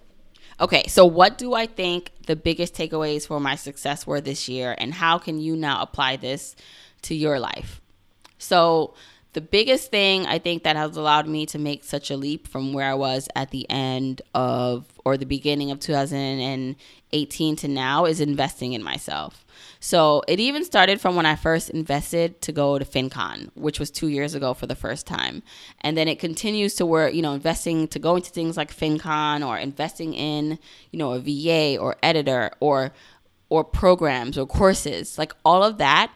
Okay, 0.61 0.85
so 0.88 1.05
what 1.05 1.38
do 1.38 1.55
I 1.55 1.67
think 1.67 2.11
the 2.27 2.35
biggest 2.35 2.75
takeaways 2.75 3.27
for 3.27 3.38
my 3.38 3.55
success 3.55 4.07
were 4.07 4.21
this 4.21 4.49
year, 4.49 4.75
and 4.79 4.95
how 4.95 5.19
can 5.19 5.38
you 5.38 5.55
now 5.55 5.81
apply 5.83 6.17
this 6.17 6.57
to 7.03 7.14
your 7.14 7.38
life? 7.38 7.81
So, 8.38 8.95
the 9.35 9.41
biggest 9.41 9.91
thing 9.91 10.27
I 10.27 10.38
think 10.38 10.62
that 10.62 10.77
has 10.77 10.97
allowed 10.97 11.29
me 11.29 11.47
to 11.47 11.59
make 11.59 11.85
such 11.85 12.11
a 12.11 12.17
leap 12.17 12.49
from 12.49 12.73
where 12.73 12.91
I 12.91 12.95
was 12.95 13.29
at 13.37 13.51
the 13.51 13.69
end 13.69 14.23
of 14.35 14.87
or 15.05 15.17
the 15.17 15.27
beginning 15.27 15.71
of 15.71 15.81
2018 15.81 17.57
to 17.57 17.69
now 17.69 18.05
is 18.07 18.21
investing 18.21 18.73
in 18.73 18.83
myself. 18.83 19.45
So 19.81 20.23
it 20.27 20.41
even 20.41 20.64
started 20.64 21.01
from 21.01 21.14
when 21.14 21.27
I 21.27 21.37
first 21.37 21.71
invested 21.71 22.41
to 22.43 22.53
go 22.53 22.79
to 22.79 22.85
FinCon, 22.85 23.51
which 23.55 23.79
was 23.79 23.91
two 23.91 24.09
years 24.09 24.35
ago 24.35 24.55
for 24.55 24.67
the 24.67 24.75
first 24.75 25.07
time. 25.07 25.43
And 25.83 25.97
then 25.97 26.09
it 26.09 26.19
continues 26.19 26.75
to 26.77 26.87
where, 26.87 27.09
you 27.09 27.23
know, 27.23 27.35
investing 27.35 27.87
to 27.88 27.99
go 27.99 28.17
into 28.17 28.31
things 28.31 28.57
like 28.57 28.75
FinCon 28.75 29.47
or 29.47 29.59
investing 29.59 30.14
in, 30.14 30.59
you 30.91 30.99
know, 30.99 31.12
a 31.12 31.21
VA 31.21 31.79
or 31.79 31.97
editor 32.03 32.51
or 32.61 32.93
or 33.51 33.64
programs 33.64 34.37
or 34.37 34.47
courses. 34.47 35.17
Like 35.17 35.33
all 35.45 35.62
of 35.62 35.79
that 35.79 36.12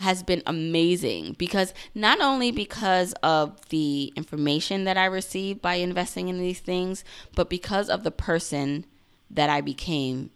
has 0.00 0.22
been 0.22 0.42
amazing 0.46 1.34
because 1.38 1.74
not 1.94 2.20
only 2.20 2.50
because 2.50 3.12
of 3.22 3.68
the 3.68 4.12
information 4.16 4.84
that 4.84 4.96
I 4.96 5.06
received 5.06 5.60
by 5.60 5.74
investing 5.74 6.28
in 6.28 6.38
these 6.38 6.60
things, 6.60 7.02
but 7.34 7.50
because 7.50 7.88
of 7.88 8.04
the 8.04 8.10
person 8.10 8.86
that 9.30 9.50
I 9.50 9.60
became 9.60 10.30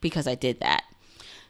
because 0.00 0.26
I 0.26 0.34
did 0.34 0.60
that. 0.60 0.84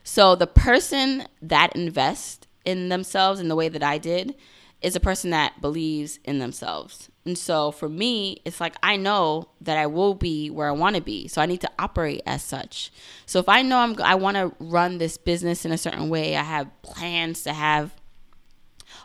So 0.03 0.35
the 0.35 0.47
person 0.47 1.25
that 1.41 1.75
invests 1.75 2.47
in 2.63 2.89
themselves 2.89 3.39
in 3.39 3.49
the 3.49 3.55
way 3.55 3.69
that 3.69 3.83
I 3.83 3.97
did 3.97 4.35
is 4.81 4.95
a 4.95 5.01
person 5.01 5.31
that 5.31 5.61
believes 5.61 6.19
in 6.23 6.39
themselves. 6.39 7.09
And 7.27 7.37
so 7.37 7.71
for 7.71 7.89
me, 7.89 8.41
it's 8.45 8.61
like 8.61 8.77
I 8.81 8.95
know 8.95 9.49
that 9.59 9.77
I 9.77 9.85
will 9.85 10.13
be 10.13 10.49
where 10.49 10.69
I 10.69 10.71
want 10.71 10.95
to 10.95 11.01
be. 11.01 11.27
So 11.27 11.41
I 11.41 11.45
need 11.45 11.59
to 11.59 11.69
operate 11.77 12.21
as 12.25 12.41
such. 12.41 12.89
So 13.25 13.39
if 13.39 13.49
I 13.49 13.63
know 13.63 13.79
I'm 13.79 14.01
I 14.01 14.15
want 14.15 14.37
to 14.37 14.53
run 14.59 14.97
this 14.97 15.17
business 15.17 15.65
in 15.65 15.73
a 15.73 15.77
certain 15.77 16.07
way, 16.07 16.37
I 16.37 16.43
have 16.43 16.69
plans 16.83 17.43
to 17.43 17.51
have 17.51 17.93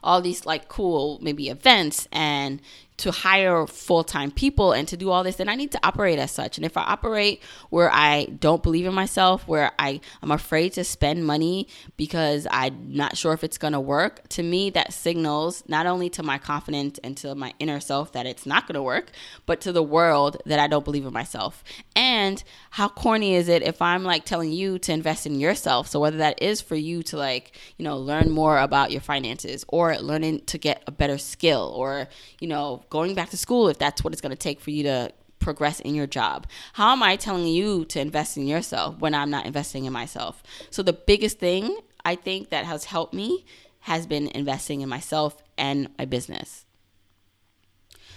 all 0.05 0.21
these 0.21 0.47
like 0.47 0.69
cool 0.69 1.19
maybe 1.21 1.49
events 1.49 2.07
and 2.13 2.63
to 3.03 3.11
hire 3.11 3.67
full 3.67 4.05
time 4.05 4.31
people 4.31 4.71
and 4.71 4.87
to 4.87 4.97
do 4.97 5.11
all 5.11 5.25
this, 5.25 5.35
then 5.35 5.49
I 5.49 5.57
need 5.57 5.73
to 5.73 5.81
operate 5.83 6.21
as 6.21 6.31
such. 6.31 6.57
And 6.57 6.65
if 6.65 6.77
I 6.77 6.83
operate 6.83 7.43
where 7.69 7.91
I 7.93 8.27
don't 8.27 8.63
believe 8.63 8.87
in 8.87 8.95
myself, 8.95 9.49
where 9.49 9.73
I, 9.77 10.01
I'm 10.23 10.31
afraid 10.31 10.75
to 10.75 10.85
spend 10.85 11.27
money 11.27 11.67
because 11.97 12.47
I'm 12.49 12.95
not 12.95 13.17
sure 13.17 13.33
if 13.33 13.43
it's 13.43 13.59
to 13.59 13.81
work, 13.81 14.29
to 14.29 14.45
me, 14.45 14.71
that 14.71 14.93
signals 14.93 15.65
not 15.67 15.87
only 15.87 16.11
to 16.11 16.23
my 16.23 16.39
confidence 16.39 17.01
and 17.03 17.17
to 17.17 17.35
my 17.35 17.53
inner 17.59 17.81
self 17.81 18.13
that 18.13 18.25
it's 18.25 18.47
not 18.47 18.69
to 18.69 18.81
work, 18.81 19.11
but 19.47 19.61
to 19.63 19.73
the 19.73 19.83
world 19.83 20.41
that 20.47 20.61
I 20.61 20.69
don't 20.69 20.85
believe 20.85 21.05
in 21.05 21.13
myself. 21.13 21.65
And 21.97 22.43
how 22.71 22.89
corny 22.89 23.35
is 23.35 23.49
it 23.49 23.63
if 23.63 23.83
I'm 23.83 24.05
like 24.05 24.25
telling 24.25 24.53
you 24.53 24.79
to 24.79 24.93
invest 24.93 25.27
in 25.27 25.41
yourself? 25.41 25.89
So 25.89 25.99
whether 25.99 26.19
that 26.19 26.41
is 26.41 26.61
for 26.61 26.77
you 26.77 27.03
to 27.05 27.17
like, 27.17 27.59
you 27.79 27.85
know, 27.85 27.97
learn 27.97 28.31
more 28.31 28.59
about 28.59 28.93
your 28.93 29.01
finances 29.01 29.65
or 29.69 29.99
learning 29.99 30.45
to 30.47 30.59
get 30.59 30.85
a 30.87 30.93
better 30.93 31.19
skill 31.19 31.73
or, 31.77 32.09
you 32.39 32.47
know, 32.47 32.85
going 32.93 33.15
back 33.15 33.31
to 33.31 33.39
school 33.39 33.69
if 33.69 33.79
that's 33.79 34.05
what 34.05 34.13
it's 34.13 34.21
going 34.21 34.37
to 34.37 34.37
take 34.37 34.61
for 34.61 34.71
you 34.71 34.83
to 34.83 35.11
progress 35.39 35.81
in 35.81 35.95
your 35.95 36.07
job? 36.07 36.47
How 36.75 36.93
am 36.93 37.03
I 37.03 37.17
telling 37.17 37.47
you 37.47 37.87
to 37.87 37.99
invest 37.99 38.37
in 38.37 38.47
yourself 38.47 38.99
when 38.99 39.15
I'm 39.15 39.31
not 39.31 39.47
investing 39.47 39.87
in 39.87 39.95
myself? 39.95 40.43
So, 40.69 40.83
the 40.83 40.93
biggest 40.93 41.39
thing 41.39 41.75
I 42.05 42.17
think 42.17 42.51
that 42.51 42.67
has 42.67 42.85
helped 42.85 43.15
me 43.15 43.47
has 43.81 44.07
been 44.07 44.29
investing 44.29 44.83
in 44.83 44.91
myself 44.91 45.43
and 45.57 45.89
my 45.99 46.05
business. 46.05 46.67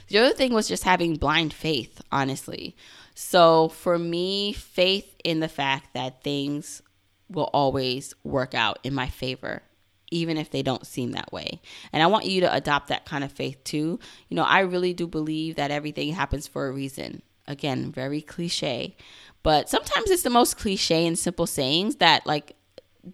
The 0.09 0.19
other 0.19 0.35
thing 0.35 0.53
was 0.53 0.67
just 0.67 0.83
having 0.83 1.15
blind 1.15 1.53
faith, 1.53 2.01
honestly. 2.11 2.75
So, 3.15 3.69
for 3.69 3.97
me, 3.97 4.51
faith 4.51 5.15
in 5.23 5.39
the 5.39 5.47
fact 5.47 5.93
that 5.93 6.21
things 6.21 6.81
will 7.29 7.49
always 7.53 8.13
work 8.25 8.53
out 8.53 8.79
in 8.83 8.93
my 8.93 9.07
favor 9.07 9.63
even 10.11 10.37
if 10.37 10.51
they 10.51 10.61
don't 10.61 10.85
seem 10.85 11.11
that 11.11 11.31
way. 11.31 11.61
And 11.91 12.03
I 12.03 12.07
want 12.07 12.25
you 12.25 12.41
to 12.41 12.53
adopt 12.53 12.89
that 12.89 13.05
kind 13.05 13.23
of 13.23 13.31
faith 13.31 13.63
too. 13.63 13.99
You 14.29 14.35
know, 14.35 14.43
I 14.43 14.61
really 14.61 14.93
do 14.93 15.07
believe 15.07 15.55
that 15.55 15.71
everything 15.71 16.13
happens 16.13 16.47
for 16.47 16.67
a 16.67 16.71
reason. 16.71 17.21
Again, 17.47 17.91
very 17.91 18.21
cliche, 18.21 18.95
but 19.43 19.69
sometimes 19.69 20.09
it's 20.09 20.23
the 20.23 20.31
most 20.31 20.57
cliche 20.57 21.05
and 21.05 21.17
simple 21.17 21.45
sayings 21.45 21.97
that 21.97 22.25
like 22.25 22.55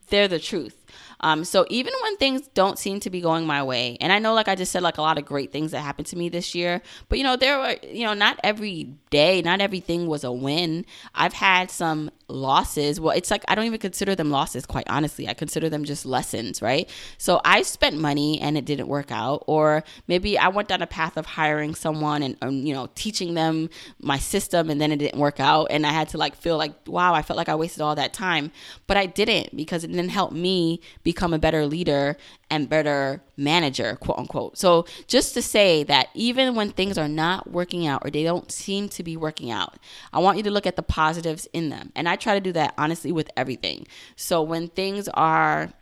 they're 0.07 0.29
the 0.29 0.39
truth. 0.39 0.80
Um, 1.21 1.43
so 1.43 1.65
even 1.69 1.93
when 2.03 2.17
things 2.17 2.47
don't 2.53 2.77
seem 2.77 2.99
to 3.01 3.09
be 3.09 3.21
going 3.21 3.45
my 3.45 3.63
way, 3.63 3.97
and 4.01 4.11
I 4.11 4.19
know, 4.19 4.33
like 4.33 4.47
I 4.47 4.55
just 4.55 4.71
said, 4.71 4.83
like 4.83 4.97
a 4.97 5.01
lot 5.01 5.17
of 5.17 5.25
great 5.25 5.51
things 5.51 5.71
that 5.71 5.81
happened 5.81 6.07
to 6.07 6.17
me 6.17 6.29
this 6.29 6.53
year, 6.53 6.81
but 7.09 7.17
you 7.17 7.23
know, 7.23 7.35
there 7.35 7.57
were, 7.59 7.75
you 7.83 8.05
know, 8.05 8.13
not 8.13 8.39
every 8.43 8.95
day, 9.09 9.41
not 9.41 9.61
everything 9.61 10.07
was 10.07 10.23
a 10.23 10.31
win. 10.31 10.85
I've 11.13 11.33
had 11.33 11.69
some 11.71 12.11
losses. 12.31 12.99
Well, 12.99 13.15
it's 13.15 13.29
like 13.29 13.43
I 13.47 13.55
don't 13.55 13.65
even 13.65 13.79
consider 13.79 14.15
them 14.15 14.31
losses, 14.31 14.65
quite 14.65 14.87
honestly. 14.89 15.27
I 15.27 15.33
consider 15.33 15.69
them 15.69 15.83
just 15.83 16.05
lessons, 16.05 16.61
right? 16.61 16.89
So 17.17 17.41
I 17.45 17.61
spent 17.61 17.97
money 17.97 18.39
and 18.41 18.57
it 18.57 18.65
didn't 18.65 18.87
work 18.87 19.11
out, 19.11 19.43
or 19.47 19.83
maybe 20.07 20.37
I 20.37 20.47
went 20.47 20.69
down 20.69 20.81
a 20.81 20.87
path 20.87 21.17
of 21.17 21.25
hiring 21.25 21.75
someone 21.75 22.23
and 22.23 22.37
um, 22.41 22.65
you 22.65 22.73
know 22.73 22.89
teaching 22.95 23.33
them 23.35 23.69
my 23.99 24.17
system, 24.17 24.69
and 24.69 24.81
then 24.81 24.91
it 24.91 24.97
didn't 24.97 25.19
work 25.19 25.39
out, 25.39 25.67
and 25.69 25.85
I 25.85 25.91
had 25.91 26.09
to 26.09 26.17
like 26.17 26.35
feel 26.35 26.57
like 26.57 26.73
wow, 26.87 27.13
I 27.13 27.21
felt 27.21 27.37
like 27.37 27.49
I 27.49 27.55
wasted 27.55 27.81
all 27.81 27.95
that 27.95 28.13
time, 28.13 28.51
but 28.87 28.97
I 28.97 29.05
didn't 29.05 29.55
because 29.55 29.83
it 29.83 29.87
didn't 29.87 30.09
help 30.09 30.31
me 30.31 30.81
become 31.11 31.33
a 31.33 31.39
better 31.39 31.65
leader 31.65 32.15
and 32.49 32.69
better 32.69 33.21
manager, 33.35 33.97
quote 33.97 34.17
unquote. 34.17 34.57
So 34.57 34.85
just 35.07 35.33
to 35.33 35.41
say 35.41 35.83
that 35.83 36.07
even 36.13 36.55
when 36.55 36.71
things 36.71 36.97
are 36.97 37.09
not 37.09 37.51
working 37.51 37.85
out 37.85 38.01
or 38.05 38.09
they 38.09 38.23
don't 38.23 38.49
seem 38.51 38.87
to 38.89 39.03
be 39.03 39.17
working 39.17 39.51
out, 39.51 39.75
I 40.13 40.19
want 40.19 40.37
you 40.37 40.43
to 40.43 40.51
look 40.51 40.65
at 40.65 40.77
the 40.77 40.83
positives 40.83 41.47
in 41.51 41.69
them. 41.69 41.91
And 41.95 42.07
I 42.07 42.15
try 42.15 42.33
to 42.35 42.39
do 42.39 42.53
that 42.53 42.73
honestly 42.77 43.11
with 43.11 43.29
everything. 43.35 43.87
So 44.15 44.41
when 44.41 44.69
things 44.69 45.09
are 45.09 45.73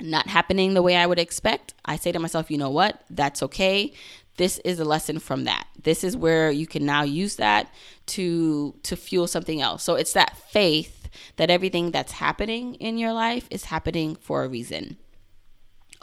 not 0.00 0.28
happening 0.28 0.74
the 0.74 0.82
way 0.82 0.96
I 0.96 1.06
would 1.06 1.18
expect, 1.18 1.74
I 1.84 1.96
say 1.96 2.12
to 2.12 2.18
myself, 2.18 2.50
you 2.50 2.58
know 2.58 2.70
what? 2.70 3.02
That's 3.10 3.42
okay. 3.42 3.92
This 4.36 4.58
is 4.64 4.78
a 4.80 4.84
lesson 4.84 5.18
from 5.18 5.44
that. 5.44 5.66
This 5.82 6.04
is 6.04 6.16
where 6.16 6.50
you 6.50 6.66
can 6.66 6.84
now 6.86 7.02
use 7.02 7.36
that 7.36 7.72
to 8.06 8.74
to 8.82 8.96
fuel 8.96 9.26
something 9.26 9.60
else. 9.60 9.82
So 9.84 9.94
it's 9.94 10.12
that 10.14 10.36
faith 10.50 11.03
that 11.36 11.50
everything 11.50 11.90
that's 11.90 12.12
happening 12.12 12.74
in 12.76 12.98
your 12.98 13.12
life 13.12 13.46
is 13.50 13.66
happening 13.66 14.16
for 14.16 14.44
a 14.44 14.48
reason 14.48 14.96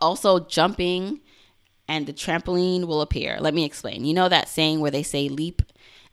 also 0.02 0.40
jumping 0.40 1.22
and 1.88 2.08
the 2.08 2.14
trampoline 2.14 2.86
will 2.86 3.02
appear. 3.02 3.38
Let 3.40 3.54
me 3.54 3.64
explain. 3.64 4.04
You 4.04 4.14
know 4.14 4.30
that 4.30 4.50
saying 4.50 4.80
where 4.80 4.92
they 4.92 5.04
say 5.04 5.30
leap 5.30 5.62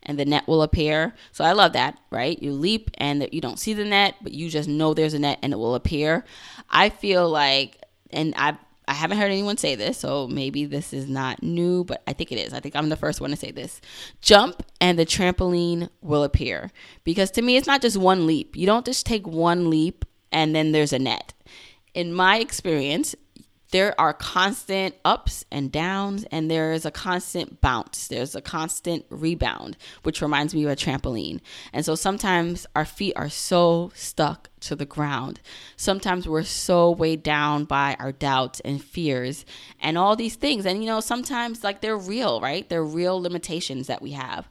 and 0.03 0.17
the 0.17 0.25
net 0.25 0.47
will 0.47 0.61
appear? 0.61 1.15
So 1.31 1.43
I 1.43 1.53
love 1.53 1.73
that, 1.73 1.97
right? 2.11 2.41
You 2.41 2.53
leap 2.53 2.91
and 2.97 3.27
you 3.31 3.41
don't 3.41 3.59
see 3.59 3.73
the 3.73 3.85
net, 3.85 4.15
but 4.21 4.33
you 4.33 4.49
just 4.49 4.69
know 4.69 4.93
there's 4.93 5.13
a 5.13 5.19
net 5.19 5.39
and 5.41 5.53
it 5.53 5.57
will 5.57 5.75
appear. 5.75 6.23
I 6.69 6.89
feel 6.89 7.29
like 7.29 7.77
and 8.11 8.33
I 8.37 8.57
I 8.89 8.93
haven't 8.93 9.19
heard 9.19 9.31
anyone 9.31 9.57
say 9.57 9.75
this, 9.75 9.99
so 9.99 10.27
maybe 10.27 10.65
this 10.65 10.93
is 10.93 11.07
not 11.07 11.43
new, 11.43 11.83
but 11.83 12.01
I 12.07 12.13
think 12.13 12.31
it 12.31 12.39
is. 12.39 12.53
I 12.53 12.59
think 12.59 12.75
I'm 12.75 12.89
the 12.89 12.95
first 12.95 13.21
one 13.21 13.29
to 13.29 13.35
say 13.35 13.51
this. 13.51 13.81
Jump 14.19 14.63
and 14.81 14.97
the 14.97 15.05
trampoline 15.05 15.89
will 16.01 16.23
appear. 16.23 16.71
Because 17.03 17.29
to 17.31 17.43
me, 17.43 17.55
it's 17.55 17.67
not 17.67 17.83
just 17.83 17.97
one 17.97 18.25
leap. 18.25 18.55
You 18.55 18.65
don't 18.65 18.87
just 18.87 19.05
take 19.05 19.27
one 19.27 19.69
leap 19.69 20.05
and 20.31 20.55
then 20.55 20.71
there's 20.71 20.91
a 20.91 20.97
net. 20.97 21.33
In 21.93 22.11
my 22.11 22.39
experience, 22.39 23.13
there 23.71 23.99
are 24.01 24.13
constant 24.13 24.95
ups 25.05 25.45
and 25.51 25.71
downs, 25.71 26.25
and 26.31 26.49
there 26.49 26.71
is 26.71 26.85
a 26.85 26.91
constant 26.91 27.61
bounce. 27.61 28.07
There's 28.07 28.35
a 28.35 28.41
constant 28.41 29.05
rebound, 29.09 29.77
which 30.01 30.21
reminds 30.21 30.55
me 30.55 30.63
of 30.63 30.71
a 30.71 30.75
trampoline. 30.75 31.39
And 31.71 31.85
so 31.85 31.93
sometimes 31.93 32.65
our 32.75 32.85
feet 32.85 33.13
are 33.15 33.29
so 33.29 33.91
stuck 33.93 34.49
to 34.61 34.75
the 34.75 34.85
ground. 34.85 35.39
Sometimes 35.77 36.27
we're 36.27 36.43
so 36.43 36.89
weighed 36.89 37.21
down 37.21 37.65
by 37.65 37.95
our 37.99 38.11
doubts 38.11 38.59
and 38.61 38.83
fears 38.83 39.45
and 39.79 39.97
all 39.97 40.15
these 40.15 40.35
things. 40.35 40.65
And, 40.65 40.83
you 40.83 40.89
know, 40.89 40.99
sometimes 40.99 41.63
like 41.63 41.81
they're 41.81 41.97
real, 41.97 42.41
right? 42.41 42.67
They're 42.67 42.83
real 42.83 43.21
limitations 43.21 43.85
that 43.85 44.01
we 44.01 44.11
have. 44.11 44.49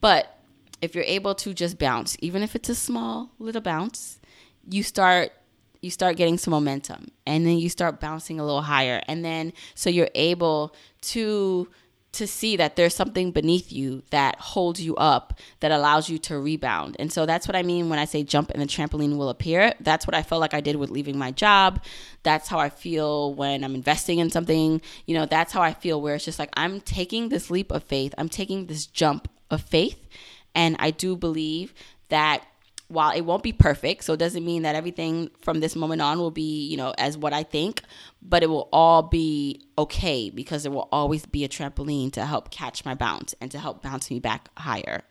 But 0.00 0.36
if 0.82 0.94
you're 0.94 1.04
able 1.04 1.34
to 1.36 1.54
just 1.54 1.78
bounce, 1.78 2.16
even 2.20 2.42
if 2.42 2.56
it's 2.56 2.68
a 2.68 2.74
small 2.74 3.30
little 3.38 3.62
bounce, 3.62 4.20
you 4.68 4.82
start 4.82 5.32
you 5.80 5.90
start 5.90 6.16
getting 6.16 6.38
some 6.38 6.50
momentum 6.50 7.08
and 7.26 7.46
then 7.46 7.58
you 7.58 7.68
start 7.68 8.00
bouncing 8.00 8.40
a 8.40 8.44
little 8.44 8.62
higher 8.62 9.02
and 9.06 9.24
then 9.24 9.52
so 9.74 9.88
you're 9.90 10.10
able 10.14 10.74
to 11.00 11.68
to 12.10 12.26
see 12.26 12.56
that 12.56 12.74
there's 12.76 12.94
something 12.94 13.30
beneath 13.30 13.70
you 13.70 14.02
that 14.10 14.40
holds 14.40 14.80
you 14.80 14.96
up 14.96 15.38
that 15.60 15.70
allows 15.70 16.08
you 16.08 16.18
to 16.18 16.38
rebound. 16.38 16.96
And 16.98 17.12
so 17.12 17.26
that's 17.26 17.46
what 17.46 17.54
I 17.54 17.62
mean 17.62 17.88
when 17.88 17.98
I 17.98 18.06
say 18.06 18.22
jump 18.22 18.50
and 18.50 18.62
the 18.62 18.66
trampoline 18.66 19.16
will 19.18 19.28
appear. 19.28 19.74
That's 19.80 20.06
what 20.06 20.14
I 20.14 20.22
felt 20.22 20.40
like 20.40 20.54
I 20.54 20.60
did 20.60 20.76
with 20.76 20.90
leaving 20.90 21.18
my 21.18 21.30
job. 21.30 21.82
That's 22.22 22.48
how 22.48 22.58
I 22.58 22.70
feel 22.70 23.34
when 23.34 23.62
I'm 23.62 23.74
investing 23.74 24.18
in 24.18 24.30
something. 24.30 24.80
You 25.06 25.14
know, 25.14 25.26
that's 25.26 25.52
how 25.52 25.60
I 25.60 25.74
feel 25.74 26.00
where 26.00 26.14
it's 26.14 26.24
just 26.24 26.38
like 26.38 26.50
I'm 26.54 26.80
taking 26.80 27.28
this 27.28 27.50
leap 27.50 27.70
of 27.70 27.84
faith. 27.84 28.14
I'm 28.16 28.28
taking 28.28 28.66
this 28.66 28.86
jump 28.86 29.28
of 29.50 29.60
faith 29.60 30.08
and 30.54 30.76
I 30.78 30.90
do 30.90 31.14
believe 31.14 31.74
that 32.08 32.42
while 32.88 33.14
it 33.14 33.20
won't 33.20 33.42
be 33.42 33.52
perfect, 33.52 34.04
so 34.04 34.14
it 34.14 34.18
doesn't 34.18 34.44
mean 34.44 34.62
that 34.62 34.74
everything 34.74 35.30
from 35.42 35.60
this 35.60 35.76
moment 35.76 36.00
on 36.00 36.18
will 36.18 36.30
be, 36.30 36.66
you 36.66 36.76
know, 36.76 36.94
as 36.96 37.18
what 37.18 37.34
I 37.34 37.42
think, 37.42 37.82
but 38.22 38.42
it 38.42 38.48
will 38.48 38.68
all 38.72 39.02
be 39.02 39.62
okay 39.76 40.30
because 40.30 40.62
there 40.62 40.72
will 40.72 40.88
always 40.90 41.26
be 41.26 41.44
a 41.44 41.48
trampoline 41.48 42.12
to 42.14 42.24
help 42.24 42.50
catch 42.50 42.84
my 42.86 42.94
bounce 42.94 43.34
and 43.40 43.50
to 43.50 43.58
help 43.58 43.82
bounce 43.82 44.10
me 44.10 44.20
back 44.20 44.48
higher. 44.56 45.02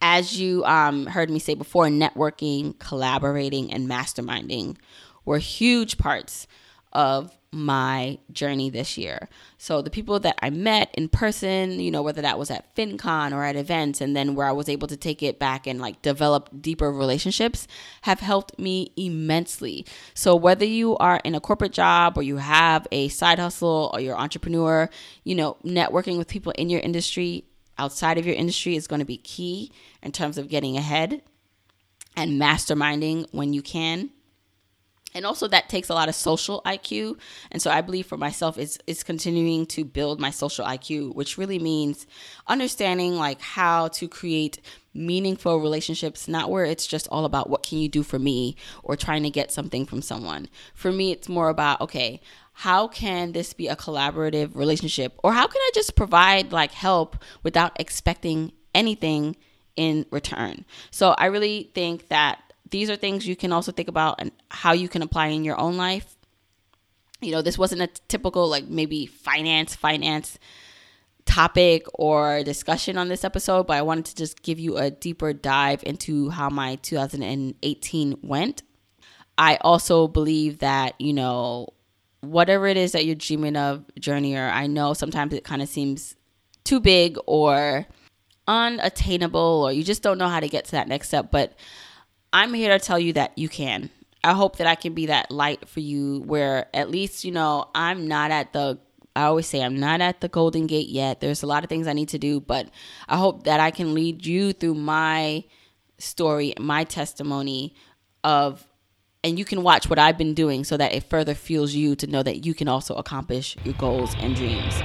As 0.00 0.40
you 0.40 0.64
um, 0.64 1.06
heard 1.06 1.28
me 1.28 1.38
say 1.38 1.54
before, 1.54 1.86
networking, 1.86 2.78
collaborating, 2.78 3.72
and 3.72 3.88
masterminding 3.88 4.76
were 5.24 5.38
huge 5.38 5.98
parts 5.98 6.46
of 6.92 7.36
my 7.54 8.18
journey 8.32 8.70
this 8.70 8.96
year. 8.96 9.28
So 9.58 9.82
the 9.82 9.90
people 9.90 10.18
that 10.20 10.36
I 10.40 10.48
met 10.48 10.90
in 10.94 11.08
person, 11.08 11.80
you 11.80 11.90
know, 11.90 12.02
whether 12.02 12.22
that 12.22 12.38
was 12.38 12.50
at 12.50 12.74
FinCon 12.74 13.32
or 13.32 13.44
at 13.44 13.56
events 13.56 14.00
and 14.00 14.16
then 14.16 14.34
where 14.34 14.46
I 14.46 14.52
was 14.52 14.70
able 14.70 14.88
to 14.88 14.96
take 14.96 15.22
it 15.22 15.38
back 15.38 15.66
and 15.66 15.78
like 15.78 16.00
develop 16.00 16.48
deeper 16.62 16.90
relationships 16.90 17.68
have 18.02 18.20
helped 18.20 18.58
me 18.58 18.92
immensely. 18.96 19.84
So 20.14 20.34
whether 20.34 20.64
you 20.64 20.96
are 20.96 21.20
in 21.24 21.34
a 21.34 21.40
corporate 21.40 21.72
job 21.72 22.16
or 22.16 22.22
you 22.22 22.38
have 22.38 22.88
a 22.90 23.08
side 23.08 23.38
hustle 23.38 23.90
or 23.92 24.00
you're 24.00 24.16
entrepreneur, 24.16 24.88
you 25.24 25.34
know, 25.34 25.58
networking 25.62 26.16
with 26.16 26.28
people 26.28 26.52
in 26.52 26.70
your 26.70 26.80
industry 26.80 27.44
outside 27.76 28.16
of 28.16 28.24
your 28.24 28.34
industry 28.34 28.76
is 28.76 28.86
going 28.86 29.00
to 29.00 29.06
be 29.06 29.18
key 29.18 29.70
in 30.02 30.10
terms 30.10 30.38
of 30.38 30.48
getting 30.48 30.78
ahead 30.78 31.20
and 32.16 32.40
masterminding 32.40 33.26
when 33.32 33.52
you 33.52 33.60
can 33.60 34.10
and 35.14 35.26
also 35.26 35.48
that 35.48 35.68
takes 35.68 35.88
a 35.88 35.94
lot 35.94 36.08
of 36.08 36.14
social 36.14 36.62
IQ. 36.64 37.18
And 37.50 37.60
so 37.60 37.70
I 37.70 37.80
believe 37.80 38.06
for 38.06 38.16
myself 38.16 38.58
is 38.58 38.78
is 38.86 39.02
continuing 39.02 39.66
to 39.66 39.84
build 39.84 40.20
my 40.20 40.30
social 40.30 40.64
IQ, 40.64 41.14
which 41.14 41.38
really 41.38 41.58
means 41.58 42.06
understanding 42.46 43.16
like 43.16 43.40
how 43.40 43.88
to 43.88 44.08
create 44.08 44.60
meaningful 44.94 45.58
relationships, 45.58 46.28
not 46.28 46.50
where 46.50 46.64
it's 46.64 46.86
just 46.86 47.08
all 47.08 47.24
about 47.24 47.48
what 47.48 47.62
can 47.62 47.78
you 47.78 47.88
do 47.88 48.02
for 48.02 48.18
me 48.18 48.56
or 48.82 48.96
trying 48.96 49.22
to 49.22 49.30
get 49.30 49.50
something 49.50 49.86
from 49.86 50.02
someone. 50.02 50.48
For 50.74 50.92
me 50.92 51.12
it's 51.12 51.28
more 51.28 51.48
about 51.48 51.80
okay, 51.80 52.20
how 52.52 52.88
can 52.88 53.32
this 53.32 53.52
be 53.52 53.68
a 53.68 53.76
collaborative 53.76 54.54
relationship 54.54 55.18
or 55.22 55.32
how 55.32 55.46
can 55.46 55.60
I 55.60 55.70
just 55.74 55.96
provide 55.96 56.52
like 56.52 56.72
help 56.72 57.16
without 57.42 57.72
expecting 57.80 58.52
anything 58.74 59.36
in 59.76 60.06
return. 60.10 60.64
So 60.90 61.10
I 61.16 61.26
really 61.26 61.70
think 61.74 62.08
that 62.08 62.51
these 62.72 62.90
are 62.90 62.96
things 62.96 63.26
you 63.26 63.36
can 63.36 63.52
also 63.52 63.70
think 63.70 63.88
about 63.88 64.16
and 64.18 64.32
how 64.48 64.72
you 64.72 64.88
can 64.88 65.02
apply 65.02 65.28
in 65.28 65.44
your 65.44 65.60
own 65.60 65.76
life. 65.76 66.16
You 67.20 67.30
know, 67.30 67.42
this 67.42 67.56
wasn't 67.56 67.82
a 67.82 67.86
typical 68.08 68.48
like 68.48 68.66
maybe 68.66 69.06
finance 69.06 69.76
finance 69.76 70.38
topic 71.24 71.86
or 71.94 72.42
discussion 72.42 72.98
on 72.98 73.08
this 73.08 73.24
episode, 73.24 73.68
but 73.68 73.76
I 73.76 73.82
wanted 73.82 74.06
to 74.06 74.16
just 74.16 74.42
give 74.42 74.58
you 74.58 74.76
a 74.78 74.90
deeper 74.90 75.32
dive 75.32 75.84
into 75.86 76.30
how 76.30 76.48
my 76.50 76.76
2018 76.76 78.18
went. 78.22 78.62
I 79.38 79.56
also 79.60 80.08
believe 80.08 80.58
that, 80.58 81.00
you 81.00 81.12
know, 81.12 81.68
whatever 82.22 82.66
it 82.66 82.76
is 82.76 82.92
that 82.92 83.04
you're 83.04 83.14
dreaming 83.14 83.56
of, 83.56 83.84
journeyer, 84.00 84.50
I 84.50 84.66
know 84.66 84.94
sometimes 84.94 85.32
it 85.34 85.44
kind 85.44 85.62
of 85.62 85.68
seems 85.68 86.16
too 86.64 86.80
big 86.80 87.18
or 87.26 87.86
unattainable 88.48 89.62
or 89.64 89.72
you 89.72 89.84
just 89.84 90.02
don't 90.02 90.18
know 90.18 90.28
how 90.28 90.40
to 90.40 90.48
get 90.48 90.64
to 90.66 90.72
that 90.72 90.88
next 90.88 91.08
step, 91.08 91.30
but 91.30 91.54
I'm 92.32 92.54
here 92.54 92.76
to 92.76 92.84
tell 92.84 92.98
you 92.98 93.12
that 93.14 93.36
you 93.36 93.48
can. 93.48 93.90
I 94.24 94.32
hope 94.32 94.56
that 94.56 94.66
I 94.66 94.74
can 94.74 94.94
be 94.94 95.06
that 95.06 95.30
light 95.30 95.68
for 95.68 95.80
you 95.80 96.20
where 96.20 96.66
at 96.72 96.90
least, 96.90 97.24
you 97.24 97.32
know, 97.32 97.68
I'm 97.74 98.06
not 98.06 98.30
at 98.30 98.52
the 98.52 98.78
I 99.14 99.24
always 99.24 99.46
say 99.46 99.62
I'm 99.62 99.78
not 99.78 100.00
at 100.00 100.22
the 100.22 100.28
golden 100.28 100.66
gate 100.66 100.88
yet. 100.88 101.20
There's 101.20 101.42
a 101.42 101.46
lot 101.46 101.64
of 101.64 101.68
things 101.68 101.86
I 101.86 101.92
need 101.92 102.08
to 102.10 102.18
do, 102.18 102.40
but 102.40 102.70
I 103.08 103.18
hope 103.18 103.44
that 103.44 103.60
I 103.60 103.70
can 103.70 103.92
lead 103.92 104.24
you 104.24 104.54
through 104.54 104.74
my 104.74 105.44
story, 105.98 106.54
my 106.58 106.84
testimony 106.84 107.74
of 108.24 108.66
and 109.24 109.38
you 109.38 109.44
can 109.44 109.62
watch 109.62 109.88
what 109.88 110.00
I've 110.00 110.18
been 110.18 110.34
doing 110.34 110.64
so 110.64 110.76
that 110.76 110.92
it 110.92 111.04
further 111.04 111.34
fuels 111.34 111.74
you 111.74 111.94
to 111.96 112.06
know 112.08 112.22
that 112.24 112.44
you 112.44 112.54
can 112.54 112.66
also 112.66 112.94
accomplish 112.94 113.56
your 113.64 113.74
goals 113.74 114.16
and 114.18 114.34
dreams. 114.34 114.80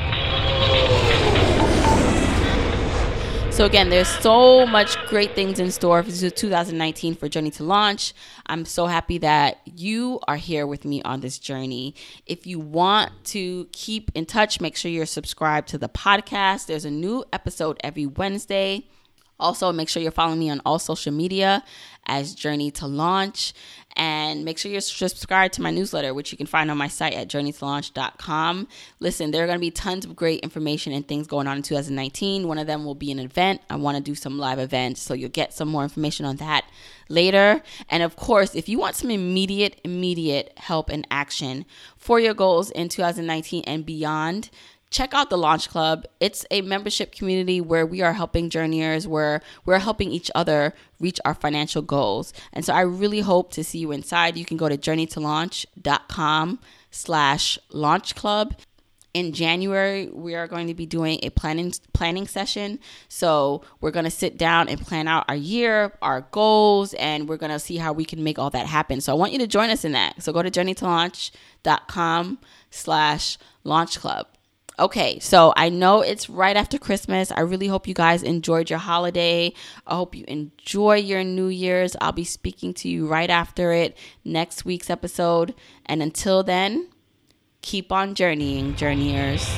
So 3.57 3.65
again, 3.65 3.89
there's 3.89 4.07
so 4.07 4.67
much 4.67 5.03
great 5.07 5.33
things 5.33 5.59
in 5.59 5.71
store 5.71 6.03
for 6.03 6.11
2019 6.11 7.15
for 7.15 7.27
Journey 7.27 7.49
to 7.49 7.63
Launch. 7.63 8.13
I'm 8.45 8.65
so 8.65 8.85
happy 8.85 9.17
that 9.17 9.61
you 9.65 10.19
are 10.27 10.35
here 10.35 10.67
with 10.67 10.85
me 10.85 11.01
on 11.01 11.21
this 11.21 11.39
journey. 11.39 11.95
If 12.27 12.45
you 12.45 12.59
want 12.59 13.13
to 13.25 13.67
keep 13.71 14.11
in 14.13 14.27
touch, 14.27 14.61
make 14.61 14.77
sure 14.77 14.91
you're 14.91 15.07
subscribed 15.07 15.69
to 15.69 15.79
the 15.79 15.89
podcast. 15.89 16.67
There's 16.67 16.85
a 16.85 16.91
new 16.91 17.25
episode 17.33 17.79
every 17.83 18.05
Wednesday. 18.05 18.85
Also, 19.39 19.71
make 19.71 19.89
sure 19.89 20.03
you're 20.03 20.11
following 20.11 20.37
me 20.37 20.51
on 20.51 20.61
all 20.63 20.77
social 20.77 21.11
media 21.11 21.63
as 22.05 22.35
Journey 22.35 22.69
to 22.71 22.85
Launch. 22.85 23.53
And 23.97 24.45
make 24.45 24.59
sure 24.59 24.71
you're 24.71 24.79
subscribed 24.79 25.55
to 25.55 25.63
my 25.63 25.71
newsletter, 25.71 26.13
which 26.13 26.31
you 26.31 26.37
can 26.37 26.45
find 26.45 26.69
on 26.69 26.77
my 26.77 26.87
site 26.87 27.13
at 27.13 27.27
journeytolaunch.com. 27.27 28.67
Listen, 28.99 29.31
there 29.31 29.43
are 29.43 29.47
going 29.47 29.57
to 29.57 29.59
be 29.59 29.71
tons 29.71 30.05
of 30.05 30.15
great 30.15 30.41
information 30.41 30.93
and 30.93 31.07
things 31.07 31.25
going 31.25 31.47
on 31.47 31.57
in 31.57 31.63
2019. 31.63 32.47
One 32.47 32.59
of 32.59 32.67
them 32.67 32.85
will 32.85 32.93
be 32.93 33.11
an 33.11 33.17
event. 33.17 33.61
I 33.71 33.75
want 33.75 33.97
to 33.97 34.03
do 34.03 34.13
some 34.13 34.37
live 34.37 34.59
events, 34.59 35.01
so 35.01 35.15
you'll 35.15 35.29
get 35.29 35.51
some 35.51 35.67
more 35.67 35.81
information 35.81 36.27
on 36.27 36.35
that 36.35 36.65
later. 37.09 37.63
And 37.89 38.03
of 38.03 38.15
course, 38.15 38.53
if 38.53 38.69
you 38.69 38.77
want 38.77 38.95
some 38.95 39.09
immediate, 39.09 39.81
immediate 39.83 40.53
help 40.57 40.89
and 40.89 41.07
action 41.09 41.65
for 41.97 42.19
your 42.19 42.35
goals 42.35 42.69
in 42.69 42.89
2019 42.89 43.63
and 43.65 43.83
beyond, 43.83 44.51
check 44.89 45.13
out 45.13 45.29
the 45.29 45.37
Launch 45.37 45.69
Club. 45.69 46.05
It's 46.19 46.45
a 46.49 46.61
membership 46.61 47.11
community 47.11 47.61
where 47.61 47.85
we 47.85 48.01
are 48.01 48.13
helping 48.13 48.49
journeyers, 48.49 49.07
where 49.07 49.41
we're 49.65 49.79
helping 49.79 50.11
each 50.11 50.31
other 50.33 50.73
reach 50.99 51.19
our 51.25 51.33
financial 51.33 51.81
goals. 51.81 52.33
And 52.53 52.63
so 52.63 52.73
I 52.73 52.81
really 52.81 53.19
hope 53.19 53.51
to 53.53 53.63
see 53.63 53.79
you 53.79 53.91
inside. 53.91 54.37
You 54.37 54.45
can 54.45 54.57
go 54.57 54.69
to 54.69 54.77
journeytolaunch.com 54.77 56.59
slash 56.91 57.59
launch 57.69 58.15
club. 58.15 58.55
In 59.13 59.33
January, 59.33 60.09
we 60.09 60.35
are 60.35 60.47
going 60.47 60.67
to 60.67 60.75
be 60.75 60.85
doing 60.85 61.19
a 61.23 61.31
planning 61.31 61.73
planning 61.91 62.27
session. 62.27 62.79
So 63.09 63.63
we're 63.81 63.91
going 63.91 64.05
to 64.05 64.11
sit 64.11 64.37
down 64.37 64.69
and 64.69 64.79
plan 64.79 65.07
out 65.07 65.25
our 65.27 65.35
year, 65.35 65.91
our 66.03 66.21
goals, 66.29 66.93
and 66.95 67.27
we're 67.27 67.37
going 67.37 67.51
to 67.51 67.57
see 67.57 67.77
how 67.77 67.93
we 67.93 68.05
can 68.05 68.23
make 68.23 68.37
all 68.37 68.51
that 68.51 68.67
happen. 68.67 69.01
So 69.01 69.11
I 69.11 69.15
want 69.15 69.31
you 69.31 69.39
to 69.39 69.47
join 69.47 69.71
us 69.71 69.83
in 69.83 69.93
that. 69.93 70.21
So 70.21 70.31
go 70.31 70.43
to 70.43 70.51
journeytolaunch.com 70.51 72.37
slash 72.69 73.37
launch 73.63 73.99
club. 73.99 74.27
Okay, 74.79 75.17
so 75.17 75.53
I 75.57 75.69
know 75.69 76.01
it's 76.01 76.29
right 76.29 76.55
after 76.55 76.77
Christmas. 76.77 77.31
I 77.31 77.39
really 77.39 77.67
hope 77.67 77.87
you 77.87 77.95
guys 77.95 78.21
enjoyed 78.21 78.69
your 78.69 78.77
holiday. 78.77 79.53
I 79.87 79.95
hope 79.95 80.13
you 80.13 80.23
enjoy 80.27 80.97
your 80.97 81.23
New 81.23 81.47
Year's. 81.47 81.95
I'll 81.99 82.11
be 82.11 82.23
speaking 82.23 82.75
to 82.75 82.89
you 82.89 83.07
right 83.07 83.29
after 83.29 83.71
it 83.71 83.97
next 84.23 84.65
week's 84.65 84.91
episode. 84.91 85.55
And 85.87 86.03
until 86.03 86.43
then, 86.43 86.89
keep 87.63 87.91
on 87.91 88.13
journeying, 88.13 88.75
journeyers. 88.75 89.49